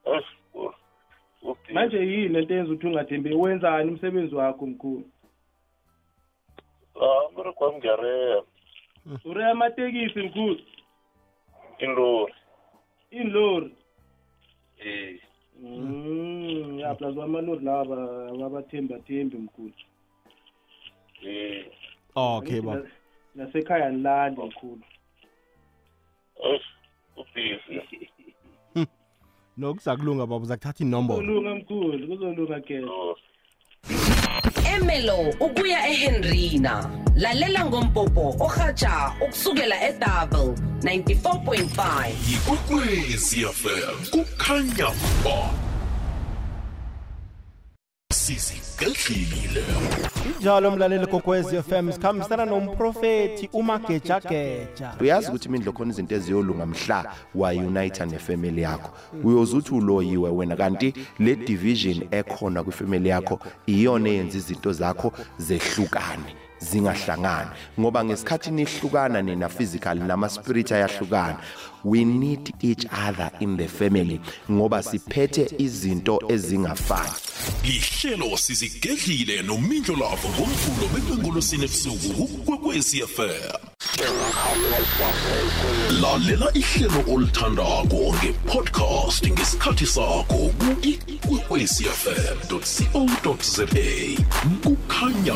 Uthi- 0.05 1.73
manje 1.73 1.97
yini 1.97 2.27
lento 2.27 2.53
yenza 2.53 2.71
ukuthi 2.73 2.87
ungathembi? 2.87 3.33
Wenzani 3.35 3.91
umsebenzi 3.91 4.35
wakho 4.35 4.65
mkhulu? 4.67 5.03
Ah 7.01 7.31
mbereko 7.33 7.63
wami 7.63 7.77
ngiyareya. 7.77 8.43
Ureya 9.25 9.51
amatekisi 9.51 10.19
mkhulu? 10.19 10.59
Inlori 11.79 12.33
inlori 13.11 13.75
eh. 14.79 15.19
Mm, 15.63 16.79
ya 16.79 16.95
plus 16.95 17.17
amalori 17.17 17.65
lawa 17.65 18.45
abathembathembi 18.45 19.37
mkhulu. 19.37 19.73
Eh. 21.25 21.65
Okay 22.15 22.61
baba 22.61 22.87
nasekhaya 23.35 23.89
nilandi 23.89 24.41
mkhulu. 24.41 24.81
Eish 26.43 26.65
ubhizi. 27.17 27.81
nokuzakulunga 29.61 30.25
baba 30.25 30.43
uzakuthatha 30.45 30.83
inombolo. 30.83 31.19
Kuzolunga 31.19 31.55
mkhulu 31.55 32.07
kuzolunga 32.07 32.59
kele 32.59 32.87
emelo 34.75 35.19
ukuya 35.39 35.87
ehenrina. 35.87 36.89
Lalela 37.15 37.65
ngompopo 37.65 38.35
ohatsha 38.39 39.13
ukusukela 39.21 39.75
edouble 39.89 40.55
94.5 40.81 42.11
ikwekwezi 42.33 43.45
fm 43.45 43.95
kukhanya 44.11 44.89
ba 45.23 45.70
sizigedlile 48.21 49.63
njalo 50.39 50.71
mlaleli 50.71 51.07
kokwezi 51.07 51.61
FM 51.61 51.91
sikhambisana 51.91 52.45
nomprofethi 52.45 53.49
umagejageja 53.53 54.93
uyazi 55.01 55.27
ukuthi 55.27 55.47
imindlo 55.47 55.71
khona 55.71 55.91
izinto 55.91 56.15
eziyolunga 56.15 56.65
mhla 56.65 57.15
wayunita 57.35 58.05
nefamily 58.05 58.61
yakho. 58.61 58.91
Uyozuthi 59.23 59.73
uloyiwe 59.73 60.29
wena 60.29 60.55
kanti 60.55 60.93
le 61.19 61.35
division 61.35 62.07
ekhona 62.11 62.63
kwifamily 62.63 63.09
yakho 63.09 63.39
iyona 63.67 64.09
eyenza 64.09 64.37
izinto 64.37 64.73
zakho 64.73 65.13
zehlukane. 65.37 66.35
Zingahlangani 66.61 67.49
ngoba 67.79 68.03
ngesikhathi 68.03 68.51
nihlukana 68.51 69.21
nina 69.21 69.49
physical 69.49 69.95
nama 69.95 70.29
spirit 70.29 70.71
ayahlukana. 70.71 71.37
We 71.83 72.05
need 72.05 72.53
each 72.61 72.85
other 72.91 73.31
in 73.39 73.57
the 73.57 73.67
family 73.67 74.21
ngoba 74.49 74.83
siphethe 74.83 75.51
izinto 75.57 76.21
ezingafani. 76.29 77.11
Ihlelo 77.63 78.37
sizigedlile 78.37 79.41
nomindlo 79.41 79.95
lavo 79.95 80.29
ngomvulo 80.29 80.87
bekwengolosini 80.93 81.65
ebusuku 81.65 82.27
kukwekwezi 82.27 83.01
fm 83.07 83.71
lalela 86.01 86.51
ihlelo 86.53 87.03
olithandako 87.13 88.15
ngepodcast 88.15 89.27
ngesikhathi 89.27 89.85
sakho 89.85 90.53
ku-ikwekwezi 90.59 91.83
fm 91.83 92.37
co 92.49 93.37
za. 93.41 93.65
Kukhanya 94.63 95.35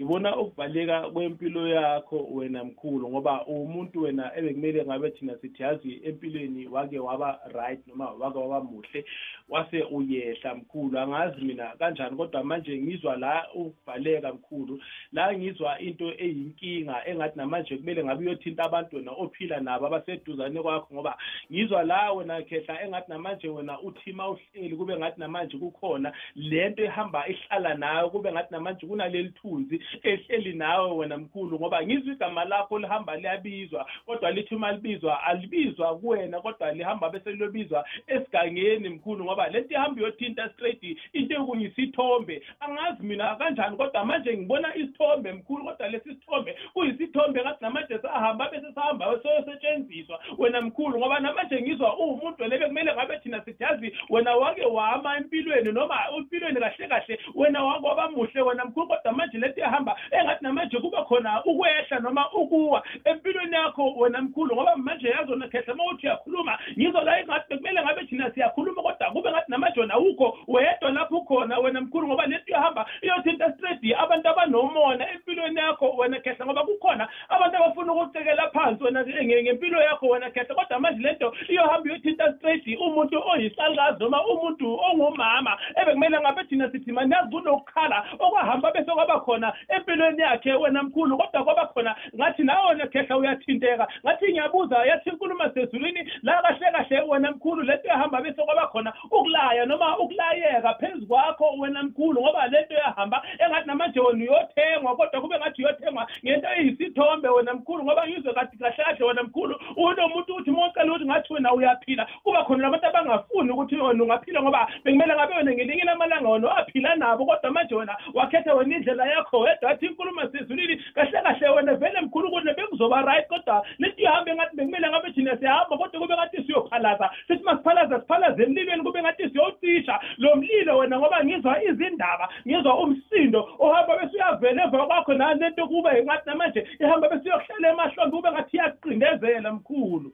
Ngibona 0.01 0.37
ukuvaleka 0.37 1.11
kwempilo 1.11 1.69
yakho 1.69 2.29
wena 2.33 2.65
mkhulu 2.65 3.09
ngoba 3.11 3.47
umuntu 3.47 4.03
wena 4.03 4.37
ebekumele 4.37 4.85
ngabe 4.85 5.11
thina 5.11 5.39
sithi 5.39 5.63
yazi 5.63 6.01
empilweni 6.05 6.67
wake 6.67 6.99
waba 6.99 7.41
right 7.55 7.87
noma 7.87 8.11
wake 8.11 8.39
waba 8.39 8.61
muhle 8.61 9.05
wase 9.49 9.83
uyehla 9.83 10.55
mkhulu. 10.55 10.99
Angazi 10.99 11.41
mina 11.41 11.67
kanjani 11.79 12.17
kodwa 12.17 12.45
manje 12.45 12.79
ngizwa 12.79 13.17
la 13.17 13.47
ukuvaleka 13.55 14.33
mkhulu 14.33 14.81
la 15.13 15.35
ngizwa 15.35 15.79
into 15.79 16.13
eyinkinga 16.19 17.07
engathi 17.07 17.39
namanje 17.39 17.77
kumele 17.77 18.05
ngabe 18.05 18.27
uyothinta 18.27 18.65
abantu 18.65 18.97
wena 18.97 19.13
ophila 19.13 19.61
nabo 19.61 19.87
abaseduzane 19.87 20.63
kwakho 20.63 20.95
ngoba 20.95 21.19
ngizwa 21.53 21.83
la 21.83 22.13
wena 22.13 22.43
khehla 22.43 22.83
engathi 22.85 23.11
namanje 23.11 23.49
wena 23.49 23.81
uthima 23.81 24.29
uhleli 24.29 24.77
kube 24.77 24.97
ngathi 24.97 25.21
namanje 25.21 25.59
kukhona 25.59 26.13
lento 26.37 26.85
ehamba 26.85 27.29
ihlala 27.29 27.75
nawe 27.75 28.11
kube 28.11 28.33
ngathi 28.33 28.53
namanje 28.55 28.87
kunaleli 28.87 29.29
thunzi 29.29 29.81
ehleli 30.03 30.53
nawe 30.53 30.91
wena 30.91 31.19
mkhulu 31.19 31.59
ngoba 31.59 31.83
ngizwa 31.83 32.13
igama 32.13 32.45
lakho 32.45 32.79
lihamba 32.79 33.17
liyabizwa 33.17 33.87
kodwa 34.07 34.31
lithi 34.31 34.55
uma 34.55 34.73
libizwa 34.73 35.23
alibizwa 35.23 35.99
kuwena 35.99 36.41
kodwa 36.41 36.73
lihamba 36.73 37.11
bese 37.11 37.33
liyobizwa 37.33 37.85
esigangeni 38.07 38.89
mkhulu 38.89 39.25
ngoba 39.25 39.49
lento 39.49 39.75
ihamba 39.75 40.01
iyothinta 40.01 40.49
straight 40.49 40.83
into 41.13 41.35
yokunyisithombe 41.35 42.43
angazi 42.61 43.03
mina 43.03 43.37
kanjani 43.37 43.77
kodwa 43.77 44.05
manje 44.05 44.37
ngibona 44.37 44.77
isithombe 44.77 45.33
mkhulu 45.33 45.65
kodwa 45.65 45.89
lesi 45.89 46.09
sithombe 46.09 46.57
kuyisithombe 46.73 47.41
ngathi 47.41 47.65
namanje 47.65 47.99
sahamba 47.99 48.51
bese 48.51 48.73
sahamba 48.75 49.21
soyosetshenziswa 49.23 50.21
wena 50.39 50.61
mkhulu 50.61 50.99
ngoba 50.99 51.21
namanje 51.21 51.63
ngizwa 51.63 51.99
uwumuntu 51.99 52.45
lebe 52.45 52.67
kumele 52.67 52.95
ngabe 52.95 53.19
thina 53.19 53.45
sithi 53.45 53.63
yazi 53.63 53.93
wena 54.09 54.37
wake 54.37 54.65
wama 54.65 55.17
empilweni 55.17 55.73
noma 55.73 55.97
empilweni 56.17 56.61
kahle 56.61 56.89
kahle 56.89 57.19
wena 57.35 57.65
wake 57.65 57.87
waba 57.87 58.11
muhle 58.11 58.41
wena 58.41 58.65
mkhulu 58.65 58.87
kodwa 58.87 59.13
manje 59.13 59.39
lento 59.39 59.61
iyahamba 59.71 59.97
engathi 60.11 60.45
namanje 60.45 60.79
kuba 60.79 61.05
khona 61.05 61.45
ukwehla 61.45 62.01
noma 62.01 62.33
ukuwa 62.33 62.83
empilweni 63.05 63.55
yakho 63.57 63.95
wena 63.97 64.23
mkhulu 64.23 64.55
ngoba 64.55 64.77
manje 64.77 65.09
yazona 65.09 65.49
khehla 65.49 65.75
uma 65.75 65.85
uthi 65.85 66.07
uyakhuluma 66.07 66.59
yizo 66.77 67.01
la 67.01 67.21
engathi 67.21 67.49
bekumele 67.51 67.83
ngabe 67.83 68.05
thina 68.07 68.31
siyakhuluma 68.31 68.83
kodwa 68.83 69.11
kube 69.11 69.31
ngathi 69.31 69.51
namanje 69.51 69.81
wona 69.81 69.95
awukho 69.95 70.39
wedwa 70.49 70.91
lapho 70.91 71.17
ukhona 71.17 71.59
wena 71.59 71.81
mkhulu 71.81 72.07
ngoba 72.07 72.27
lento 72.27 72.45
iyahamba 72.47 72.87
iyothinta 73.03 73.53
straight 73.53 73.95
abantu 73.99 74.29
abanomona 74.29 75.11
empilweni 75.13 75.30
yakho 75.71 75.97
wena 75.97 76.21
khehla 76.21 76.47
ngoba 76.47 76.63
kukhona 76.65 77.09
abantu 77.29 77.57
abafuna 77.57 77.93
ukucekela 77.93 78.51
phansi 78.51 78.85
wena 78.85 79.03
nge- 79.03 79.43
ngempilo 79.43 79.83
yakho 79.83 80.07
wena 80.09 80.31
khehla 80.31 80.55
kodwa 80.55 80.81
manje 80.81 81.03
lento 81.03 81.35
iyohamba 81.49 81.89
iyothinta 81.89 82.33
straight 82.37 82.67
umuntu 82.81 83.23
oyisalukazi 83.33 84.01
noma 84.05 84.27
umuntu 84.27 84.81
ongumama 84.81 85.59
ebekumele 85.77 86.21
ngabe 86.21 86.45
thina 86.45 86.71
sithi 86.71 86.93
manazi 86.93 87.31
kunokukhala 87.31 88.05
okwahamba 88.19 88.73
bese 88.73 88.91
kwaba 88.91 89.21
khona 89.21 89.53
empilweni 89.69 90.23
yakhe 90.23 90.55
wena 90.55 90.83
mkhulu. 90.83 91.17
Kodwa 91.17 91.45
kwaba 91.45 91.67
khona 91.67 91.97
ngathi 92.17 92.43
nawona 92.43 92.87
khehla 92.87 93.17
uyathinteka 93.17 93.89
ngathi 94.05 94.33
ngiyabuza 94.33 94.77
yathi 94.87 95.11
inkulumo 95.11 95.49
sezulwini? 95.55 96.13
La 96.23 96.43
kahle 96.43 96.73
kahle 96.73 97.01
wena 97.09 97.31
mkhulu 97.31 97.63
lento 97.63 97.89
yahamba 97.89 98.21
bese 98.21 98.43
kwaba 98.43 98.67
khona 98.67 98.93
ukulaya 99.11 99.67
noma 99.67 99.99
ukulayeka 99.99 100.75
phezu 100.75 101.07
kwakho 101.07 101.45
wena 101.59 101.83
mkhulu 101.83 102.21
ngoba 102.21 102.47
lento 102.47 102.75
yahamba 102.75 103.23
engathi 103.39 103.67
namanje 103.67 104.01
wena 104.01 104.25
uyothengwa 104.25 104.97
kodwa 104.97 105.21
kube 105.21 105.39
ngathi 105.39 105.60
uyothengwa 105.61 106.07
ngento 106.25 106.49
eyisithombe 106.57 107.29
wena 107.29 107.55
mkhulu 107.55 107.85
ngoba 107.85 108.09
ngizwe 108.09 108.35
kathi 108.35 108.59
kahle 108.59 108.85
kahle 108.85 109.05
wena 109.05 109.23
mkhulu. 109.23 109.61
Unomuntu 109.77 110.35
uthi 110.35 110.51
uma 110.51 110.67
ucela 110.69 110.93
ukuthi 110.93 111.05
ngathi 111.07 111.33
wena 111.33 111.55
uyaphila 111.55 112.07
kuba 112.23 112.45
khona 112.45 112.63
labantu 112.63 112.87
abangafuni 112.87 113.51
ukuthi 113.51 113.77
wena 113.77 114.03
ungaphila 114.05 114.43
ngoba 114.43 114.69
bekumele 114.85 115.15
ngabe 115.15 115.35
wena 115.35 115.53
ngelinye 115.53 115.85
lamalanga 115.85 116.29
wena 116.29 116.49
waphila 116.49 116.97
nabo 116.97 117.27
kodwa 117.27 117.51
manje 117.51 117.75
wena 117.75 117.97
wakhetha 118.15 118.55
wena 118.55 118.77
indlela 118.77 119.07
yakho 119.07 119.41
wedwa 119.41 119.71
athi 119.71 119.87
inkulumo 119.87 120.29
sezulwini 120.33 120.77
kahle 120.95 121.23
kahle 121.23 121.49
wena 121.49 121.75
vele 121.75 122.01
mkhulu 122.01 122.29
ukuthi 122.29 122.55
bekuzoba 122.55 123.03
right 123.03 123.27
kodwa 123.29 123.67
lento 123.79 124.03
ihambe 124.03 124.35
ngathi 124.35 124.57
bekumele 124.57 124.89
ngabe 124.89 125.13
thina 125.13 125.37
siyahamba 125.37 125.77
kodwa 125.77 126.01
kube 126.01 126.15
ngathi 126.15 126.45
siyophalaza. 126.47 127.11
Sithi 127.27 127.45
masiphalaza 127.45 128.01
siphalaze 128.01 128.43
emlilweni 128.43 128.83
kube 128.83 129.03
ngathi 129.03 129.31
siyocisha 129.31 130.01
lo 130.19 130.37
mlilo 130.37 130.79
wena 130.79 130.99
ngoba 130.99 131.25
ngizwa 131.25 131.63
izindaba 131.65 132.29
ngizwa 132.49 132.79
umsindo 132.79 133.49
ohamba 133.59 133.99
bese 133.99 134.17
uyavela 134.17 134.65
emva 134.65 134.87
kwakho 134.87 135.15
nalento 135.51 135.69
kube 135.69 136.05
ngathi 136.05 136.27
namanje 136.29 136.67
ihamba 136.81 137.09
bese 137.09 137.29
uyokuhlala 137.29 137.69
emahlombe 137.73 138.17
kube 138.17 138.33
ngathi 138.33 138.57
iyaqindezela 138.57 139.53
mkhulu. 139.53 140.13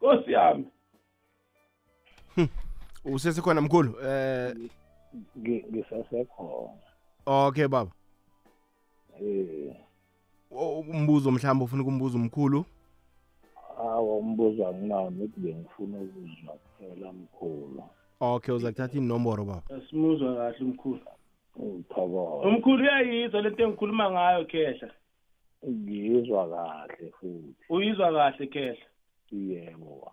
Nkosi 0.00 0.32
yami. 0.32 0.66
Usesekhona 3.04 3.60
mkhulu? 3.60 3.94
Eh 4.06 4.54
ngisasekhona. 5.38 6.72
Okay 7.26 7.68
baba. 7.68 7.90
Eh 9.20 9.74
O- 10.50 10.80
umbuzo 10.80 11.30
mhlawumbe 11.30 11.64
ufuna 11.64 11.82
ukumbuza 11.82 12.18
umkhulu? 12.18 12.64
Awa 13.78 14.16
umbuzo 14.16 14.68
anginawo 14.68 15.10
nithi 15.10 15.40
bengifuna 15.40 15.98
ukuzwa 15.98 16.54
kuphela 16.54 17.12
mkhulu. 17.12 17.82
Okay 18.20 18.54
uza 18.54 18.70
kuthatha 18.70 18.98
inomboro 18.98 19.44
baba. 19.44 19.62
Asimuzwa 19.76 20.34
kahle 20.36 20.58
umkhulu 20.60 21.00
umkhulu 21.56 22.82
uyayizwa 22.82 23.40
lento 23.42 23.62
engikhuluma 23.64 24.10
ngayo 24.10 24.44
khehla? 24.44 24.90
Ngiyizwa 25.68 26.48
kahle 26.50 27.10
futhi. 27.20 27.54
Uyizwa 27.68 28.12
kahle 28.12 28.46
khehla? 28.46 28.86
Yebo. 29.30 30.12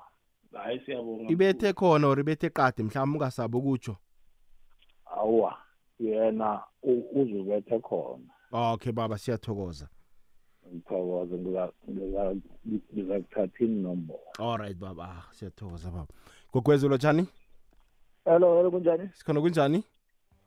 Hayi 0.54 0.80
siyabonga 0.86 1.32
ibethe 1.32 1.74
khona 1.74 2.08
or 2.08 2.20
ibethe 2.20 2.50
qade 2.50 2.84
mhlawumbe 2.84 3.18
ungasabi 3.18 3.58
ukutsho? 3.58 3.96
Awa 5.06 5.58
yena 6.00 6.64
uzubethe 7.16 7.80
khona. 7.80 8.30
Okay 8.52 8.92
baba 8.92 9.18
siyathokoza. 9.18 9.88
Ngiza- 10.68 11.72
ngizakuthatha 12.94 13.64
inombolo 13.66 14.20
alright 14.40 14.78
baba 14.78 15.24
siyathokoza 15.32 15.92
baba. 15.92 16.08
Gogwezi 16.54 16.88
lotshani 16.88 17.28
hello 18.26 18.56
hello 18.58 18.72
kunjani? 18.72 19.10
Sikhona 19.14 19.42
kunjani? 19.42 19.84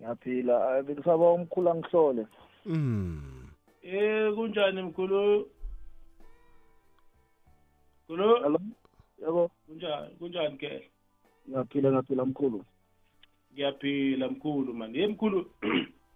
Ngiyaphila 0.05 0.79
Eh, 0.79 0.85
bengisaba 0.85 1.33
umkhulu 1.33 1.71
angihlole. 1.71 2.27
Mm. 2.67 3.49
Eh 3.83 4.35
kunjani 4.35 4.83
mkhulu? 4.83 5.49
Mkhulu? 8.05 8.43
Hello? 8.43 8.61
Yebo? 9.23 9.51
Kunjani 9.67 10.15
kunjani 10.19 10.59
khehla 10.59 10.81
ngiyaphila 11.49 11.91
ngiyaphila 11.91 12.25
mkhulu. 12.25 12.65
Ngiyaphila 13.53 14.29
mkhulu 14.29 14.75
mani 14.75 14.99
ye 14.99 15.07
mkhulu 15.07 15.51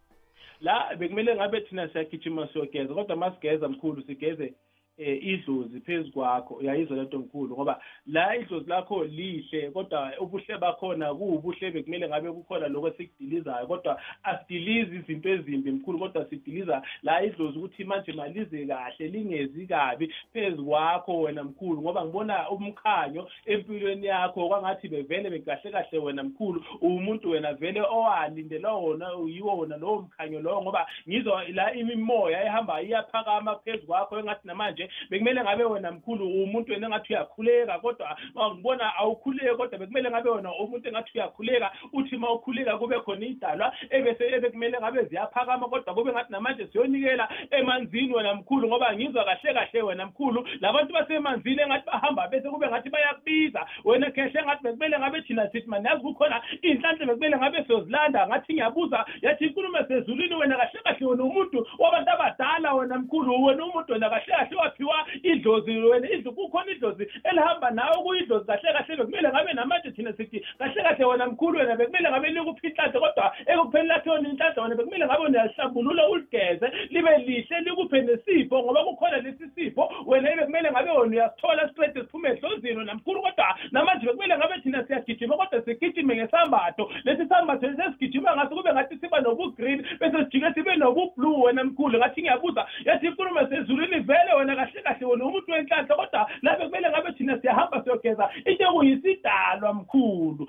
la 0.61 0.97
bekumele 0.97 1.35
ngabe 1.37 1.61
thina 1.61 1.89
siyagijima 1.89 2.49
siyogeza 2.49 2.95
kodwa 2.95 3.17
masigeza 3.17 3.69
mkhulu 3.69 4.03
sigeze 4.03 4.45
eh 4.45 4.55
idlozi 4.99 5.81
phezu 5.81 6.13
kwakho 6.13 6.55
uyayizwa 6.55 6.97
lento 6.97 7.19
mkhulu 7.19 7.55
ngoba 7.55 7.81
la 8.07 8.37
idlozi 8.37 8.71
lakho 8.71 9.05
lihle 9.05 9.71
kodwa 9.71 10.13
ubuhle 10.21 10.59
bakhona 10.59 11.15
kuwubuhle 11.15 11.71
bekumele 11.71 12.09
ngabe 12.09 12.33
kukhona 12.33 12.69
lokho 12.69 12.89
esikudilizayo 12.89 13.67
kodwa 13.67 14.01
asidilizi 14.23 14.97
izinto 14.97 15.29
ezimbi 15.29 15.71
mkhulu 15.71 15.99
kodwa 15.99 16.25
sidiliza 16.25 16.83
la 17.03 17.23
idlozi 17.23 17.59
ukuthi 17.59 17.85
manje 17.85 18.13
malize 18.13 18.67
kahle 18.67 19.09
lingezi 19.09 19.67
kabi 19.67 20.15
phezu 20.33 20.65
kwakho 20.65 21.21
wena 21.21 21.45
mkhulu 21.45 21.83
ngoba 21.83 22.05
ngibona 22.05 22.51
umkhanyo 22.51 23.29
empilweni 23.47 24.07
yakho 24.07 24.49
kwangathi 24.49 24.89
bevele 24.89 25.31
bekahle 25.31 25.71
kahle 25.71 25.99
wena 25.99 26.23
mkhulu 26.23 26.65
umuntu 26.81 27.31
wena 27.31 27.53
vele 27.53 27.81
owalindela 27.81 28.73
wona 28.73 29.09
yiwo 29.29 29.57
wona 29.57 29.77
lowo 29.77 30.03
mkhanyo 30.03 30.41
lowo 30.41 30.63
ngoba 30.63 30.87
ngizwa 31.09 31.49
la 31.49 31.75
imimoya 31.75 32.45
ehamba 32.45 32.83
iyaphakama 32.83 33.57
phezu 33.57 33.87
kwakho 33.87 34.19
engathi 34.19 34.47
namanje 34.49 34.88
bekumele 35.11 35.43
ngabe 35.43 35.65
wena 35.65 35.93
mkhulu 35.93 36.27
umuntu 36.43 36.73
wena 36.73 36.87
engathi 36.87 37.13
uyakhuleka 37.13 37.79
kodwa 37.79 38.19
ma 38.35 38.51
ngibona 38.51 38.97
awukhuleki 38.97 39.57
kodwa 39.57 39.79
bekumele 39.79 40.11
ngabe 40.11 40.31
wena 40.31 40.55
umuntu 40.55 40.89
engathi 40.89 41.19
uyakhuleka 41.19 41.73
uthi 41.93 42.17
ma 42.17 42.33
ukhuleka 42.33 42.79
kube 42.79 43.01
khona 43.01 43.27
idalwa 43.27 43.73
ebese 43.91 44.25
ebekumele 44.35 44.79
ngabe 44.79 45.05
ziyaphakama 45.05 45.69
kodwa 45.69 45.95
kube 45.95 46.13
ngathi 46.13 46.33
namanje 46.33 46.67
siyonikela 46.67 47.29
emanzini 47.51 48.15
wena 48.15 48.35
mkhulu 48.35 48.69
ngoba 48.69 48.95
ngizwa 48.95 49.25
kahle 49.25 49.55
kahle 49.55 49.83
wena 49.83 50.07
mkhulu. 50.07 50.49
Labantu 50.61 50.93
basemanzini 50.93 51.63
engathi 51.63 51.87
bahamba 51.87 52.29
bese 52.29 52.49
kube 52.51 52.69
ngathi 52.69 52.91
bayakubiza 52.91 53.67
wena 53.85 54.11
khehle 54.11 54.41
engathi 54.41 54.63
bekumele 54.63 54.99
ngabe 54.99 55.23
thina 55.23 55.51
sithi 55.51 55.69
mani 55.69 55.87
yazi 55.87 56.03
kukhona 56.03 56.43
iy'nhlanhla 56.63 57.07
bekumele 57.07 57.37
ngabe 57.37 57.65
siyozilanda 57.65 58.27
ngathi 58.27 58.53
ngiyabuza. 58.53 59.07
Yathi 59.23 59.45
inkulumo 59.45 59.79
sezulwini 59.89 60.35
wena 60.35 60.57
kahle 60.57 60.81
kahle 60.85 61.07
wena 61.07 61.25
umuntu 61.25 61.67
wabantu 61.79 62.11
abadala 62.11 62.75
wena 62.75 62.99
mkhulu 62.99 63.45
wena 63.45 63.65
umuntu 63.65 63.93
wena 63.93 64.11
kahle 64.11 64.33
kahle 64.33 64.57
waphiwa 64.85 65.07
idlozi 65.23 65.77
wena 65.77 66.11
idlo 66.11 66.33
kukhona 66.33 66.71
idlozi 66.71 67.07
elihamba 67.25 67.71
nawe 67.71 67.97
kuyidlozi 67.97 68.47
kahle 68.47 68.73
kahle 68.73 68.97
bekumele 68.97 69.29
ngabe 69.29 69.53
namanje 69.53 69.91
thina 69.91 70.13
sithi 70.13 70.45
kahle 70.59 70.83
kahle 70.83 71.05
wena 71.05 71.27
mkhulu 71.27 71.59
wena 71.59 71.77
bekumele 71.77 72.11
ngabe 72.11 72.29
likuphi 72.29 72.67
inhlanhla 72.67 73.01
kodwa 73.01 73.37
ekupheleni 73.47 73.89
lakho 73.89 74.11
yona 74.11 74.29
inhlanhla 74.29 74.63
wena 74.63 74.75
bekumele 74.75 75.07
ngabe 75.07 75.23
uyalihlambulula 75.23 76.09
uligeze 76.09 76.67
libe 76.91 77.19
lihle 77.19 77.61
likuphe 77.61 78.01
nesipho 78.01 78.63
ngoba 78.63 78.85
kukhona 78.85 79.17
lesi 79.17 79.49
sipho 79.55 79.93
wena 80.07 80.37
bekumele 80.37 80.71
ngabe 80.71 80.91
wena 80.91 81.17
uyasithola 81.17 81.69
straight 81.69 81.95
siphume 81.95 82.29
ehlozini 82.29 82.77
wena 82.77 82.95
mkhulu 82.95 83.23
kodwa 83.23 83.59
namanje 83.71 84.07
bekumele 84.07 84.37
ngabe 84.37 84.61
thina 84.61 84.87
siyagijima 84.87 85.37
kodwa 85.37 85.63
sigijime 85.63 86.17
ngesambatho. 86.17 86.91
Lesi 87.05 87.29
sambatho 87.29 87.67
sesigijima 87.77 88.37
ngaso 88.37 88.57
kube 88.57 88.73
ngathi 88.73 88.99
siba 88.99 89.21
nobu-green 89.21 89.87
bese 90.01 90.25
sijike 90.25 90.55
sibe 90.55 90.77
nobu-blue 90.77 91.43
wena 91.45 91.65
mkhulu 91.65 91.99
ngathi 91.99 92.21
ngiyabuza 92.21 92.67
yathi 92.85 93.07
inkulumo 93.07 93.49
sezulwini 93.49 94.01
vele 94.01 94.35
wena 94.39 94.55
kahle 94.59 94.83
kahle 94.83 95.07
wena 95.07 95.25
umuntu 95.27 95.53
wenhlanhla 95.53 95.97
kodwa 95.97 96.31
la 96.43 96.57
bekumele 96.57 96.91
ngabe 96.91 97.13
thina 97.13 97.41
siyahamba 97.41 97.85
siyogeza 97.85 98.31
into 98.45 98.65
ekuyisidalwa 98.65 99.75
mkhulu. 99.75 100.49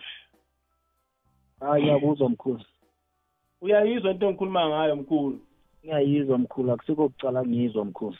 Hayi 1.60 1.84
ngiyakuzwa 1.84 2.30
mkhulu. 2.30 2.64
Uyayizwa 3.62 4.12
into 4.12 4.26
engikhuluma 4.26 4.70
ngayo 4.70 4.96
mkhulu? 4.96 5.40
Ngiyayizwa 5.86 6.38
mkhulu 6.38 6.72
akusikokucala 6.72 7.46
ngiyizwa 7.46 7.86
mkhulu. 7.86 8.18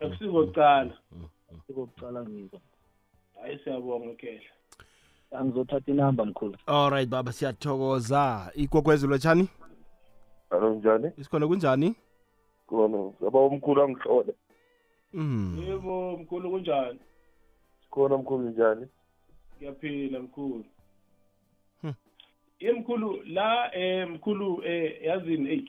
Akusikokucala 0.00 0.92
akusikokucala 1.52 2.22
ngiyizwa 2.22 2.60
hayi 3.40 3.58
siyabonga 3.58 4.14
khehla 4.14 4.50
angizothatha 5.32 5.90
inamba 5.92 6.24
mkhulu. 6.24 6.56
Alright 6.66 7.08
baba 7.08 7.32
siyathokoza. 7.32 8.52
Igogwezi 8.54 9.06
lotshani? 9.06 9.48
Alo 10.50 10.74
njani? 10.74 11.10
Isikhona 11.18 11.46
kunjani? 11.46 11.94
Khona 12.66 13.12
saba 13.20 13.40
umkhulu 13.40 13.82
angihlole. 13.82 14.34
Mm. 15.14 15.64
Yebo 15.68 16.16
mkhulu 16.16 16.50
kunjani? 16.50 16.98
Khona 17.90 18.18
mkhulu 18.18 18.48
njani? 18.48 18.86
Ngiyaphila 19.56 20.20
mkhulu. 20.20 20.64
Hmm. 21.80 21.94
ye 22.60 22.72
mkhulu 22.72 23.22
la 23.26 23.74
eh 23.76 24.08
mkhulu 24.08 24.62
eh 24.64 25.02
yazini? 25.04 25.48
Hey 25.48 25.64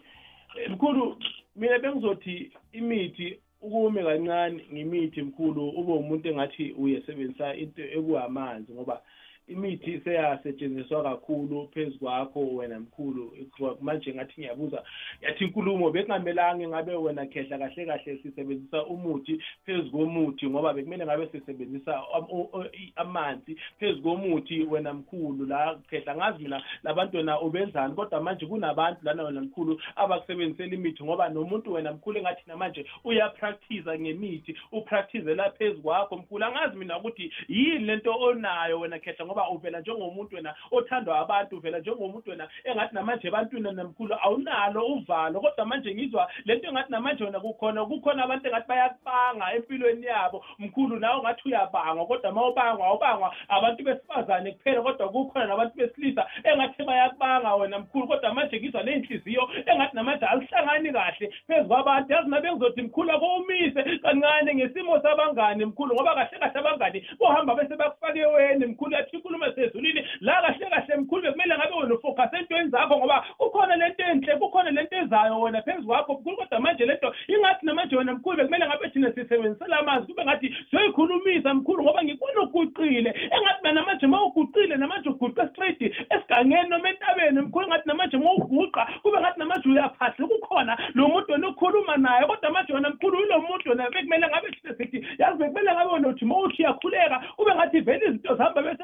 eh, 0.57 0.71
mkhulu 0.71 1.17
mina 1.55 1.79
bengizothi 1.79 2.51
imithi 2.71 3.39
ukume 3.61 4.03
kancane 4.03 4.65
ngimithi 4.73 5.21
mkhulu 5.21 5.69
ube 5.69 5.91
umuntu 5.93 6.27
engathi 6.29 6.71
uyesebenzisa 6.71 7.55
into 7.55 7.81
ekuhamanzi 7.83 8.73
ngoba 8.73 9.01
imithi 9.47 9.99
seyasetshenziswa 10.03 11.03
kakhulu 11.03 11.67
phezu 11.73 11.99
kwakho 11.99 12.39
wena 12.55 12.79
mkhulu 12.79 13.33
manje 13.81 14.13
ngathi 14.13 14.33
ngiyabuza 14.41 14.83
yathi 15.21 15.43
inkulumo 15.43 15.91
bekungamelanga 15.91 16.67
ngabe 16.67 16.95
wena 16.95 17.25
khehla 17.25 17.57
kahle 17.57 17.85
kahle 17.85 18.17
sisebenzisa 18.17 18.85
umuthi 18.85 19.41
phezu 19.65 19.91
komuthi 19.91 20.47
ngoba 20.49 20.73
bekumele 20.73 21.05
ngabe 21.05 21.27
sisebenzisa 21.27 21.95
am- 22.13 22.27
o- 22.31 22.49
o- 22.53 22.65
i- 22.73 22.93
amanzi 22.95 23.57
phezu 23.79 24.01
komuthi 24.01 24.63
wena 24.63 24.93
mkhulu 24.93 25.45
la 25.45 25.79
khehla 25.89 26.15
ngazi 26.15 26.43
mina 26.43 26.63
labantu 26.83 27.17
wena 27.17 27.41
ubenzani 27.41 27.95
kodwa 27.95 28.21
manje 28.21 28.45
kunabantu 28.45 28.99
lana 29.03 29.23
wena 29.23 29.41
mkhulu 29.41 29.81
abakusebenzisela 29.95 30.73
imithi 30.75 31.03
ngoba 31.03 31.29
nomuntu 31.29 31.73
wena 31.73 31.91
mkhulu 31.93 32.17
engathi 32.17 32.43
namanje 32.47 32.85
uyapractice 33.03 33.99
ngemithi 33.99 34.57
upractice 34.71 35.35
la 35.35 35.51
phezu 35.51 35.81
kwakho 35.81 36.17
mkhulu 36.17 36.45
angazi 36.45 36.77
mina 36.77 36.97
ukuthi 36.99 37.33
yini 37.47 37.79
lento 37.85 38.13
onayo 38.19 38.79
wena 38.79 38.99
khehla 38.99 39.25
ngoba 39.33 39.49
uvela 39.49 39.79
njengomuntu 39.79 40.35
wena 40.35 40.55
othandwa 40.71 41.19
abantu 41.19 41.57
uvela 41.57 41.79
njengomuntu 41.79 42.29
wena 42.29 42.47
engathi 42.63 42.95
namanje 42.95 43.27
ebantwini 43.27 43.71
namkhulu 43.71 44.15
awunalo 44.21 44.85
uvalo. 44.85 45.41
Kodwa 45.41 45.65
manje 45.65 45.95
ngizwa 45.95 46.29
lento 46.45 46.67
engathi 46.67 46.91
namanje 46.91 47.23
wena 47.23 47.39
kukhona 47.39 47.85
kukhona 47.85 48.23
abantu 48.23 48.47
engathi 48.47 48.67
bayakubanga 48.67 49.53
empilweni 49.55 50.05
yabo. 50.05 50.45
Mkhulu 50.59 50.99
nawe 50.99 51.19
ungathi 51.19 51.41
uyabangwa 51.45 52.05
kodwa 52.05 52.31
ma 52.31 52.47
ubangwa 52.47 52.87
awubangwa 52.87 53.35
abantu 53.47 53.83
besifazane 53.83 54.51
kuphela 54.51 54.81
kodwa 54.81 55.09
kukhona 55.09 55.45
nabantu 55.45 55.77
besilisa 55.77 56.27
engathi 56.43 56.83
bayakubanga 56.83 57.55
wena 57.55 57.79
mkhulu. 57.79 58.07
Kodwa 58.07 58.33
manje 58.33 58.59
ngizwa 58.59 58.83
ney'nhliziyo 58.83 59.49
engathi 59.65 59.95
namanje 59.95 60.25
alihlangani 60.25 60.91
kahle 60.91 61.33
phezu 61.47 61.67
kwabantu. 61.67 62.13
Yazi 62.13 62.29
nabe 62.29 62.51
ngizothi 62.51 62.81
mkhulu 62.81 63.11
akuwumise 63.11 63.83
kancane 63.83 64.55
ngesimo 64.55 65.01
sabangani 65.01 65.65
mkhulu 65.65 65.95
ngoba 65.95 66.15
kahle 66.15 66.39
kahle 66.39 66.59
abangani 66.59 67.07
bohamba 67.19 67.55
bese 67.55 67.75
bakufake 67.75 68.19
eweni 68.19 68.65
mkhulu. 68.65 68.93
Yathi 68.93 69.22
inkulumo 69.23 69.51
sezulwini 69.55 70.05
la 70.21 70.41
kahle 70.41 70.69
kahle 70.69 70.95
mkhulu 70.97 71.21
bekumele 71.21 71.55
ngabe 71.57 71.75
wena 71.75 71.95
ufocus 71.95 72.33
entweni 72.33 72.69
zakho 72.69 72.97
ngoba 72.97 73.25
kukhona 73.37 73.75
lento 73.75 74.03
enhle 74.03 74.35
kukhona 74.35 74.71
lento 74.71 74.95
ezayo 74.95 75.41
wena 75.41 75.61
phezu 75.61 75.87
kwakho 75.87 76.13
mkhulu 76.13 76.37
kodwa 76.37 76.59
manje 76.59 76.85
lento 76.85 77.15
ingathi 77.27 77.65
namanje 77.65 77.95
wena 77.95 78.13
mkhulu 78.13 78.37
bekumele 78.37 78.67
ngabe 78.67 78.89
thina 78.89 79.13
sisebenzisela 79.13 79.79
amazwi 79.79 80.07
kube 80.07 80.25
ngathi 80.25 80.55
siyoyikhulumisa 80.69 81.53
mkhulu 81.53 81.83
ngoba 81.83 82.03
ngikubona 82.03 82.41
uguqile 82.41 83.09
engathi 83.09 83.63
mina 83.63 83.73
namanje 83.73 84.07
ma 84.07 84.23
uguqile 84.25 84.75
namanje 84.75 85.09
uguqa 85.09 85.49
straight 85.49 85.81
esigangeni 85.81 86.69
noma 86.69 86.89
entabeni 86.89 87.41
mkhulu 87.41 87.65
engathi 87.65 87.87
namanje 87.87 88.17
ma 88.17 88.33
uguqa 88.33 88.87
kube 89.01 89.19
ngathi 89.19 89.39
namanje 89.39 89.69
uyaphahla 89.69 90.27
kukhona 90.27 90.77
lo 90.93 91.07
muntu 91.07 91.31
wena 91.31 91.47
ukhuluma 91.47 91.97
naye 91.97 92.25
kodwa 92.25 92.51
manje 92.51 92.73
wena 92.73 92.89
mkhulu 92.89 93.19
yilo 93.19 93.41
muntu 93.41 93.69
wena 93.69 93.89
bekumele 93.89 94.27
ngabe 94.27 94.51
thina 94.51 94.75
sithi 94.75 95.07
yazi 95.17 95.37
bekumele 95.37 95.73
ngabe 95.73 95.93
wena 95.93 96.07
uthi 96.07 96.25
ma 96.25 96.37
uthi 96.37 96.61
uyakhuleka 96.63 97.23
kube 97.35 97.55
ngathi 97.55 97.79
vele 97.79 98.05
izinto 98.05 98.35
zihamba 98.35 98.61
bese 98.61 98.83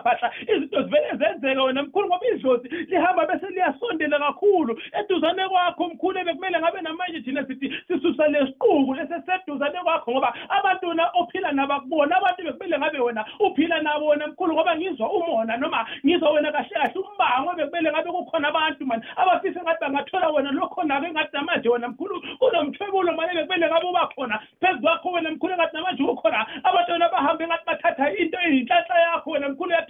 ziyenzeka 0.00 0.10
uthi 0.10 0.10
uyaphahla 0.10 0.32
izinto 0.42 0.82
zivele 0.82 1.16
zenzeka 1.16 1.62
wena 1.62 1.82
mkhulu 1.82 2.06
ngoba 2.08 2.26
idlozi 2.26 2.68
lihamba 2.68 3.26
bese 3.26 3.46
liyasondela 3.46 4.18
kakhulu. 4.18 4.80
Eduzane 4.92 5.48
kwakho 5.48 5.88
mkhulu 5.88 6.24
bekumele 6.24 6.58
ngabe 6.60 6.80
namanje 6.80 7.20
thina 7.20 7.46
sithi 7.46 7.74
sisusa 7.88 8.28
lesiquku 8.28 8.94
leseseduzane 8.94 9.78
kwakho 9.84 10.12
ngoba 10.12 10.34
abantu 10.48 10.94
na 10.94 11.10
ophila 11.14 11.52
nabakubona 11.52 12.16
abantu 12.16 12.42
bekumele 12.42 12.78
ngabe 12.78 12.98
wena 13.00 13.24
uphila 13.40 13.82
nabo 13.82 14.06
wena 14.06 14.26
mkhulu 14.26 14.54
ngoba 14.54 14.76
ngizwa 14.76 15.12
umona 15.12 15.56
noma 15.56 15.86
ngizwa 16.06 16.30
wena 16.30 16.52
kahle 16.52 16.70
kahle 16.74 17.00
umbango 17.00 17.52
bekumele 17.56 17.90
ngabe 17.90 18.10
kukhona 18.10 18.48
abantu 18.48 18.86
mani 18.86 19.02
abafisa 19.16 19.62
ngathi 19.62 19.80
bangathola 19.80 20.28
wena 20.30 20.50
lokhona-ke 20.52 21.06
engathi 21.06 21.36
namanje 21.36 21.68
wena 21.68 21.88
mkhulu 21.88 22.22
kunomthwebulo 22.38 23.12
mane 23.12 23.34
bekumele 23.34 23.66
ngabe 23.66 23.86
uba 23.86 24.06
khona. 24.06 24.40
Phezu 24.60 24.80
kwakho 24.80 25.12
wena 25.12 25.30
mkhulu 25.30 25.52
engathi 25.52 25.76
namanje 25.76 26.02
ukhona 26.02 26.46
abantu 26.64 26.92
wena 26.92 27.08
bahambe 27.08 27.44
engathi 27.44 27.66
bathatha 27.66 28.14
into 28.14 28.38
eyinhlanhla 28.38 29.00
yakho 29.00 29.30
wena 29.30 29.48
mkhulu 29.48 29.72
yathi 29.72 29.89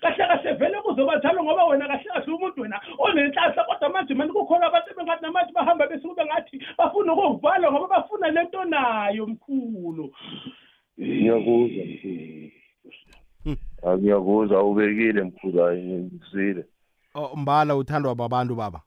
kahle 0.00 0.26
kahle 0.26 0.52
vele 0.52 0.80
kuzoba 0.82 1.18
njalo 1.18 1.44
ngoba 1.44 1.64
wena 1.64 1.88
kahle 1.88 2.04
kahle 2.12 2.32
umuntu 2.32 2.60
wena 2.62 2.80
onenhlanhla 2.98 3.64
kodwa 3.64 3.88
manje 3.88 4.14
mani 4.14 4.32
kukhona 4.32 4.66
abantu 4.66 4.94
bengathi 4.96 5.22
namanje 5.22 5.52
bahamba 5.52 5.86
besukube 5.86 6.24
ngathi 6.24 6.56
bafuna 6.78 7.12
ukukuvala 7.12 7.72
ngoba 7.72 7.88
bafuna 7.88 8.30
lento 8.30 8.64
nayo 8.64 9.26
mkhulu. 9.26 10.14
Ngiyakuzwa 11.00 11.84
mkhulu 11.84 12.50
Ah, 13.82 13.96
ngiyakuzwa 13.98 14.62
ubekile 14.62 15.22
mkhulu 15.22 15.62
hayi 15.62 15.82
ngizile. 15.82 16.64
Oh, 17.14 17.36
mbala 17.36 17.76
uthandwa 17.76 18.14
babantu 18.14 18.54
baba? 18.54 18.80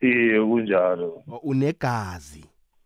Iye 0.00 0.40
kunjalo. 0.40 1.22
Unegazi. 1.42 2.44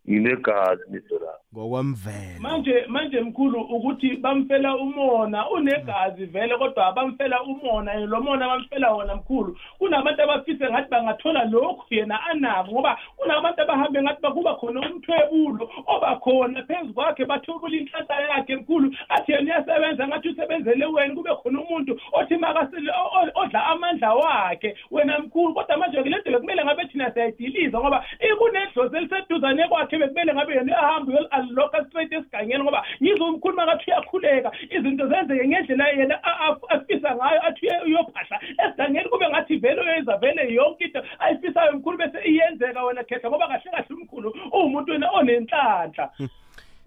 Nginegazi 0.08 0.82
midola 0.90 1.23
ngokwemvelo. 1.54 2.40
Manje 2.40 2.84
manje 2.88 3.20
mkhulu 3.20 3.60
ukuthi 3.60 4.16
bamfela 4.16 4.76
umona 4.76 5.50
unegazi 5.50 6.26
vele 6.26 6.56
kodwa 6.56 6.92
bamfela 6.92 7.42
umona 7.42 7.94
lo 7.94 8.20
mona 8.20 8.48
bamfela 8.48 8.90
wona 8.92 9.14
mkhulu 9.16 9.56
kunabantu 9.78 10.22
abafise 10.22 10.70
ngathi 10.70 10.90
bangathola 10.90 11.44
lokhu 11.44 11.94
yena 11.94 12.20
anako 12.26 12.72
ngoba 12.72 12.98
kunabantu 13.16 13.62
abahambe 13.62 14.02
ngathi 14.02 14.22
bakuba 14.22 14.54
khona 14.54 14.80
umthwebulo 14.80 15.70
obakhona 15.86 16.62
phezu 16.62 16.94
kwakhe 16.94 17.24
bathwebula 17.24 17.76
inhlanhla 17.76 18.20
yakhe 18.20 18.56
mkhulu 18.56 18.94
athi 19.08 19.32
yena 19.32 19.44
uyasebenza 19.54 20.08
ngathi 20.08 20.28
usebenzele 20.28 20.86
wena 20.86 21.14
kube 21.14 21.30
khona 21.42 21.60
umuntu 21.60 22.00
othi 22.12 22.36
makasile 22.36 22.90
o- 22.92 23.18
o- 23.18 23.42
odla 23.42 23.66
amandla 23.66 24.14
wakhe 24.14 24.76
wena 24.90 25.18
mkhulu. 25.18 25.54
Kodwa 25.54 25.76
manje 25.76 26.00
le 26.02 26.18
nto 26.18 26.30
bekumele 26.30 26.64
ngabe 26.64 26.84
thina 26.86 27.10
siyayidiliza 27.12 27.78
ngoba 27.80 28.04
ikunedlozi 28.32 28.96
eliseduzane 28.96 29.68
kwakhe 29.68 29.98
bekumele 29.98 30.34
ngabe 30.34 30.54
yena 30.54 30.72
uyahamba 30.72 31.12
uyaliloka 31.44 31.84
straight 31.84 32.12
esigangeni 32.12 32.62
ngoba 32.64 32.84
ngizwe 33.02 33.26
umkhuluma 33.28 33.64
ngathi 33.66 33.90
uyakhuleka. 33.90 34.52
Izinto 34.70 35.08
zenzeke 35.08 35.48
ngendlela 35.48 35.88
yena 35.88 36.24
a- 36.24 36.38
a- 36.48 36.68
afisa 36.68 37.16
ngayo 37.16 37.40
athi 37.46 37.66
uye- 37.66 37.82
uyophahla. 37.86 38.40
Esigangeni 38.66 39.08
kube 39.08 39.28
ngathi 39.28 39.56
vele 39.56 39.80
uyenza 39.80 40.16
vele 40.16 40.54
yonke 40.54 40.84
into 40.84 41.02
ayifisayo 41.18 41.72
mkhulu 41.72 41.98
bese 41.98 42.18
iyenzeka 42.28 42.84
wena 42.84 43.04
khehla 43.04 43.30
ngoba 43.30 43.48
kahle 43.48 43.70
kahle 43.70 43.86
umkhulu 43.90 44.34
uwumuntu 44.52 44.92
wena 44.92 45.10
onenhlanhla. 45.10 46.10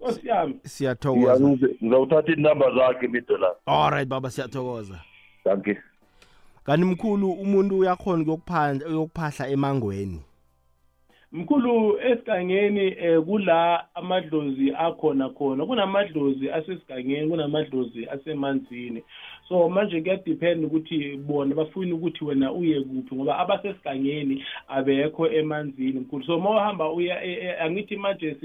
Nkosi 0.00 0.28
yami. 0.28 0.60
Siyathokoza. 0.64 1.48
Ngizawuthatha 1.82 2.32
inamba 2.32 2.70
zakhe 2.74 3.08
midola 3.08 3.54
alright 3.66 4.08
baba 4.08 4.30
siyathokoza. 4.30 5.00
Danke 5.44 5.78
kanti 6.64 6.84
mkhulu 6.86 7.32
umuntu 7.32 7.78
uyakhona 7.78 8.22
ukuyokuphahla 8.22 8.74
ukuyokuphahla 8.84 9.48
emangweni. 9.48 10.20
Mkhulu 11.32 11.98
esigangeni 12.00 12.86
eh 12.98 13.22
kula 13.22 13.84
amadlozi 13.94 14.72
akhona 14.72 15.28
khona 15.28 15.66
kunamadlozi 15.66 16.50
asesigangeni 16.50 17.28
kunamadlozi 17.28 18.08
asemanzini. 18.08 19.02
So 19.48 19.68
manje 19.68 20.00
kuyadepend 20.00 20.64
ukuthi 20.64 21.16
bona 21.16 21.54
bafuna 21.54 21.94
ukuthi 21.94 22.24
wena 22.24 22.52
uye 22.52 22.80
kuphi 22.80 23.14
ngoba 23.14 23.38
abasesigangeni 23.38 24.44
abekho 24.68 25.28
emanzini 25.28 26.00
mkhulu. 26.00 26.24
So 26.24 26.36
uma 26.36 26.50
uhamba 26.50 26.92
uya 26.92 27.24
e- 27.24 27.32
e- 27.32 27.58
angithi 27.60 27.96
manje 27.96 28.36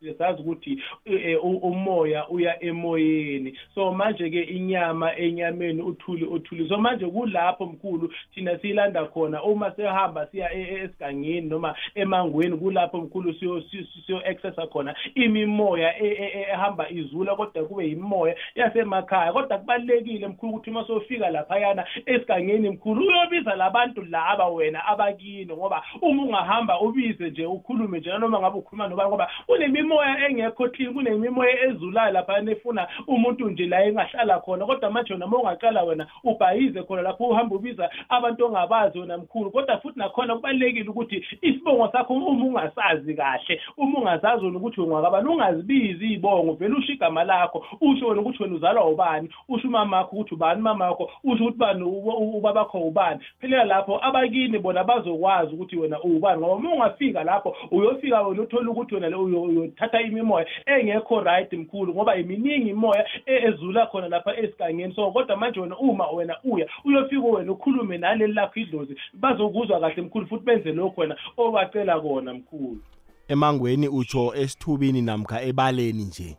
si- 0.00 0.14
siyazi 0.14 0.42
ukuthi 0.42 0.82
eh, 1.04 1.24
eh, 1.26 1.44
umoya 1.44 2.28
uya 2.28 2.62
emoyeni. 2.64 3.58
So 3.74 3.92
manje 3.92 4.30
ke 4.30 4.42
inyama 4.42 5.16
enyameni 5.16 5.82
uthuli 5.82 6.24
uthuli 6.24 6.68
so 6.68 6.78
manje 6.78 7.06
kulapho 7.06 7.66
mkhulu 7.66 8.12
thina 8.34 8.58
siyilanda 8.58 9.04
khona. 9.04 9.42
Uma 9.42 9.70
sehamba 9.70 10.26
siya 10.26 10.52
e- 10.52 10.60
e- 10.62 10.82
esigangeni 10.84 11.48
noma 11.48 11.74
emangweni 11.94 12.56
kulapho 12.56 12.98
mkhulu 12.98 13.34
siyo 13.34 13.62
siyo- 14.06 14.22
accessa 14.30 14.66
khona. 14.66 14.94
Imimoya 15.14 15.98
e- 16.02 16.46
ehamba 16.50 16.90
izula 16.90 17.36
kodwa 17.36 17.64
kube 17.64 17.88
yimoya 17.88 18.36
yasemakhaya. 18.54 19.32
Kodwa 19.32 19.58
kubalekile 19.58 20.28
mkhulu 20.28 20.52
ukuthi 20.52 20.70
uma 20.70 20.86
sofika 20.86 21.30
laphayana 21.30 21.84
esigangeni 22.06 22.70
mkhulu 22.70 23.06
uyobiza 23.08 23.54
labantu 23.56 24.02
laba 24.02 24.48
wena 24.48 24.84
abakini 24.86 25.52
ngoba 25.52 25.82
uma 26.02 26.22
ungahamba 26.22 26.80
ubize 26.80 27.30
nje 27.30 27.46
ukhulume 27.46 27.98
nje 27.98 28.10
noma 28.18 28.38
ngabe 28.40 28.58
ukhuluma 28.58 28.88
nobani 28.88 29.08
ngoba 29.08 29.30
kunemimoya 29.86 30.28
engekho 30.28 30.68
clean 30.68 30.94
kunemimoya 30.94 31.64
ezulayo 31.64 32.12
laphayana 32.12 32.52
efuna 32.52 32.88
umuntu 33.06 33.50
nje 33.50 33.66
la 33.66 33.84
engahlala 33.84 34.40
khona. 34.40 34.66
Kodwa 34.66 34.90
manje 34.90 35.12
wena 35.12 35.26
uma 35.26 35.38
ungaqala 35.38 35.84
wena 35.84 36.06
ubhayize 36.24 36.82
khona 36.82 37.02
lapho 37.02 37.24
uhamba 37.28 37.56
ubiza 37.56 37.90
abantu 38.08 38.46
ongabazi 38.46 38.98
wena 38.98 39.18
mkhulu. 39.18 39.50
Kodwa 39.50 39.78
futhi 39.78 39.98
nakhona 39.98 40.34
kubalulekile 40.36 40.90
ukuthi 40.90 41.24
isibongo 41.42 41.88
sakho 41.92 42.14
uma 42.14 42.44
ungasazi 42.44 43.14
kahle 43.14 43.60
uma 43.76 43.98
ungazazi 43.98 44.44
wena 44.44 44.58
ukuthi 44.58 44.80
ungwakabani 44.80 45.28
ungazibizi 45.28 46.06
iy'bongo 46.06 46.52
vele 46.52 46.74
usho 46.74 46.92
igama 46.92 47.24
lakho 47.24 47.66
usho 47.80 48.06
wena 48.08 48.20
ukuthi 48.20 48.42
wena 48.42 48.54
uzalwa 48.54 48.88
ubani 48.88 49.28
usho 49.48 49.68
umamakho 49.68 50.16
ukuthi 50.16 50.34
ubani 50.34 50.62
mamakho 50.62 51.10
usho 51.24 51.44
ukuthi 51.44 51.58
bani 51.58 51.82
u- 51.82 52.36
ubabakho 52.38 52.78
ubani. 52.78 53.20
Phelela 53.40 53.64
lapho 53.64 54.00
abakini 54.02 54.58
bona 54.58 54.84
bazokwazi 54.84 55.54
ukuthi 55.54 55.76
wena 55.76 56.02
uwubani 56.02 56.40
ngoba 56.40 56.54
uma 56.54 56.72
ungafika 56.72 57.24
lapho 57.24 57.56
uyofika 57.70 58.22
wena 58.22 58.42
uthole 58.42 58.68
ukuthi 58.68 58.94
wena 58.94 59.06
le- 59.80 59.86
uyo- 59.86 59.92
uyothatha 59.92 60.00
imimoya 60.00 60.46
engekho 60.66 61.20
right 61.20 61.52
mkhulu 61.52 61.94
ngoba 61.94 62.16
iminingi 62.16 62.70
imoya 62.70 63.06
e- 63.26 63.48
ezula 63.48 63.86
khona 63.86 64.08
lapha 64.08 64.36
esigangeni. 64.36 64.94
So 64.94 65.10
kodwa 65.12 65.36
manje 65.36 65.60
wena 65.60 65.78
uma 65.78 66.10
wena 66.10 66.36
uya 66.44 66.66
uyofika 66.84 67.26
wena 67.26 67.52
ukhulume 67.52 67.98
naleli 67.98 68.32
lakho 68.32 68.60
idlozi 68.60 68.96
bazokuzwa 69.14 69.80
kahle 69.80 70.02
mkhulu 70.02 70.26
futhi 70.26 70.44
benze 70.44 70.72
lokhu 70.72 71.00
wena 71.00 71.16
obacela 71.36 72.00
kona 72.00 72.34
mkhulu. 72.34 72.78
Emangweni 73.28 73.88
utsho 73.88 74.34
esithubini 74.34 75.02
namkha 75.02 75.42
ebaleni 75.42 76.04
nje? 76.04 76.36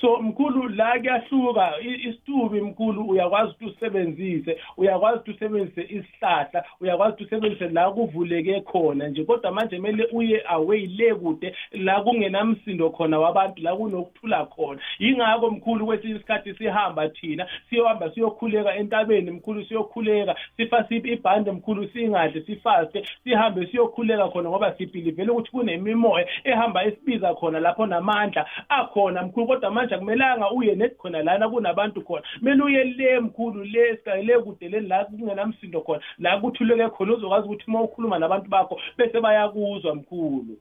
So 0.00 0.16
mkhulu 0.16 0.68
la 0.68 0.98
kuyahluka 0.98 1.74
isitubi 1.80 2.60
mkhulu 2.60 3.04
uyakwazi 3.08 3.50
ukuthi 3.50 3.64
usebenzise 3.64 4.58
uyakwazi 4.76 5.18
ukuthi 5.18 5.30
usebenzise 5.30 5.82
isihlahla 5.82 6.64
uyakwazi 6.80 7.12
ukuthi 7.12 7.24
usebenzise 7.24 7.68
la 7.68 7.90
kuvuleke 7.90 8.60
khona 8.60 9.08
nje. 9.08 9.24
Kodwa 9.24 9.52
manje 9.52 9.76
kumele 9.76 10.08
uye 10.12 10.42
away 10.48 10.86
le 10.86 11.14
kude 11.14 11.56
la 11.72 12.00
kungenamsindo 12.00 12.90
khona 12.90 13.18
wabantu 13.18 13.62
la 13.62 13.76
kunokuthula 13.76 14.46
khona. 14.46 14.80
Yingakho 14.98 15.50
mkhulu 15.50 15.86
kwesinye 15.86 16.14
isikhathi 16.14 16.54
sihamba 16.54 17.08
thina 17.08 17.46
siyohamba 17.70 18.10
siyokhuleka 18.10 18.74
entabeni 18.74 19.30
mkhulu 19.30 19.64
siyokhuleka 19.64 20.36
sifasiphe 20.56 21.12
ibhande 21.12 21.50
mkhulu 21.52 21.88
singadle 21.88 22.42
sifaste 22.46 23.06
sihambe 23.24 23.66
siyokhuleka 23.66 24.28
khona 24.28 24.48
ngoba 24.48 24.74
sibhilivele 24.78 25.30
ukuthi 25.30 25.50
kunemimoya 25.50 26.26
ehamba 26.44 26.84
esibiza 26.84 27.34
khona 27.34 27.60
lapho 27.60 27.86
namandla 27.86 28.46
akhona 28.68 29.22
mkhulu. 29.22 29.46
Kodwa 29.46 29.70
manje 29.70 29.85
akumelanga 29.94 30.50
uye 30.50 30.74
nethi 30.74 30.96
khona 30.96 31.22
lana 31.22 31.48
kunabantu 31.48 32.02
khona. 32.02 32.22
Kumele 32.38 32.62
uye 32.62 32.84
le 32.84 33.20
mkhulu 33.20 33.64
le 33.64 33.96
sikaye 33.96 34.22
le 34.22 34.38
kude 34.38 34.68
le 34.68 34.80
la 34.80 35.04
kungenamsindo 35.04 35.80
khona. 35.80 36.00
La 36.18 36.40
kuthuleke 36.40 36.90
khona 36.90 37.14
uzokwazi 37.14 37.46
ukuthi 37.46 37.64
uma 37.68 37.82
ukhuluma 37.82 38.18
nabantu 38.18 38.50
bakho 38.50 38.80
bese 38.96 39.20
bayakuzwa 39.20 39.94
mkhulu. 39.94 40.58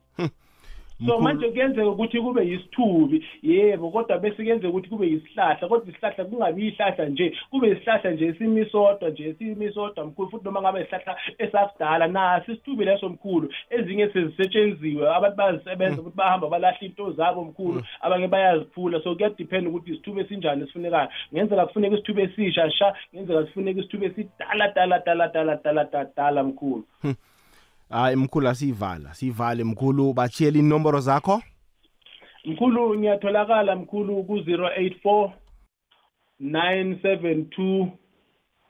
So 1.08 1.20
manje 1.20 1.50
kuyenzeka 1.50 1.90
ukuthi 1.90 2.22
kube 2.22 2.48
yisithubi 2.48 3.26
yebo 3.44 3.92
kodwa 3.92 4.18
bese 4.18 4.36
kuyenzeka 4.36 4.70
ukuthi 4.70 4.90
kube 4.90 5.08
yisihlahla 5.08 5.68
kodwa 5.68 5.88
isihlahla 5.90 6.26
kungabi 6.26 6.66
yihlahla 6.66 7.06
nje 7.06 7.38
kube 7.52 7.68
isihlahla 7.70 8.12
nje 8.12 8.26
esimisodwa 8.26 9.10
nje 9.10 9.24
esimisodwa 9.30 10.06
mkhulu 10.06 10.30
futhi 10.30 10.46
noma 10.46 10.62
ngabe 10.62 10.82
isihlahla 10.82 11.18
esakudala 11.38 12.08
naso 12.08 12.52
isithubi 12.52 12.86
leso 12.86 13.10
mkhulu. 13.10 13.54
Ezinye 13.70 14.10
sezisetshenziwe 14.10 15.16
abantu 15.16 15.38
bayazisebenza 15.38 16.02
ukuthi 16.02 16.18
bahamba 16.18 16.48
balahla 16.48 16.80
into 16.82 17.12
zabo 17.12 17.44
mkhulu 17.44 17.84
abanye 18.02 18.28
bayaziphula. 18.28 19.04
So 19.04 19.16
kuyadepend 19.16 19.68
ukuthi 19.68 19.92
isithubi 19.92 20.22
esinjani 20.22 20.64
esifunekayo. 20.64 21.10
Ngenzeka 21.34 21.66
kufuneka 21.66 21.96
isithubi 21.96 22.22
esisha 22.22 22.72
sha 22.72 22.96
ngenzeka 23.16 23.46
sifuneka 23.46 23.80
isithubi 23.80 24.06
esidala 24.06 24.68
dala 24.76 25.00
dala 25.00 25.28
dala 25.28 25.56
dala 25.64 25.84
dala 25.84 26.10
dala 26.16 26.44
mkhulu. 26.44 26.84
Hayi 27.90 28.16
mkhulu 28.16 28.48
asiyivala 28.48 29.14
siyivale 29.14 29.64
mkhulu 29.64 30.14
bachiyela 30.14 30.58
inomboro 30.60 31.00
zakho? 31.00 31.42
Mkhulu 32.46 33.00
ngiyatholakala 33.00 33.76
mkhulu 33.76 34.24
ku-084 34.24 35.32
972 36.42 37.88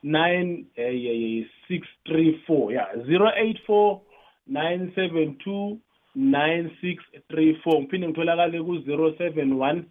9 0.04 0.66
eh 0.76 1.46
634 1.70 2.74
ya 2.74 2.88
084 2.96 4.00
972 4.48 5.78
9634 6.16 7.80
ngiphinde 7.80 8.08
ngitholakale 8.08 8.62
ku-071 8.62 9.84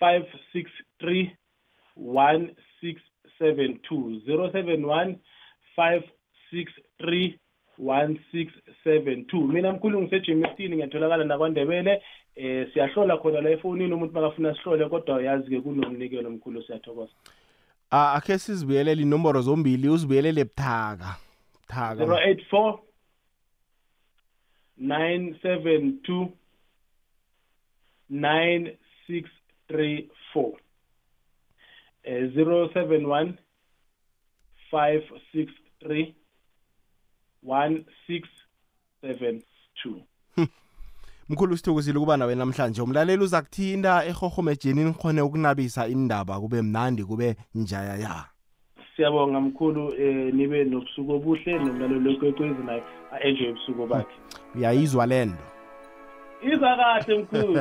563 0.00 1.30
1672 1.96 4.20
071 4.26 5.16
563 5.76 7.38
1672 7.78 9.52
mina 9.52 9.72
mkhulu 9.72 10.02
ngiseJemiston 10.02 10.74
ngiyatholakala 10.74 11.24
nakwandebele. 11.24 12.02
Eh 12.36 12.72
siyahlola 12.72 13.16
khona 13.16 13.40
la 13.40 13.50
efonini 13.50 13.94
umuntu 13.94 14.14
makafuna 14.14 14.54
sihlole 14.54 14.88
kodwa 14.88 15.16
uyazi 15.16 15.50
ke 15.50 15.60
kunomnikelo 15.60 16.30
mkhulu 16.30 16.62
siyathokoza. 16.62 17.12
Ah, 17.90 18.12
akhe 18.12 18.38
sizibuyelele 18.38 19.02
inomboro 19.02 19.40
zombili 19.40 19.88
uzibuyelele 19.88 20.44
buthaka. 20.44 21.16
Buthaka. 21.62 22.04
084 22.04 22.78
972 24.80 26.28
9634 28.10 30.52
eh 32.02 32.30
071 32.34 33.32
563 34.72 36.14
1672 37.44 39.42
mkhulu 41.28 41.56
sithokozile 41.56 41.98
ukuba 41.98 42.16
nawe 42.16 42.34
namhlanje. 42.34 42.82
Umlaleli 42.82 43.22
uza 43.22 43.42
kuthinda 43.42 44.04
ehohomejeni 44.04 44.84
nikhone 44.84 45.22
ukunabisa 45.22 45.88
indaba 45.88 46.40
kube 46.40 46.62
mnandi 46.62 47.04
kube 47.04 47.36
njaya 47.54 47.96
ya. 47.96 48.24
Siyabonga 48.96 49.40
mkhulu 49.40 49.94
eh 49.98 50.34
nibe 50.34 50.64
nobusuku 50.64 51.12
obuhle 51.12 51.58
nomlalelo 51.58 52.10
wekwekwezi 52.10 52.62
naye 52.62 52.82
a-enjoy 53.12 53.50
ubusuku 53.50 53.86
bakhe. 53.86 54.16
Uyayizwa 54.54 55.06
le 55.06 55.24
nto? 55.24 55.44
Iza 56.42 56.76
kahle 56.76 57.18
mkhulu. 57.18 57.60